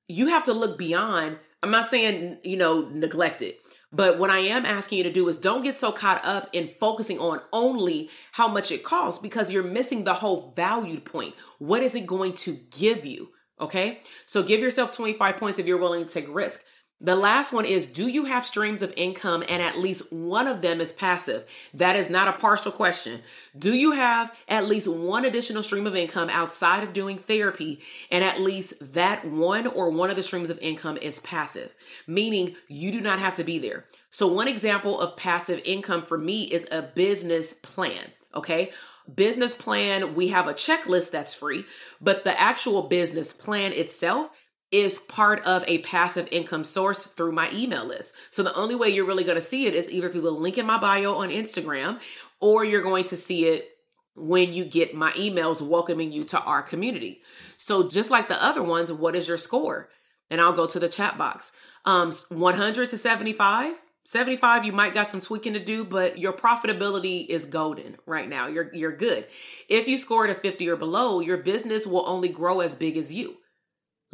you 0.08 0.26
have 0.26 0.44
to 0.44 0.52
look 0.52 0.76
beyond. 0.76 1.38
I'm 1.62 1.70
not 1.70 1.88
saying, 1.88 2.36
you 2.44 2.58
know, 2.58 2.86
neglect 2.86 3.40
it 3.40 3.60
but 3.94 4.18
what 4.18 4.30
I 4.30 4.40
am 4.40 4.66
asking 4.66 4.98
you 4.98 5.04
to 5.04 5.12
do 5.12 5.28
is 5.28 5.36
don't 5.36 5.62
get 5.62 5.76
so 5.76 5.92
caught 5.92 6.24
up 6.24 6.48
in 6.52 6.70
focusing 6.80 7.20
on 7.20 7.40
only 7.52 8.10
how 8.32 8.48
much 8.48 8.72
it 8.72 8.82
costs 8.82 9.20
because 9.20 9.52
you're 9.52 9.62
missing 9.62 10.02
the 10.02 10.14
whole 10.14 10.52
valued 10.56 11.04
point. 11.04 11.34
What 11.58 11.82
is 11.82 11.94
it 11.94 12.06
going 12.06 12.32
to 12.34 12.58
give 12.76 13.06
you? 13.06 13.30
Okay. 13.60 14.00
So 14.26 14.42
give 14.42 14.60
yourself 14.60 14.90
25 14.90 15.36
points 15.36 15.58
if 15.60 15.66
you're 15.66 15.78
willing 15.78 16.04
to 16.04 16.12
take 16.12 16.26
risk. 16.34 16.62
The 17.04 17.14
last 17.14 17.52
one 17.52 17.66
is 17.66 17.86
Do 17.86 18.08
you 18.08 18.24
have 18.24 18.46
streams 18.46 18.80
of 18.80 18.94
income 18.96 19.44
and 19.46 19.60
at 19.60 19.78
least 19.78 20.10
one 20.10 20.46
of 20.46 20.62
them 20.62 20.80
is 20.80 20.90
passive? 20.90 21.44
That 21.74 21.96
is 21.96 22.08
not 22.08 22.28
a 22.28 22.38
partial 22.38 22.72
question. 22.72 23.20
Do 23.58 23.74
you 23.74 23.92
have 23.92 24.34
at 24.48 24.66
least 24.66 24.88
one 24.88 25.26
additional 25.26 25.62
stream 25.62 25.86
of 25.86 25.94
income 25.94 26.30
outside 26.30 26.82
of 26.82 26.94
doing 26.94 27.18
therapy 27.18 27.80
and 28.10 28.24
at 28.24 28.40
least 28.40 28.94
that 28.94 29.26
one 29.26 29.66
or 29.66 29.90
one 29.90 30.08
of 30.08 30.16
the 30.16 30.22
streams 30.22 30.48
of 30.48 30.58
income 30.60 30.96
is 30.96 31.20
passive? 31.20 31.74
Meaning 32.06 32.56
you 32.68 32.90
do 32.90 33.02
not 33.02 33.18
have 33.18 33.34
to 33.34 33.44
be 33.44 33.58
there. 33.58 33.84
So, 34.08 34.26
one 34.26 34.48
example 34.48 34.98
of 34.98 35.14
passive 35.14 35.60
income 35.66 36.06
for 36.06 36.16
me 36.16 36.44
is 36.44 36.66
a 36.72 36.80
business 36.80 37.52
plan. 37.52 38.12
Okay. 38.34 38.72
Business 39.14 39.54
plan, 39.54 40.14
we 40.14 40.28
have 40.28 40.48
a 40.48 40.54
checklist 40.54 41.10
that's 41.10 41.34
free, 41.34 41.66
but 42.00 42.24
the 42.24 42.40
actual 42.40 42.84
business 42.84 43.34
plan 43.34 43.74
itself 43.74 44.30
is 44.70 44.98
part 44.98 45.44
of 45.44 45.64
a 45.68 45.78
passive 45.78 46.28
income 46.32 46.64
source 46.64 47.06
through 47.06 47.32
my 47.32 47.50
email 47.52 47.84
list. 47.84 48.14
So 48.30 48.42
the 48.42 48.54
only 48.54 48.74
way 48.74 48.88
you're 48.88 49.04
really 49.04 49.24
going 49.24 49.36
to 49.36 49.40
see 49.40 49.66
it 49.66 49.74
is 49.74 49.90
either 49.90 50.08
through 50.08 50.22
the 50.22 50.30
link 50.30 50.58
in 50.58 50.66
my 50.66 50.78
bio 50.78 51.14
on 51.16 51.30
Instagram 51.30 52.00
or 52.40 52.64
you're 52.64 52.82
going 52.82 53.04
to 53.04 53.16
see 53.16 53.46
it 53.46 53.68
when 54.16 54.52
you 54.52 54.64
get 54.64 54.94
my 54.94 55.12
emails 55.12 55.60
welcoming 55.60 56.12
you 56.12 56.24
to 56.24 56.40
our 56.40 56.62
community. 56.62 57.22
So 57.56 57.88
just 57.88 58.10
like 58.10 58.28
the 58.28 58.42
other 58.42 58.62
ones, 58.62 58.92
what 58.92 59.16
is 59.16 59.28
your 59.28 59.36
score? 59.36 59.90
And 60.30 60.40
I'll 60.40 60.52
go 60.52 60.66
to 60.66 60.80
the 60.80 60.88
chat 60.88 61.18
box. 61.18 61.52
Um 61.84 62.12
100 62.28 62.88
to 62.88 62.98
75. 62.98 63.80
75 64.06 64.66
you 64.66 64.72
might 64.72 64.92
got 64.92 65.08
some 65.08 65.20
tweaking 65.20 65.54
to 65.54 65.58
do 65.58 65.82
but 65.82 66.18
your 66.18 66.34
profitability 66.34 67.26
is 67.26 67.46
golden 67.46 67.96
right 68.04 68.28
now 68.28 68.46
you're 68.46 68.70
you're 68.74 68.94
good 68.94 69.24
if 69.66 69.88
you 69.88 69.96
score 69.96 70.26
a 70.26 70.34
50 70.34 70.68
or 70.68 70.76
below 70.76 71.20
your 71.20 71.38
business 71.38 71.86
will 71.86 72.06
only 72.06 72.28
grow 72.28 72.60
as 72.60 72.74
big 72.74 72.98
as 72.98 73.14
you 73.14 73.38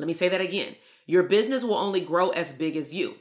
let 0.00 0.06
me 0.06 0.12
say 0.12 0.28
that 0.30 0.40
again. 0.40 0.74
Your 1.06 1.24
business 1.24 1.62
will 1.62 1.76
only 1.76 2.00
grow 2.00 2.30
as 2.30 2.52
big 2.52 2.76
as 2.76 2.94
you 2.94 3.14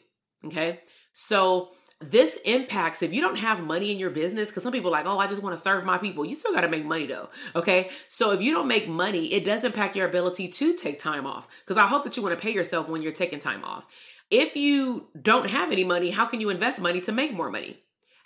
okay? 0.46 0.80
So 1.14 1.70
this 2.02 2.40
impacts 2.46 3.04
if 3.04 3.12
you 3.12 3.20
don't 3.20 3.38
have 3.38 3.62
money 3.62 3.92
in 3.92 4.00
your 4.00 4.10
business 4.10 4.50
because 4.50 4.64
some 4.64 4.72
people 4.72 4.90
like 4.90 5.06
oh 5.06 5.20
i 5.20 5.28
just 5.28 5.44
want 5.44 5.54
to 5.54 5.62
serve 5.62 5.84
my 5.84 5.98
people. 5.98 6.26
You 6.26 6.36
still 6.36 6.54
got 6.54 6.62
to 6.62 6.70
make 6.70 6.86
money 6.86 7.06
though 7.06 7.30
okay? 7.56 7.90
So 8.08 8.32
if 8.32 8.42
you 8.42 8.54
don't 8.54 8.68
make 8.68 8.88
money 8.88 9.34
it 9.34 9.44
does 9.46 9.64
impact 9.64 9.96
your 9.96 10.08
ability 10.08 10.48
to 10.48 10.76
take 10.76 11.00
time 11.00 11.26
off 11.26 11.48
because 11.60 11.78
i 11.78 11.88
hope 11.88 12.04
that 12.06 12.16
you 12.16 12.24
want 12.24 12.38
to 12.38 12.42
pay 12.42 12.54
yourself 12.54 12.88
when 12.88 13.02
you're 13.02 13.12
taking 13.12 13.40
time 13.40 13.64
off. 13.64 13.86
If 14.32 14.56
you 14.56 15.08
don't 15.22 15.50
have 15.50 15.72
any 15.72 15.84
money 15.84 16.12
how 16.12 16.26
can 16.26 16.40
you 16.40 16.50
invest 16.50 16.80
money 16.80 17.02
to 17.02 17.12
make 17.12 17.34
more 17.34 17.52
money 17.52 17.80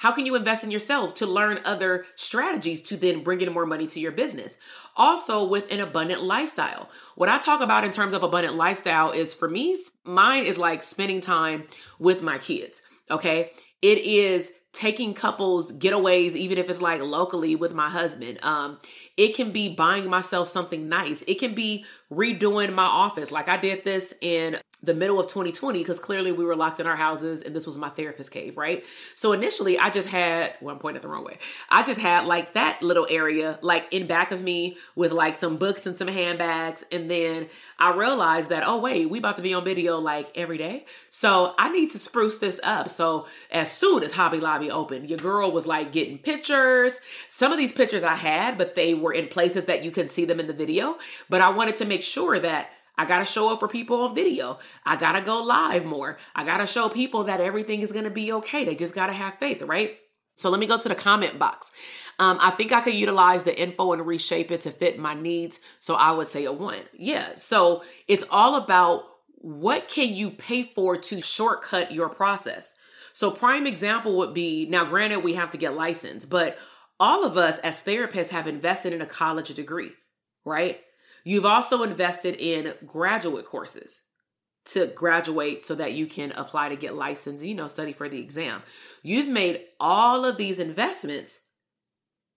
how 0.04 0.12
can 0.12 0.26
you 0.26 0.36
invest 0.36 0.66
in 0.66 0.70
yourself 0.70 1.14
to 1.14 1.26
learn 1.26 1.62
other 1.64 2.04
strategies 2.18 2.82
to 2.82 2.97
then 2.97 3.24
bring 3.24 3.39
in 3.39 3.54
more 3.54 3.66
money 3.66 3.88
to 3.88 4.01
your 4.01 4.12
business? 4.12 4.58
Also, 4.97 5.45
with 5.45 5.72
an 5.72 5.80
abundant 5.80 6.22
lifestyle. 6.22 6.89
What 7.16 7.30
I 7.30 7.39
talk 7.39 7.62
about 7.62 7.86
in 7.86 7.91
terms 7.91 8.14
of 8.14 8.22
abundant 8.22 8.56
lifestyle 8.56 9.12
is 9.12 9.34
for 9.34 9.47
me, 9.47 9.78
mine 10.04 10.43
is 10.43 10.58
like 10.58 10.84
spending 10.84 11.22
time 11.22 11.64
with 11.99 12.22
my 12.22 12.38
kids. 12.38 12.82
Okay. 13.10 13.51
It 13.82 13.99
is 13.99 14.51
taking 14.74 15.14
couples 15.14 15.72
getaways 15.72 16.36
even 16.36 16.58
if 16.58 16.70
it's 16.70 16.82
like 16.82 17.00
locally 17.00 17.56
with 17.56 17.74
my 17.74 17.90
husband 17.90 18.40
um 18.42 18.78
it 19.16 19.36
can 19.36 19.52
be 19.52 19.74
buying 19.74 20.10
myself 20.10 20.48
something 20.48 20.90
nice 20.90 21.24
it 21.28 21.36
can 21.36 21.54
be 21.54 21.86
redoing 22.12 22.74
my 22.74 22.84
office 22.84 23.32
like 23.32 23.48
i 23.48 23.56
did 23.56 23.86
this 23.86 24.14
in 24.20 24.58
the 24.84 24.94
middle 24.94 25.18
of 25.18 25.28
2020 25.28 25.80
because 25.80 25.98
clearly 25.98 26.34
we 26.34 26.44
were 26.44 26.58
locked 26.58 26.82
in 26.82 26.86
our 26.86 26.96
houses 26.98 27.42
and 27.42 27.56
this 27.56 27.66
was 27.66 27.78
my 27.78 27.88
therapist 27.88 28.32
cave, 28.32 28.58
right? 28.58 28.84
So 29.16 29.32
initially 29.32 29.80
I 29.80 29.90
just 29.90 30.10
had, 30.10 30.56
well, 30.60 30.76
I'm 30.76 30.80
pointing 30.80 31.02
the 31.02 31.08
wrong 31.08 31.24
way. 31.24 31.38
I 31.70 31.84
just 31.84 32.02
had 32.02 32.26
like 32.26 32.54
that 32.54 32.84
little 32.84 33.08
area 33.10 33.58
like 33.62 33.88
in 33.92 34.08
back 34.08 34.32
of 34.32 34.44
me 34.44 34.76
with 34.96 35.14
like 35.14 35.36
some 35.36 35.56
books 35.56 35.86
and 35.86 35.96
some 35.96 36.10
handbags. 36.10 36.84
And 36.92 37.10
then 37.10 37.48
I 37.80 37.96
realized 37.96 38.50
that, 38.50 38.64
oh, 38.68 38.78
wait, 38.80 39.10
we 39.10 39.20
about 39.20 39.38
to 39.38 39.42
be 39.42 39.54
on 39.54 39.64
video 39.64 40.00
like 40.00 40.30
every 40.36 40.58
day. 40.58 40.86
So 41.10 41.56
I 41.58 41.72
need 41.72 41.92
to 41.92 42.00
spruce 42.00 42.40
this 42.40 42.60
up. 42.62 42.90
So 42.90 43.28
as 43.52 43.72
soon 43.72 44.04
as 44.04 44.12
Hobby 44.12 44.42
Lobby 44.42 44.62
opened, 44.70 45.09
your 45.09 45.20
girl 45.20 45.51
was 45.51 45.68
like 45.68 45.91
getting 45.91 46.18
pictures. 46.18 46.99
Some 47.30 47.51
of 47.51 47.57
these 47.57 47.72
pictures 47.72 48.03
I 48.03 48.16
had, 48.16 48.57
but 48.57 48.76
they 48.76 48.93
were 48.93 49.14
in 49.14 49.28
places 49.28 49.66
that 49.66 49.84
you 49.84 49.91
can 49.91 50.07
see 50.07 50.26
them 50.26 50.39
in 50.39 50.47
the 50.47 50.53
video. 50.53 50.97
But 51.30 51.41
I 51.41 51.49
wanted 51.49 51.76
to 51.78 51.86
make 51.86 52.03
sure 52.03 52.39
that 52.39 52.70
I 52.97 53.05
got 53.05 53.20
to 53.20 53.26
show 53.26 53.51
up 53.51 53.59
for 53.59 53.68
people 53.68 54.01
on 54.01 54.16
video. 54.16 54.59
I 54.86 54.95
got 54.95 55.14
to 55.14 55.22
go 55.22 55.41
live 55.41 55.86
more. 55.86 56.18
I 56.36 56.43
got 56.43 56.57
to 56.57 56.68
show 56.68 56.89
people 56.89 57.26
that 57.26 57.41
everything 57.41 57.82
is 57.82 57.91
going 57.91 58.05
to 58.05 58.11
be 58.11 58.32
okay. 58.34 58.66
They 58.66 58.76
just 58.76 58.93
got 58.93 59.07
to 59.07 59.14
have 59.14 59.39
faith, 59.39 59.61
right? 59.64 59.97
So 60.36 60.49
let 60.49 60.59
me 60.59 60.68
go 60.68 60.78
to 60.78 60.89
the 60.89 60.95
comment 60.95 61.38
box. 61.38 61.72
Um, 62.20 62.38
I 62.41 62.51
think 62.51 62.72
I 62.72 62.82
could 62.82 62.93
utilize 62.93 63.43
the 63.43 63.59
info 63.59 63.93
and 63.93 64.05
reshape 64.05 64.51
it 64.51 64.61
to 64.61 64.72
fit 64.72 64.97
my 64.97 65.14
needs. 65.14 65.59
So 65.80 65.95
I 65.95 66.11
would 66.11 66.28
say 66.28 66.45
a 66.45 66.51
one. 66.51 66.82
Yeah. 66.93 67.36
So 67.36 67.84
it's 68.07 68.24
all 68.30 68.55
about 68.55 69.05
what 69.38 69.88
can 69.88 70.14
you 70.14 70.32
pay 70.32 70.64
for 70.64 70.97
to 70.97 71.22
shortcut 71.22 71.91
your 71.91 72.09
process. 72.09 72.76
So 73.14 73.32
prime 73.32 73.66
example 73.66 74.18
would 74.18 74.34
be 74.34 74.66
now 74.66 74.86
granted 74.86 75.24
we 75.24 75.36
have 75.36 75.51
to 75.51 75.57
get 75.57 75.76
licensed, 75.76 76.30
but 76.30 76.57
all 76.99 77.24
of 77.24 77.38
us 77.38 77.59
as 77.59 77.82
therapists 77.82 78.30
have 78.30 78.47
invested 78.47 78.91
in 78.91 79.01
a 79.01 79.05
college 79.05 79.53
degree, 79.53 79.91
right? 80.45 80.82
You've 81.24 81.45
also 81.45 81.84
invested 81.84 82.36
in 82.36 82.74
graduate 82.86 83.45
courses 83.45 84.03
to 84.66 84.88
graduate 84.88 85.64
so 85.64 85.76
that 85.76 85.93
you 85.93 86.05
can 86.05 86.32
apply 86.34 86.70
to 86.70 86.76
get 86.76 86.95
licensed, 86.95 87.45
you 87.45 87.55
know, 87.55 87.68
study 87.68 87.93
for 87.93 88.09
the 88.09 88.20
exam. 88.20 88.61
You've 89.01 89.28
made 89.28 89.61
all 89.80 90.26
of 90.26 90.38
these 90.38 90.59
investments. 90.59 91.41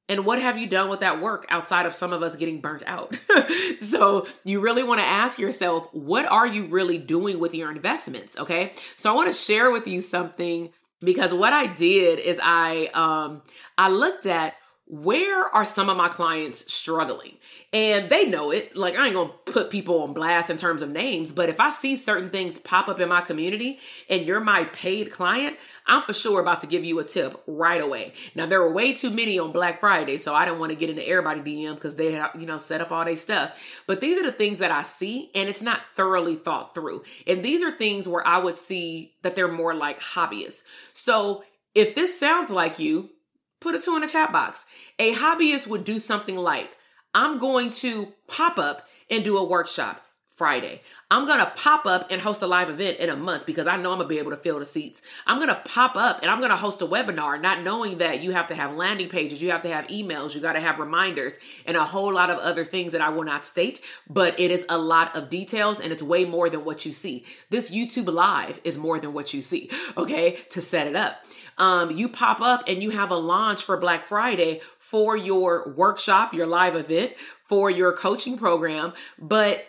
And 0.08 0.24
what 0.24 0.40
have 0.40 0.56
you 0.56 0.68
done 0.68 0.88
with 0.88 1.00
that 1.00 1.20
work 1.20 1.46
outside 1.48 1.84
of 1.84 1.94
some 1.94 2.12
of 2.12 2.22
us 2.22 2.36
getting 2.36 2.60
burnt 2.60 2.84
out? 2.86 3.20
so, 3.80 4.26
you 4.44 4.60
really 4.60 4.84
want 4.84 5.00
to 5.00 5.06
ask 5.06 5.38
yourself, 5.38 5.88
what 5.92 6.26
are 6.26 6.46
you 6.46 6.66
really 6.66 6.98
doing 6.98 7.40
with 7.40 7.54
your 7.54 7.72
investments? 7.72 8.36
Okay. 8.38 8.72
So, 8.94 9.10
I 9.12 9.16
want 9.16 9.28
to 9.28 9.32
share 9.32 9.70
with 9.72 9.88
you 9.88 10.00
something 10.00 10.70
because 11.00 11.34
what 11.34 11.52
I 11.52 11.66
did 11.66 12.18
is 12.18 12.40
I 12.42 12.86
um 12.94 13.42
I 13.76 13.88
looked 13.88 14.26
at 14.26 14.54
where 14.88 15.44
are 15.52 15.64
some 15.64 15.88
of 15.88 15.96
my 15.96 16.08
clients 16.08 16.72
struggling? 16.72 17.34
And 17.72 18.08
they 18.08 18.26
know 18.26 18.52
it. 18.52 18.76
Like, 18.76 18.96
I 18.96 19.06
ain't 19.06 19.14
gonna 19.14 19.32
put 19.44 19.70
people 19.70 20.02
on 20.02 20.12
blast 20.12 20.48
in 20.48 20.56
terms 20.56 20.80
of 20.80 20.90
names, 20.90 21.32
but 21.32 21.48
if 21.48 21.58
I 21.58 21.70
see 21.70 21.96
certain 21.96 22.30
things 22.30 22.58
pop 22.58 22.88
up 22.88 23.00
in 23.00 23.08
my 23.08 23.20
community 23.20 23.80
and 24.08 24.24
you're 24.24 24.40
my 24.40 24.64
paid 24.64 25.10
client, 25.10 25.56
I'm 25.86 26.02
for 26.02 26.12
sure 26.12 26.40
about 26.40 26.60
to 26.60 26.68
give 26.68 26.84
you 26.84 27.00
a 27.00 27.04
tip 27.04 27.42
right 27.48 27.80
away. 27.80 28.12
Now, 28.36 28.46
there 28.46 28.60
were 28.60 28.72
way 28.72 28.94
too 28.94 29.10
many 29.10 29.40
on 29.40 29.50
Black 29.50 29.80
Friday, 29.80 30.18
so 30.18 30.34
I 30.34 30.44
didn't 30.44 30.60
want 30.60 30.70
to 30.70 30.78
get 30.78 30.90
into 30.90 31.06
everybody 31.06 31.40
DM 31.40 31.74
because 31.74 31.96
they 31.96 32.12
had, 32.12 32.30
you 32.38 32.46
know, 32.46 32.58
set 32.58 32.80
up 32.80 32.92
all 32.92 33.04
their 33.04 33.16
stuff. 33.16 33.58
But 33.88 34.00
these 34.00 34.18
are 34.18 34.24
the 34.24 34.32
things 34.32 34.60
that 34.60 34.70
I 34.70 34.84
see, 34.84 35.30
and 35.34 35.48
it's 35.48 35.62
not 35.62 35.80
thoroughly 35.94 36.36
thought 36.36 36.74
through. 36.74 37.02
And 37.26 37.44
these 37.44 37.60
are 37.60 37.72
things 37.72 38.06
where 38.06 38.26
I 38.26 38.38
would 38.38 38.56
see 38.56 39.14
that 39.22 39.34
they're 39.34 39.48
more 39.48 39.74
like 39.74 40.00
hobbyists. 40.00 40.62
So, 40.92 41.44
if 41.74 41.94
this 41.94 42.18
sounds 42.18 42.50
like 42.50 42.78
you, 42.78 43.10
Put 43.66 43.74
a 43.74 43.80
two 43.80 43.96
in 43.96 44.02
the 44.02 44.06
chat 44.06 44.30
box. 44.30 44.64
A 45.00 45.12
hobbyist 45.12 45.66
would 45.66 45.82
do 45.82 45.98
something 45.98 46.36
like, 46.36 46.70
I'm 47.12 47.36
going 47.36 47.70
to 47.70 48.12
pop 48.28 48.58
up 48.58 48.86
and 49.10 49.24
do 49.24 49.36
a 49.36 49.44
workshop 49.44 50.05
Friday. 50.36 50.82
I'm 51.10 51.26
going 51.26 51.38
to 51.38 51.50
pop 51.56 51.86
up 51.86 52.10
and 52.10 52.20
host 52.20 52.42
a 52.42 52.46
live 52.46 52.68
event 52.68 52.98
in 52.98 53.08
a 53.08 53.16
month 53.16 53.46
because 53.46 53.66
I 53.66 53.78
know 53.78 53.90
I'm 53.90 53.96
going 53.96 54.08
to 54.08 54.14
be 54.14 54.18
able 54.18 54.32
to 54.32 54.36
fill 54.36 54.58
the 54.58 54.66
seats. 54.66 55.00
I'm 55.26 55.38
going 55.38 55.48
to 55.48 55.62
pop 55.64 55.96
up 55.96 56.20
and 56.20 56.30
I'm 56.30 56.40
going 56.40 56.50
to 56.50 56.56
host 56.56 56.82
a 56.82 56.86
webinar, 56.86 57.40
not 57.40 57.62
knowing 57.62 57.98
that 57.98 58.22
you 58.22 58.32
have 58.32 58.48
to 58.48 58.54
have 58.54 58.74
landing 58.74 59.08
pages, 59.08 59.40
you 59.40 59.50
have 59.50 59.62
to 59.62 59.70
have 59.70 59.86
emails, 59.86 60.34
you 60.34 60.42
got 60.42 60.52
to 60.52 60.60
have 60.60 60.78
reminders, 60.78 61.38
and 61.64 61.74
a 61.74 61.84
whole 61.84 62.12
lot 62.12 62.28
of 62.28 62.36
other 62.36 62.66
things 62.66 62.92
that 62.92 63.00
I 63.00 63.08
will 63.08 63.24
not 63.24 63.46
state. 63.46 63.80
But 64.10 64.38
it 64.38 64.50
is 64.50 64.66
a 64.68 64.76
lot 64.76 65.16
of 65.16 65.30
details 65.30 65.80
and 65.80 65.90
it's 65.90 66.02
way 66.02 66.26
more 66.26 66.50
than 66.50 66.66
what 66.66 66.84
you 66.84 66.92
see. 66.92 67.24
This 67.48 67.70
YouTube 67.70 68.12
live 68.12 68.60
is 68.62 68.76
more 68.76 69.00
than 69.00 69.14
what 69.14 69.32
you 69.32 69.40
see, 69.40 69.70
okay, 69.96 70.32
to 70.50 70.60
set 70.60 70.86
it 70.86 70.96
up. 70.96 71.24
Um, 71.56 71.92
you 71.92 72.10
pop 72.10 72.42
up 72.42 72.64
and 72.68 72.82
you 72.82 72.90
have 72.90 73.10
a 73.10 73.16
launch 73.16 73.62
for 73.62 73.78
Black 73.78 74.04
Friday 74.04 74.60
for 74.78 75.16
your 75.16 75.72
workshop, 75.72 76.34
your 76.34 76.46
live 76.46 76.76
event, 76.76 77.14
for 77.44 77.70
your 77.70 77.92
coaching 77.96 78.36
program, 78.36 78.92
but 79.18 79.66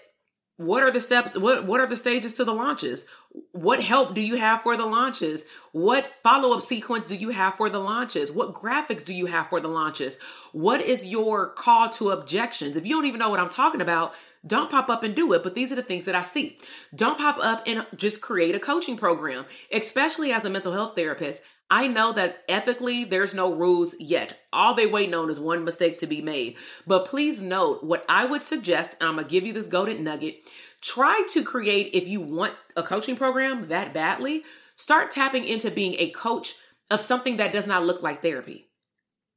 what 0.58 0.82
are 0.82 0.90
the 0.90 1.00
steps 1.00 1.38
what 1.38 1.66
what 1.66 1.80
are 1.80 1.88
the 1.88 1.96
stages 1.96 2.34
to 2.34 2.44
the 2.44 2.54
launches? 2.54 3.06
What 3.52 3.82
help 3.82 4.16
do 4.16 4.22
you 4.22 4.36
have 4.36 4.64
for 4.64 4.76
the 4.76 4.88
launches? 4.88 5.46
What 5.72 6.12
follow-up 6.24 6.64
sequence 6.64 7.06
do 7.06 7.16
you 7.16 7.30
have 7.30 7.56
for 7.56 7.70
the 7.70 7.80
launches? 7.80 8.32
What 8.32 8.56
graphics 8.56 9.06
do 9.06 9.14
you 9.14 9.28
have 9.28 9.50
for 9.50 9.60
the 9.60 9.68
launches? 9.68 10.18
What 10.54 10.82
is 10.82 11.06
your 11.06 11.50
call 11.50 11.90
to 11.90 12.10
objections? 12.10 12.76
If 12.76 12.88
you 12.88 12.96
don't 12.96 13.06
even 13.06 13.20
know 13.20 13.30
what 13.30 13.40
i'm 13.40 13.50
talking 13.50 13.82
about 13.82 14.14
don't 14.46 14.72
pop 14.72 14.90
up 14.90 15.04
and 15.04 15.14
do 15.14 15.34
it 15.34 15.44
but 15.44 15.56
these 15.56 15.72
are 15.72 15.76
the 15.76 15.84
things 15.84 16.06
that 16.06 16.16
i 16.16 16.24
see. 16.24 16.58
Don't 16.96 17.20
pop 17.20 17.38
up 17.40 17.64
and 17.68 17.86
just 17.96 18.22
create 18.22 18.56
a 18.56 18.60
coaching 18.60 18.98
program 18.98 19.46
especially 19.72 20.32
as 20.32 20.44
a 20.44 20.50
mental 20.50 20.74
health 20.74 20.96
therapist 20.96 21.44
I 21.70 21.88
know 21.88 22.14
that 22.14 22.44
ethically 22.48 23.04
there's 23.04 23.34
no 23.34 23.54
rules 23.54 23.96
yet. 24.00 24.40
All 24.54 24.74
they 24.74 24.88
waiting 24.88 25.14
on 25.14 25.30
is 25.30 25.40
one 25.40 25.66
mistake 25.66 25.98
to 25.98 26.08
be 26.08 26.22
made. 26.22 26.56
But 26.86 27.06
please 27.06 27.42
note 27.42 27.84
what 27.84 28.06
I 28.08 28.26
would 28.26 28.44
suggest, 28.44 28.98
and 29.02 29.10
I'm 29.10 29.16
gonna 29.18 29.28
give 29.28 29.46
you 29.46 29.52
this 29.52 29.68
golden 29.68 30.04
nugget. 30.04 30.38
Try 30.82 31.24
to 31.34 31.44
create, 31.44 31.90
if 31.94 32.08
you 32.08 32.22
want 32.22 32.54
a 32.76 32.84
coaching 32.84 33.18
program 33.18 33.68
that 33.68 33.94
badly, 33.94 34.44
start 34.76 35.12
tapping 35.12 35.44
into 35.44 35.70
being 35.70 35.96
a 35.98 36.12
coach 36.12 36.56
of 36.90 37.02
something 37.02 37.38
that 37.38 37.52
does 37.52 37.68
not 37.68 37.86
look 37.86 38.02
like 38.02 38.22
therapy. 38.22 38.70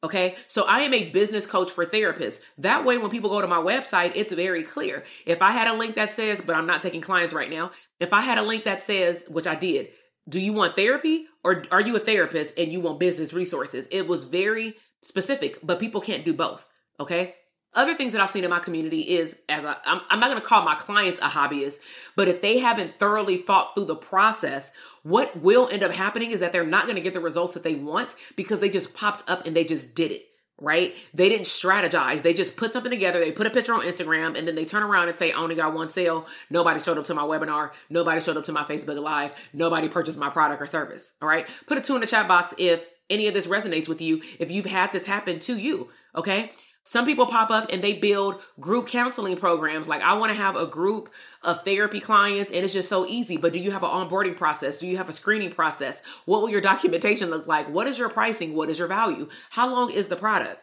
Okay, 0.03 0.37
so 0.47 0.65
I 0.65 0.81
am 0.81 0.95
a 0.95 1.11
business 1.11 1.47
coach 1.47 1.71
for 1.71 1.85
therapists. 1.85 2.41
That 2.57 2.87
way, 2.87 2.97
when 2.97 3.11
people 3.11 3.29
go 3.29 3.43
to 3.43 3.47
my 3.47 3.59
website, 3.59 4.13
it's 4.15 4.33
very 4.33 4.63
clear. 4.63 5.05
If 5.27 5.43
I 5.43 5.51
had 5.51 5.69
a 5.69 5.77
link 5.77 5.97
that 5.97 6.11
says, 6.11 6.41
but 6.41 6.57
I'm 6.57 6.67
not 6.67 6.81
taking 6.81 7.03
clients 7.03 7.35
right 7.35 7.51
now, 7.51 7.73
if 7.99 8.15
I 8.15 8.23
had 8.23 8.39
a 8.39 8.43
link 8.43 8.65
that 8.65 8.83
says, 8.83 9.27
which 9.29 9.47
I 9.47 9.57
did, 9.57 9.89
do 10.31 10.41
you 10.41 10.53
want 10.53 10.77
therapy 10.77 11.27
or 11.45 11.65
are 11.71 11.81
you 11.81 11.97
a 11.97 12.01
therapist 12.01 12.55
and 12.57 12.73
you 12.73 12.81
want 12.81 13.01
business 13.01 13.33
resources? 13.33 13.89
It 13.91 14.07
was 14.07 14.25
very 14.25 14.77
specific, 15.03 15.59
but 15.63 15.81
people 15.81 16.01
can't 16.01 16.25
do 16.25 16.33
both. 16.33 16.67
Okay. 16.99 17.35
Other 17.73 17.95
things 17.95 18.13
that 18.13 18.21
I've 18.21 18.31
seen 18.31 18.43
in 18.43 18.51
my 18.51 18.59
community 18.59 19.03
is 19.03 19.39
as 19.49 19.65
I, 19.65 19.77
I'm, 19.85 20.01
I'm 20.11 20.19
not 20.19 20.29
going 20.29 20.41
to 20.41 20.47
call 20.47 20.65
my 20.65 20.75
clients 20.75 21.21
a 21.21 21.29
hobbyist, 21.29 21.79
but 22.17 22.27
if 22.27 22.43
they 22.43 22.59
haven't 22.59 22.99
thoroughly 22.99 23.37
thought 23.37 23.75
through 23.75 23.85
the 23.85 23.95
process, 23.95 24.73
what 25.05 25.41
will 25.41 25.69
end 25.71 25.85
up 25.85 25.93
happening 25.93 26.33
is 26.33 26.41
that 26.41 26.53
they're 26.53 26.67
not 26.67 26.87
going 26.87 26.97
to 26.97 27.03
get 27.03 27.15
the 27.15 27.21
results 27.21 27.55
that 27.55 27.63
they 27.63 27.77
want 27.77 28.17
because 28.35 28.59
they 28.59 28.71
just 28.71 28.93
popped 28.93 29.29
up 29.31 29.47
and 29.47 29.55
they 29.55 29.65
just 29.65 29.95
did 29.95 30.11
it 30.11 30.30
right? 30.61 30.97
They 31.15 31.29
didn't 31.29 31.47
strategize. 31.47 32.23
They 32.23 32.35
just 32.35 32.57
put 32.57 32.73
something 32.73 32.91
together. 32.91 33.19
They 33.21 33.33
put 33.33 33.47
a 33.47 33.51
picture 33.51 33.75
on 33.75 33.83
Instagram 33.83 34.39
and 34.39 34.47
then 34.47 34.55
they 34.55 34.65
turn 34.65 34.83
around 34.83 35.09
and 35.09 35.17
say, 35.17 35.33
I 35.33 35.39
only 35.39 35.55
got 35.55 35.75
one 35.75 35.89
sale. 35.89 36.27
Nobody 36.51 36.81
showed 36.81 36.99
up 36.99 37.05
to 37.05 37.15
my 37.15 37.23
webinar. 37.23 37.71
Nobody 37.89 38.21
showed 38.21 38.37
up 38.37 38.45
to 38.45 38.53
my 38.53 38.65
Facebook 38.65 39.01
Live. 39.01 39.33
Nobody 39.53 39.89
purchased 39.89 40.19
my 40.19 40.31
product 40.31 40.63
or 40.63 40.67
service. 40.67 41.13
All 41.23 41.29
right. 41.29 41.47
Put 41.67 41.79
a 41.79 41.81
two 41.81 41.95
in 41.95 42.01
the 42.01 42.07
chat 42.07 42.29
box 42.29 42.55
if 42.59 42.87
any 43.09 43.27
of 43.27 43.35
this 43.35 43.47
resonates 43.47 43.89
with 43.89 44.01
you, 44.01 44.23
if 44.39 44.51
you've 44.51 44.67
had 44.67 44.93
this 44.93 45.07
happen 45.07 45.39
to 45.41 45.57
you. 45.59 45.91
Okay. 46.15 46.51
Some 46.91 47.07
people 47.07 47.27
pop 47.27 47.53
up 47.53 47.71
and 47.71 47.85
they 47.85 47.93
build 47.93 48.43
group 48.59 48.89
counseling 48.89 49.37
programs. 49.37 49.87
Like, 49.87 50.03
I 50.03 50.15
want 50.15 50.31
to 50.31 50.35
have 50.35 50.57
a 50.57 50.67
group 50.67 51.09
of 51.45 51.65
therapy 51.65 52.01
clients, 52.01 52.51
and 52.51 52.65
it's 52.65 52.73
just 52.73 52.89
so 52.89 53.07
easy. 53.07 53.37
But 53.37 53.53
do 53.53 53.61
you 53.61 53.71
have 53.71 53.85
an 53.85 53.91
onboarding 53.91 54.37
process? 54.37 54.77
Do 54.77 54.89
you 54.89 54.97
have 54.97 55.09
a 55.09 55.13
screening 55.13 55.53
process? 55.53 56.03
What 56.25 56.43
will 56.43 56.51
your 56.51 56.61
documentation 56.73 57.31
look 57.31 57.47
like? 57.47 57.71
What 57.71 57.87
is 57.87 57.97
your 57.97 58.09
pricing? 58.09 58.57
What 58.57 58.71
is 58.71 58.77
your 58.81 58.89
value? 58.89 59.29
How 59.51 59.71
long 59.71 59.93
is 59.93 60.09
the 60.09 60.17
product? 60.17 60.61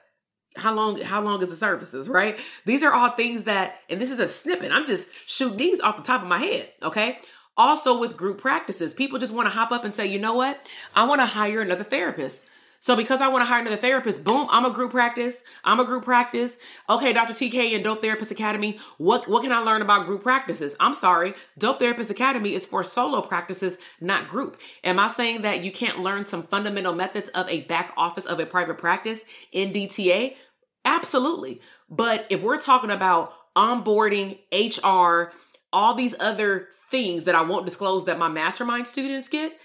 How 0.57 0.73
long, 0.73 0.99
how 0.99 1.21
long 1.21 1.41
is 1.41 1.49
the 1.49 1.55
services, 1.55 2.09
right? 2.09 2.37
These 2.65 2.83
are 2.83 2.91
all 2.91 3.11
things 3.11 3.43
that, 3.43 3.79
and 3.89 4.01
this 4.01 4.11
is 4.11 4.19
a 4.19 4.27
snippet. 4.27 4.73
I'm 4.73 4.85
just 4.85 5.07
shooting 5.27 5.55
these 5.55 5.79
off 5.79 5.95
the 5.95 6.03
top 6.03 6.23
of 6.23 6.27
my 6.27 6.39
head, 6.39 6.73
okay? 6.83 7.19
Also, 7.55 7.97
with 7.97 8.17
group 8.17 8.41
practices, 8.41 8.93
people 8.93 9.17
just 9.17 9.31
want 9.31 9.45
to 9.45 9.53
hop 9.53 9.71
up 9.71 9.85
and 9.85 9.95
say, 9.95 10.07
you 10.07 10.19
know 10.19 10.33
what? 10.33 10.61
I 10.93 11.05
want 11.05 11.21
to 11.21 11.25
hire 11.25 11.61
another 11.61 11.85
therapist. 11.85 12.45
So 12.87 12.95
because 12.95 13.21
I 13.21 13.27
want 13.27 13.41
to 13.41 13.45
hire 13.45 13.59
another 13.59 13.75
therapist, 13.75 14.23
boom, 14.23 14.47
I'm 14.49 14.63
a 14.63 14.71
group 14.71 14.91
practice. 14.91 15.43
I'm 15.65 15.81
a 15.81 15.83
group 15.83 16.05
practice. 16.05 16.57
Okay, 16.89 17.11
Dr. 17.11 17.33
TK 17.33 17.75
and 17.75 17.83
Dope 17.83 18.01
Therapist 18.01 18.31
Academy. 18.31 18.79
What 18.97 19.27
what 19.27 19.43
can 19.43 19.51
I 19.51 19.59
learn 19.59 19.81
about 19.81 20.05
group 20.05 20.23
practices? 20.23 20.73
I'm 20.79 20.93
sorry, 20.93 21.33
Dope 21.57 21.79
Therapist 21.79 22.09
Academy 22.09 22.53
is 22.53 22.65
for 22.65 22.85
solo 22.85 23.19
practices, 23.19 23.77
not 23.99 24.29
group. 24.29 24.57
Am 24.85 24.99
I 24.99 25.09
saying 25.09 25.41
that 25.41 25.65
you 25.65 25.71
can't 25.73 25.99
learn 25.99 26.25
some 26.25 26.43
fundamental 26.43 26.95
methods 26.95 27.27
of 27.31 27.49
a 27.49 27.63
back 27.63 27.91
office 27.97 28.25
of 28.25 28.39
a 28.39 28.45
private 28.45 28.77
practice 28.77 29.25
in 29.51 29.73
DTA? 29.73 30.37
Absolutely. 30.85 31.59
But 31.89 32.25
if 32.29 32.41
we're 32.41 32.61
talking 32.61 32.91
about 32.91 33.33
onboarding, 33.53 34.39
HR, 34.53 35.33
all 35.73 35.93
these 35.93 36.15
other 36.21 36.69
things 36.89 37.25
that 37.25 37.35
I 37.35 37.41
won't 37.41 37.65
disclose 37.65 38.05
that 38.05 38.17
my 38.17 38.29
mastermind 38.29 38.87
students 38.87 39.27
get, 39.27 39.59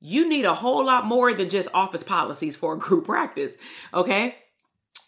you 0.00 0.28
need 0.28 0.44
a 0.44 0.54
whole 0.54 0.84
lot 0.84 1.06
more 1.06 1.32
than 1.32 1.48
just 1.48 1.68
office 1.74 2.02
policies 2.02 2.56
for 2.56 2.74
a 2.74 2.78
group 2.78 3.04
practice. 3.06 3.56
Okay. 3.92 4.36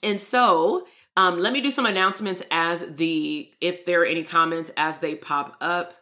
And 0.02 0.20
so, 0.20 0.86
um, 1.16 1.40
let 1.40 1.52
me 1.52 1.60
do 1.60 1.72
some 1.72 1.86
announcements 1.86 2.42
as 2.50 2.94
the, 2.94 3.52
if 3.60 3.84
there 3.84 4.02
are 4.02 4.06
any 4.06 4.22
comments 4.22 4.70
as 4.76 4.98
they 4.98 5.16
pop 5.16 5.56
up. 5.60 5.94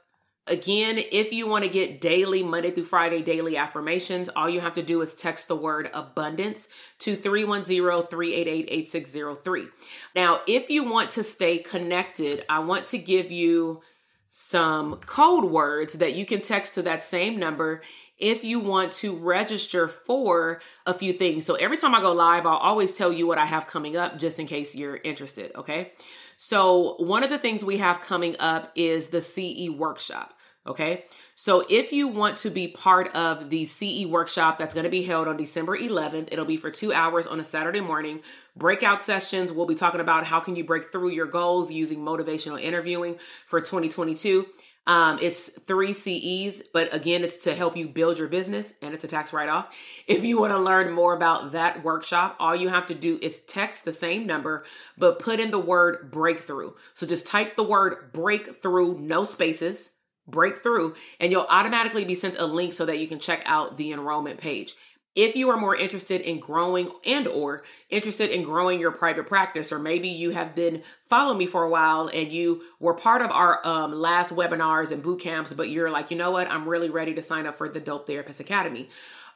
Again, 0.49 1.01
if 1.11 1.33
you 1.33 1.49
want 1.49 1.65
to 1.65 1.71
get 1.71 2.01
daily, 2.01 2.43
Monday 2.43 2.71
through 2.71 2.85
Friday, 2.85 3.21
daily 3.21 3.57
affirmations, 3.57 4.29
all 4.29 4.49
you 4.49 4.61
have 4.61 4.75
to 4.75 4.83
do 4.83 5.01
is 5.01 5.15
text 5.15 5.49
the 5.49 5.57
word 5.57 5.91
abundance 5.93 6.69
to 7.01 7.17
310 7.17 8.07
388 8.09 8.69
8603. 8.71 9.67
Now, 10.15 10.41
if 10.47 10.71
you 10.71 10.85
want 10.85 11.11
to 11.11 11.25
stay 11.25 11.59
connected, 11.59 12.45
I 12.49 12.61
want 12.61 12.87
to 12.87 12.99
give 12.99 13.33
you 13.33 13.81
some 14.29 14.97
code 14.97 15.47
words 15.47 15.95
that 15.95 16.15
you 16.15 16.27
can 16.27 16.43
text 16.43 16.75
to 16.75 16.83
that 16.83 17.03
same 17.03 17.39
number 17.39 17.81
if 18.19 18.45
you 18.45 18.61
want 18.61 18.93
to 18.93 19.17
register 19.17 19.89
for 19.89 20.61
a 20.87 20.95
few 20.95 21.13
things. 21.13 21.45
So 21.45 21.55
every 21.55 21.77
time 21.77 21.95
I 21.95 22.01
go 22.01 22.13
live, 22.13 22.47
I'll 22.47 22.57
always 22.57 22.93
tell 22.97 23.13
you 23.13 23.27
what 23.27 23.39
I 23.39 23.45
have 23.45 23.67
coming 23.67 23.97
up 23.97 24.19
just 24.19 24.39
in 24.39 24.47
case 24.47 24.75
you're 24.75 24.97
interested. 24.97 25.55
Okay. 25.55 25.93
So 26.37 26.97
one 26.99 27.23
of 27.23 27.31
the 27.31 27.39
things 27.39 27.65
we 27.65 27.79
have 27.79 28.01
coming 28.01 28.37
up 28.39 28.73
is 28.75 29.09
the 29.09 29.21
CE 29.21 29.71
workshop. 29.71 30.33
Okay. 30.67 31.05
So 31.37 31.65
if 31.71 31.93
you 31.93 32.09
want 32.09 32.39
to 32.39 32.51
be 32.51 32.67
part 32.69 33.15
of 33.15 33.51
the 33.51 33.65
CE 33.67 34.05
workshop 34.05 34.59
that's 34.59 34.75
going 34.75 34.85
to 34.85 34.91
be 34.91 35.05
held 35.05 35.29
on 35.29 35.37
December 35.37 35.79
11th, 35.79 36.29
it'll 36.33 36.45
be 36.45 36.57
for 36.57 36.71
two 36.71 36.93
hours 36.93 37.27
on 37.27 37.39
a 37.39 37.45
Saturday 37.45 37.81
morning. 37.81 38.21
Breakout 38.57 39.01
sessions, 39.01 39.53
we'll 39.53 39.67
be 39.67 39.77
talking 39.77 40.01
about 40.01 40.27
how 40.27 40.41
can 40.41 40.57
you 40.57 40.65
break 40.65 40.91
through 40.91 41.11
your 41.11 41.27
goals 41.27 41.71
using 41.71 42.01
motivational 42.01 42.61
interviewing 42.61 43.17
for 43.47 43.61
2022. 43.61 44.47
Um, 44.87 45.19
it's 45.21 45.51
three 45.51 45.93
CEs, 45.93 46.63
but 46.73 46.95
again, 46.95 47.25
it's 47.25 47.45
to 47.45 47.55
help 47.55 47.77
you 47.77 47.89
build 47.89 48.19
your 48.19 48.29
business 48.29 48.73
and 48.81 48.95
it's 48.95 49.05
a 49.05 49.09
tax 49.09 49.33
write 49.33 49.49
off. 49.49 49.75
If 50.07 50.25
you 50.25 50.39
want 50.39 50.53
to 50.53 50.59
learn 50.59 50.93
more 50.93 51.15
about 51.15 51.53
that 51.53 51.83
workshop, 51.83 52.37
all 52.39 52.55
you 52.55 52.69
have 52.69 52.87
to 52.87 52.95
do 52.95 53.19
is 53.21 53.41
text 53.41 53.85
the 53.85 53.93
same 53.93 54.27
number, 54.27 54.65
but 54.97 55.19
put 55.19 55.41
in 55.41 55.51
the 55.51 55.59
word 55.59 56.11
breakthrough. 56.13 56.73
So 56.95 57.07
just 57.07 57.27
type 57.27 57.57
the 57.57 57.65
word 57.65 58.13
breakthrough, 58.13 58.99
no 59.01 59.25
spaces, 59.25 59.93
breakthrough, 60.29 60.95
and 61.19 61.33
you'll 61.33 61.47
automatically 61.49 62.05
be 62.05 62.15
sent 62.15 62.39
a 62.39 62.47
link 62.47 62.73
so 62.73 62.87
that 62.87 62.99
you 62.99 63.09
can 63.09 63.19
check 63.19 63.43
out 63.45 63.77
the 63.77 63.93
enrollment 63.93 64.39
page 64.39 64.77
if 65.17 65.35
you 65.35 65.49
are 65.49 65.57
more 65.57 65.75
interested 65.75 66.21
in 66.21 66.39
growing 66.39 66.91
and 67.07 67.27
or 67.27 67.65
interested 67.89 68.31
in 68.31 68.43
growing 68.43 68.79
your 68.79 68.93
private 68.93 69.27
practice 69.27 69.73
or 69.73 69.79
maybe 69.79 70.09
you 70.09 70.31
have 70.31 70.55
been 70.55 70.83
following 71.09 71.39
me 71.39 71.47
for 71.47 71.65
a 71.65 71.71
while 71.71 72.09
and 72.13 72.31
you 72.31 72.63
were 72.79 72.95
part 72.95 73.23
of 73.23 73.31
our 73.33 73.67
um, 73.67 73.93
last 73.93 74.33
webinars 74.33 74.93
and 74.93 75.03
boot 75.03 75.21
camps 75.21 75.53
but 75.53 75.71
you're 75.71 75.91
like 75.91 76.11
you 76.11 76.17
know 76.17 76.31
what? 76.31 76.49
I'm 76.49 76.69
really 76.69 76.91
ready 76.91 77.15
to 77.15 77.23
sign 77.23 77.47
up 77.47 77.57
for 77.57 77.69
the 77.69 77.81
dope 77.81 78.07
therapist 78.07 78.39
academy. 78.39 78.89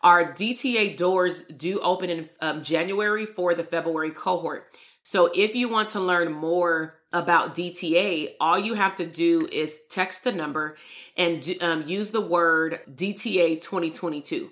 Our 0.02 0.32
dta 0.32 0.96
doors 0.96 1.44
do 1.44 1.80
open 1.80 2.10
in 2.10 2.28
um, 2.40 2.62
january 2.62 3.26
for 3.26 3.54
the 3.54 3.64
february 3.64 4.10
cohort. 4.10 4.66
So 5.02 5.30
if 5.34 5.54
you 5.54 5.68
want 5.68 5.88
to 5.90 6.00
learn 6.00 6.30
more 6.30 6.94
about 7.12 7.54
DTA, 7.54 8.34
all 8.38 8.58
you 8.58 8.74
have 8.74 8.94
to 8.96 9.06
do 9.06 9.48
is 9.50 9.80
text 9.88 10.22
the 10.22 10.30
number 10.30 10.76
and 11.16 11.44
um, 11.60 11.84
use 11.86 12.10
the 12.10 12.20
word 12.20 12.80
DTA 12.94 13.60
2022. 13.60 14.50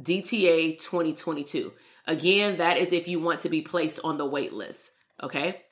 DTA 0.00 0.78
2022. 0.78 1.72
Again, 2.06 2.58
that 2.58 2.78
is 2.78 2.92
if 2.92 3.08
you 3.08 3.20
want 3.20 3.40
to 3.40 3.48
be 3.48 3.62
placed 3.62 4.00
on 4.02 4.18
the 4.18 4.26
wait 4.26 4.52
list. 4.52 4.92
Okay. 5.22 5.62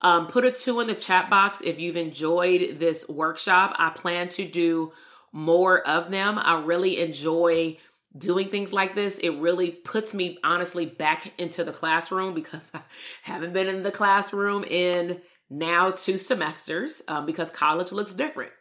Um, 0.00 0.28
put 0.28 0.44
a 0.44 0.52
two 0.52 0.80
in 0.80 0.86
the 0.86 0.94
chat 0.94 1.28
box 1.28 1.60
if 1.60 1.80
you've 1.80 1.96
enjoyed 1.96 2.78
this 2.78 3.08
workshop. 3.08 3.74
I 3.78 3.90
plan 3.90 4.28
to 4.30 4.46
do 4.46 4.92
more 5.32 5.86
of 5.86 6.10
them. 6.10 6.38
I 6.38 6.60
really 6.60 7.00
enjoy 7.00 7.78
doing 8.16 8.48
things 8.48 8.72
like 8.72 8.94
this. 8.94 9.18
It 9.18 9.30
really 9.30 9.70
puts 9.70 10.14
me 10.14 10.38
honestly 10.44 10.86
back 10.86 11.32
into 11.38 11.64
the 11.64 11.72
classroom 11.72 12.34
because 12.34 12.70
I 12.74 12.80
haven't 13.22 13.52
been 13.52 13.68
in 13.68 13.82
the 13.82 13.90
classroom 13.90 14.64
in 14.64 15.20
now 15.50 15.90
two 15.90 16.18
semesters 16.18 17.02
um, 17.08 17.26
because 17.26 17.50
college 17.50 17.92
looks 17.92 18.14
different. 18.14 18.52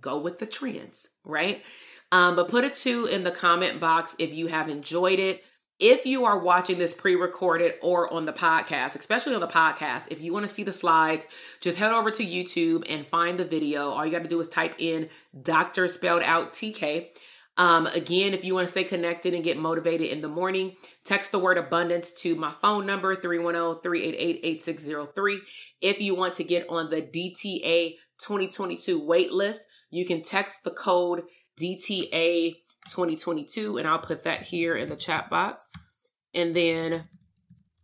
Go 0.00 0.18
with 0.18 0.38
the 0.38 0.46
trends, 0.46 1.08
right? 1.24 1.62
Um, 2.10 2.36
but 2.36 2.48
put 2.48 2.64
a 2.64 2.70
two 2.70 3.06
in 3.06 3.22
the 3.22 3.30
comment 3.30 3.80
box 3.80 4.16
if 4.18 4.32
you 4.32 4.46
have 4.46 4.68
enjoyed 4.68 5.18
it. 5.18 5.44
If 5.78 6.06
you 6.06 6.24
are 6.24 6.38
watching 6.38 6.78
this 6.78 6.92
pre 6.92 7.14
recorded 7.14 7.74
or 7.82 8.12
on 8.12 8.26
the 8.26 8.32
podcast, 8.32 8.96
especially 8.96 9.34
on 9.34 9.40
the 9.40 9.46
podcast, 9.46 10.06
if 10.10 10.20
you 10.20 10.32
want 10.32 10.48
to 10.48 10.52
see 10.52 10.64
the 10.64 10.72
slides, 10.72 11.26
just 11.60 11.78
head 11.78 11.92
over 11.92 12.10
to 12.10 12.24
YouTube 12.24 12.84
and 12.88 13.06
find 13.06 13.38
the 13.38 13.44
video. 13.44 13.90
All 13.90 14.04
you 14.04 14.10
got 14.10 14.24
to 14.24 14.28
do 14.28 14.40
is 14.40 14.48
type 14.48 14.74
in 14.78 15.08
Dr. 15.40 15.86
spelled 15.86 16.22
out 16.22 16.52
TK. 16.52 17.08
Um, 17.58 17.86
again, 17.88 18.34
if 18.34 18.44
you 18.44 18.54
want 18.54 18.68
to 18.68 18.70
stay 18.70 18.84
connected 18.84 19.34
and 19.34 19.42
get 19.42 19.56
motivated 19.56 20.10
in 20.10 20.20
the 20.20 20.28
morning, 20.28 20.76
text 21.04 21.32
the 21.32 21.40
word 21.40 21.58
abundance 21.58 22.12
to 22.22 22.36
my 22.36 22.52
phone 22.62 22.86
number 22.86 23.16
310 23.16 23.82
388 23.82 24.40
8603. 24.44 25.40
If 25.80 26.00
you 26.00 26.14
want 26.14 26.34
to 26.34 26.44
get 26.44 26.68
on 26.68 26.88
the 26.88 27.02
DTA 27.02 27.94
2022 28.18 29.04
wait 29.04 29.32
list, 29.32 29.66
you 29.90 30.06
can 30.06 30.22
text 30.22 30.62
the 30.62 30.70
code 30.70 31.22
DTA 31.58 32.56
2022, 32.88 33.78
and 33.78 33.86
I'll 33.86 33.98
put 33.98 34.24
that 34.24 34.42
here 34.42 34.76
in 34.76 34.88
the 34.88 34.96
chat 34.96 35.30
box. 35.30 35.72
And 36.34 36.54
then 36.54 37.04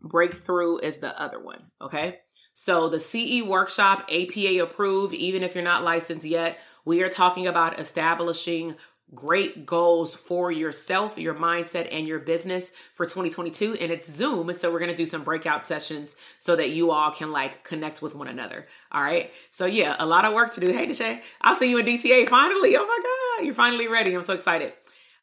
Breakthrough 0.02 0.78
is 0.78 0.98
the 0.98 1.18
other 1.20 1.40
one. 1.40 1.64
Okay. 1.80 2.20
So 2.54 2.88
the 2.88 2.98
CE 2.98 3.42
workshop, 3.42 4.08
APA 4.12 4.62
approved, 4.62 5.14
even 5.14 5.42
if 5.42 5.54
you're 5.54 5.64
not 5.64 5.82
licensed 5.82 6.26
yet, 6.26 6.58
we 6.84 7.02
are 7.02 7.08
talking 7.08 7.46
about 7.46 7.80
establishing 7.80 8.76
great 9.12 9.66
goals 9.66 10.14
for 10.14 10.50
yourself, 10.50 11.18
your 11.18 11.34
mindset, 11.34 11.88
and 11.92 12.06
your 12.06 12.18
business 12.18 12.72
for 12.94 13.06
2022. 13.06 13.74
And 13.80 13.92
it's 13.92 14.10
Zoom. 14.10 14.52
So 14.54 14.72
we're 14.72 14.78
going 14.78 14.90
to 14.90 14.96
do 14.96 15.06
some 15.06 15.22
breakout 15.22 15.66
sessions 15.66 16.16
so 16.38 16.56
that 16.56 16.70
you 16.70 16.90
all 16.90 17.10
can 17.10 17.32
like 17.32 17.64
connect 17.64 18.02
with 18.02 18.14
one 18.14 18.28
another. 18.28 18.66
All 18.92 19.02
right. 19.02 19.32
So 19.50 19.66
yeah, 19.66 19.96
a 19.98 20.06
lot 20.06 20.24
of 20.24 20.34
work 20.34 20.54
to 20.54 20.60
do. 20.60 20.72
Hey, 20.72 20.86
Deshay, 20.86 21.20
I'll 21.40 21.54
see 21.54 21.70
you 21.70 21.78
in 21.78 21.86
DTA 21.86 22.28
finally. 22.28 22.76
Oh 22.76 22.86
my 22.86 22.98
God. 23.02 23.46
You're 23.46 23.54
finally 23.54 23.88
ready. 23.88 24.14
I'm 24.14 24.24
so 24.24 24.34
excited. 24.34 24.72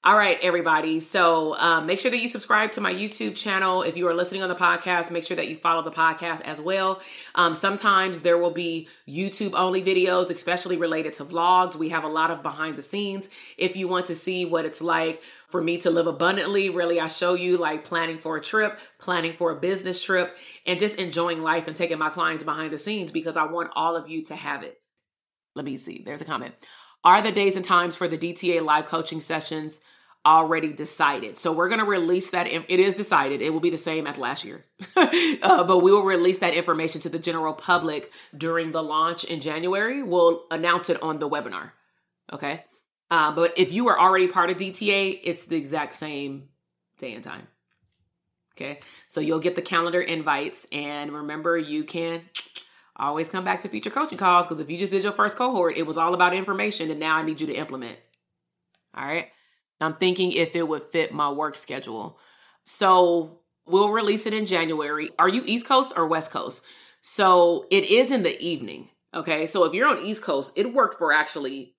All 0.04 0.18
right, 0.18 0.39
everybody. 0.41 0.99
So 0.99 1.56
um, 1.58 1.86
make 1.86 1.99
sure 1.99 2.10
that 2.10 2.18
you 2.18 2.28
subscribe 2.28 2.72
to 2.72 2.82
my 2.82 2.91
YouTube 2.91 3.36
channel. 3.36 3.84
If 3.84 3.95
you 3.95 4.08
are 4.08 4.16
listening 4.16 4.41
on 4.41 4.49
the 4.49 4.56
podcast, 4.56 5.12
make 5.12 5.24
sure 5.24 5.38
that 5.38 5.47
you 5.47 5.56
follow 5.56 5.84
the 5.84 5.91
podcast 5.91 6.41
as 6.41 6.60
well. 6.60 7.02
Um, 7.36 7.54
sometimes 7.54 8.24
there 8.24 8.39
will 8.39 8.49
be 8.49 8.88
YouTube 9.08 9.54
only 9.54 9.84
videos, 9.84 10.32
especially 10.32 10.76
related 10.76 11.14
to 11.14 11.26
vlogs. 11.26 11.76
We 11.76 11.89
have 11.89 12.04
a 12.04 12.08
lot 12.08 12.32
of 12.32 12.41
behind 12.41 12.78
the 12.78 12.82
scenes. 12.82 13.30
If 13.60 13.76
you 13.76 13.88
want 13.88 14.08
to 14.08 14.16
see 14.16 14.43
what 14.43 14.66
it's 14.66 14.82
like 14.82 15.22
for 15.49 15.62
me 15.62 15.78
to 15.78 15.91
live 15.91 16.08
abundantly, 16.08 16.72
really, 16.72 16.99
I 16.99 17.08
show 17.08 17.36
you 17.36 17.58
like 17.58 17.86
planning 17.86 18.18
for 18.18 18.38
a 18.38 18.41
trip, 18.41 18.80
planning 18.97 19.34
for 19.34 19.52
a 19.52 19.60
business 19.60 20.04
trip, 20.04 20.36
and 20.66 20.80
just 20.80 20.97
enjoying 20.97 21.43
life 21.43 21.68
and 21.68 21.78
taking 21.78 21.99
my 21.99 22.10
clients 22.10 22.43
behind 22.43 22.74
the 22.74 22.80
scenes 22.80 23.12
because 23.12 23.38
I 23.38 23.43
want 23.43 23.70
all 23.76 23.95
of 23.95 24.10
you 24.10 24.24
to 24.26 24.36
have 24.36 24.64
it. 24.64 24.82
Let 25.54 25.66
me 25.66 25.78
see. 25.78 26.02
There's 26.04 26.22
a 26.22 26.26
comment. 26.26 26.56
Are 27.04 27.22
the 27.22 27.32
days 27.32 27.56
and 27.56 27.66
times 27.66 27.95
for 27.95 28.08
the 28.08 28.18
DTA 28.18 28.64
live 28.64 28.86
coaching 28.86 29.20
sessions 29.20 29.80
already 30.26 30.72
decided. 30.72 31.38
So 31.38 31.52
we're 31.52 31.68
going 31.68 31.80
to 31.80 31.86
release 31.86 32.30
that. 32.32 32.47
It 32.47 32.80
is 32.80 32.95
decided. 32.95 33.41
It 33.41 33.52
will 33.52 33.60
be 33.60 33.70
the 33.70 33.78
same 33.78 34.06
as 34.06 34.18
last 34.18 34.45
year, 34.45 34.64
uh, 34.95 35.64
but 35.64 35.80
we 35.80 35.91
will 35.91 36.04
release 36.04 36.39
that 36.39 36.54
information 36.54 37.02
to 37.02 37.10
the 37.10 37.20
general 37.20 37.54
public 37.54 38.12
during 38.38 38.72
the 38.72 38.84
launch 38.84 39.24
in 39.24 39.41
January. 39.41 40.04
We'll 40.04 40.43
announce 40.52 40.89
it 40.89 41.02
on 41.02 41.20
the 41.20 41.30
webinar. 41.30 41.72
Okay. 42.32 42.64
Uh, 43.10 43.34
but 43.34 43.58
if 43.58 43.72
you 43.74 43.89
are 43.89 43.99
already 43.99 44.28
part 44.28 44.49
of 44.49 44.58
DTA, 44.58 45.20
it's 45.24 45.45
the 45.45 45.58
exact 45.58 45.95
same 45.95 46.49
day 46.97 47.14
and 47.14 47.24
time. 47.24 47.47
Okay. 48.56 48.80
So 49.08 49.22
you'll 49.22 49.39
get 49.39 49.56
the 49.56 49.62
calendar 49.62 50.02
invites. 50.02 50.68
And 50.72 51.12
remember, 51.12 51.58
you 51.58 51.84
can 51.84 52.22
always 53.02 53.28
come 53.28 53.43
back 53.43 53.62
to 53.64 53.70
future 53.70 53.89
coaching 53.89 54.18
calls 54.18 54.47
because 54.47 54.62
if 54.62 54.70
you 54.70 54.78
just 54.78 54.91
did 54.91 55.04
your 55.04 55.12
first 55.12 55.36
cohort, 55.36 55.76
it 55.76 55.88
was 55.88 55.97
all 55.97 56.14
about 56.14 56.34
information. 56.34 56.91
And 56.91 56.99
now 56.99 57.18
I 57.18 57.24
need 57.24 57.41
you 57.41 57.47
to 57.47 57.56
implement. 57.56 57.97
All 58.95 59.06
right. 59.06 59.28
I'm 59.82 59.95
thinking 59.95 60.32
if 60.32 60.56
it 60.56 60.68
would 60.68 60.84
fit 60.91 61.12
my 61.12 61.32
work 61.32 61.58
schedule. 61.58 62.20
So 62.64 63.39
we'll 63.66 63.89
release 63.89 64.28
it 64.28 64.34
in 64.34 64.45
January. 64.45 65.10
Are 65.18 65.28
you 65.28 65.43
East 65.45 65.66
Coast 65.66 65.93
or 65.95 66.06
West 66.06 66.32
Coast? 66.32 66.62
So 67.02 67.66
it 67.72 67.86
is 67.86 68.12
in 68.12 68.22
the 68.22 68.39
evening. 68.39 68.89
Okay. 69.14 69.47
So 69.47 69.64
if 69.66 69.74
you're 69.74 69.89
on 69.89 70.06
East 70.06 70.22
Coast, 70.22 70.54
it 70.56 70.74
worked 70.74 70.99
for 70.99 71.12
actually, 71.12 71.74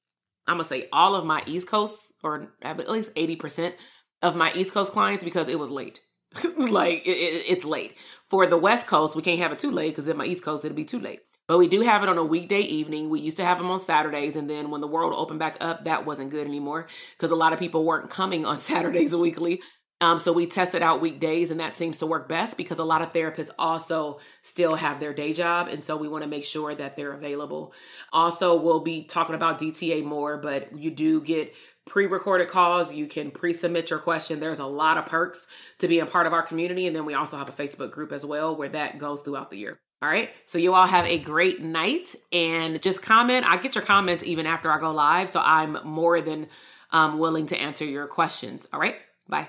I'm 0.48 0.56
going 0.56 0.64
to 0.64 0.68
say 0.68 0.88
all 0.92 1.14
of 1.14 1.24
my 1.24 1.42
East 1.46 1.68
Coast 1.68 2.12
or 2.24 2.52
at 2.62 2.90
least 2.90 3.14
80% 3.14 3.74
of 4.22 4.34
my 4.34 4.52
East 4.54 4.74
Coast 4.74 4.92
clients 4.92 5.22
because 5.22 5.46
it 5.48 5.58
was 5.58 5.70
late. 5.70 6.00
like 6.58 7.06
it, 7.06 7.10
it, 7.10 7.44
it's 7.48 7.64
late. 7.64 7.96
For 8.28 8.46
the 8.46 8.56
West 8.56 8.86
Coast, 8.86 9.14
we 9.14 9.22
can't 9.22 9.40
have 9.40 9.52
it 9.52 9.58
too 9.58 9.70
late 9.70 9.90
because 9.90 10.08
in 10.08 10.16
my 10.16 10.24
East 10.24 10.44
Coast, 10.44 10.64
it'll 10.64 10.74
be 10.76 10.84
too 10.84 10.98
late. 10.98 11.20
But 11.48 11.58
we 11.58 11.68
do 11.68 11.80
have 11.82 12.02
it 12.02 12.08
on 12.08 12.18
a 12.18 12.24
weekday 12.24 12.60
evening. 12.60 13.10
We 13.10 13.20
used 13.20 13.36
to 13.38 13.44
have 13.44 13.58
them 13.58 13.70
on 13.70 13.80
Saturdays. 13.80 14.36
And 14.36 14.48
then 14.48 14.70
when 14.70 14.80
the 14.80 14.86
world 14.86 15.12
opened 15.14 15.38
back 15.38 15.56
up, 15.60 15.84
that 15.84 16.06
wasn't 16.06 16.30
good 16.30 16.46
anymore 16.46 16.86
because 17.16 17.30
a 17.30 17.36
lot 17.36 17.52
of 17.52 17.58
people 17.58 17.84
weren't 17.84 18.10
coming 18.10 18.46
on 18.46 18.60
Saturdays 18.62 19.14
weekly. 19.14 19.60
Um, 20.02 20.18
so 20.18 20.32
we 20.32 20.46
tested 20.48 20.82
out 20.82 21.00
weekdays, 21.00 21.52
and 21.52 21.60
that 21.60 21.74
seems 21.74 21.98
to 21.98 22.06
work 22.06 22.28
best 22.28 22.56
because 22.56 22.80
a 22.80 22.84
lot 22.84 23.02
of 23.02 23.12
therapists 23.12 23.52
also 23.56 24.18
still 24.42 24.74
have 24.74 24.98
their 24.98 25.14
day 25.14 25.32
job. 25.32 25.68
And 25.68 25.82
so 25.82 25.96
we 25.96 26.08
want 26.08 26.24
to 26.24 26.28
make 26.28 26.42
sure 26.42 26.74
that 26.74 26.96
they're 26.96 27.12
available. 27.12 27.72
Also, 28.12 28.60
we'll 28.60 28.80
be 28.80 29.04
talking 29.04 29.36
about 29.36 29.60
DTA 29.60 30.02
more, 30.02 30.38
but 30.38 30.76
you 30.76 30.90
do 30.90 31.20
get 31.20 31.54
pre 31.86 32.06
recorded 32.06 32.48
calls. 32.48 32.92
You 32.92 33.06
can 33.06 33.30
pre 33.30 33.52
submit 33.52 33.90
your 33.90 34.00
question. 34.00 34.40
There's 34.40 34.58
a 34.58 34.66
lot 34.66 34.98
of 34.98 35.06
perks 35.06 35.46
to 35.78 35.86
being 35.86 36.04
part 36.08 36.26
of 36.26 36.32
our 36.32 36.42
community. 36.42 36.88
And 36.88 36.96
then 36.96 37.04
we 37.04 37.14
also 37.14 37.36
have 37.36 37.48
a 37.48 37.52
Facebook 37.52 37.92
group 37.92 38.10
as 38.10 38.26
well 38.26 38.56
where 38.56 38.70
that 38.70 38.98
goes 38.98 39.20
throughout 39.20 39.50
the 39.50 39.58
year. 39.58 39.78
All 40.02 40.08
right. 40.08 40.30
So 40.46 40.58
you 40.58 40.74
all 40.74 40.88
have 40.88 41.06
a 41.06 41.20
great 41.20 41.62
night 41.62 42.16
and 42.32 42.82
just 42.82 43.02
comment. 43.02 43.46
I 43.48 43.56
get 43.56 43.76
your 43.76 43.84
comments 43.84 44.24
even 44.24 44.46
after 44.46 44.68
I 44.68 44.80
go 44.80 44.90
live. 44.90 45.28
So 45.28 45.40
I'm 45.40 45.78
more 45.84 46.20
than 46.20 46.48
um, 46.90 47.20
willing 47.20 47.46
to 47.46 47.56
answer 47.56 47.84
your 47.84 48.08
questions. 48.08 48.66
All 48.72 48.80
right. 48.80 48.96
Bye. 49.28 49.48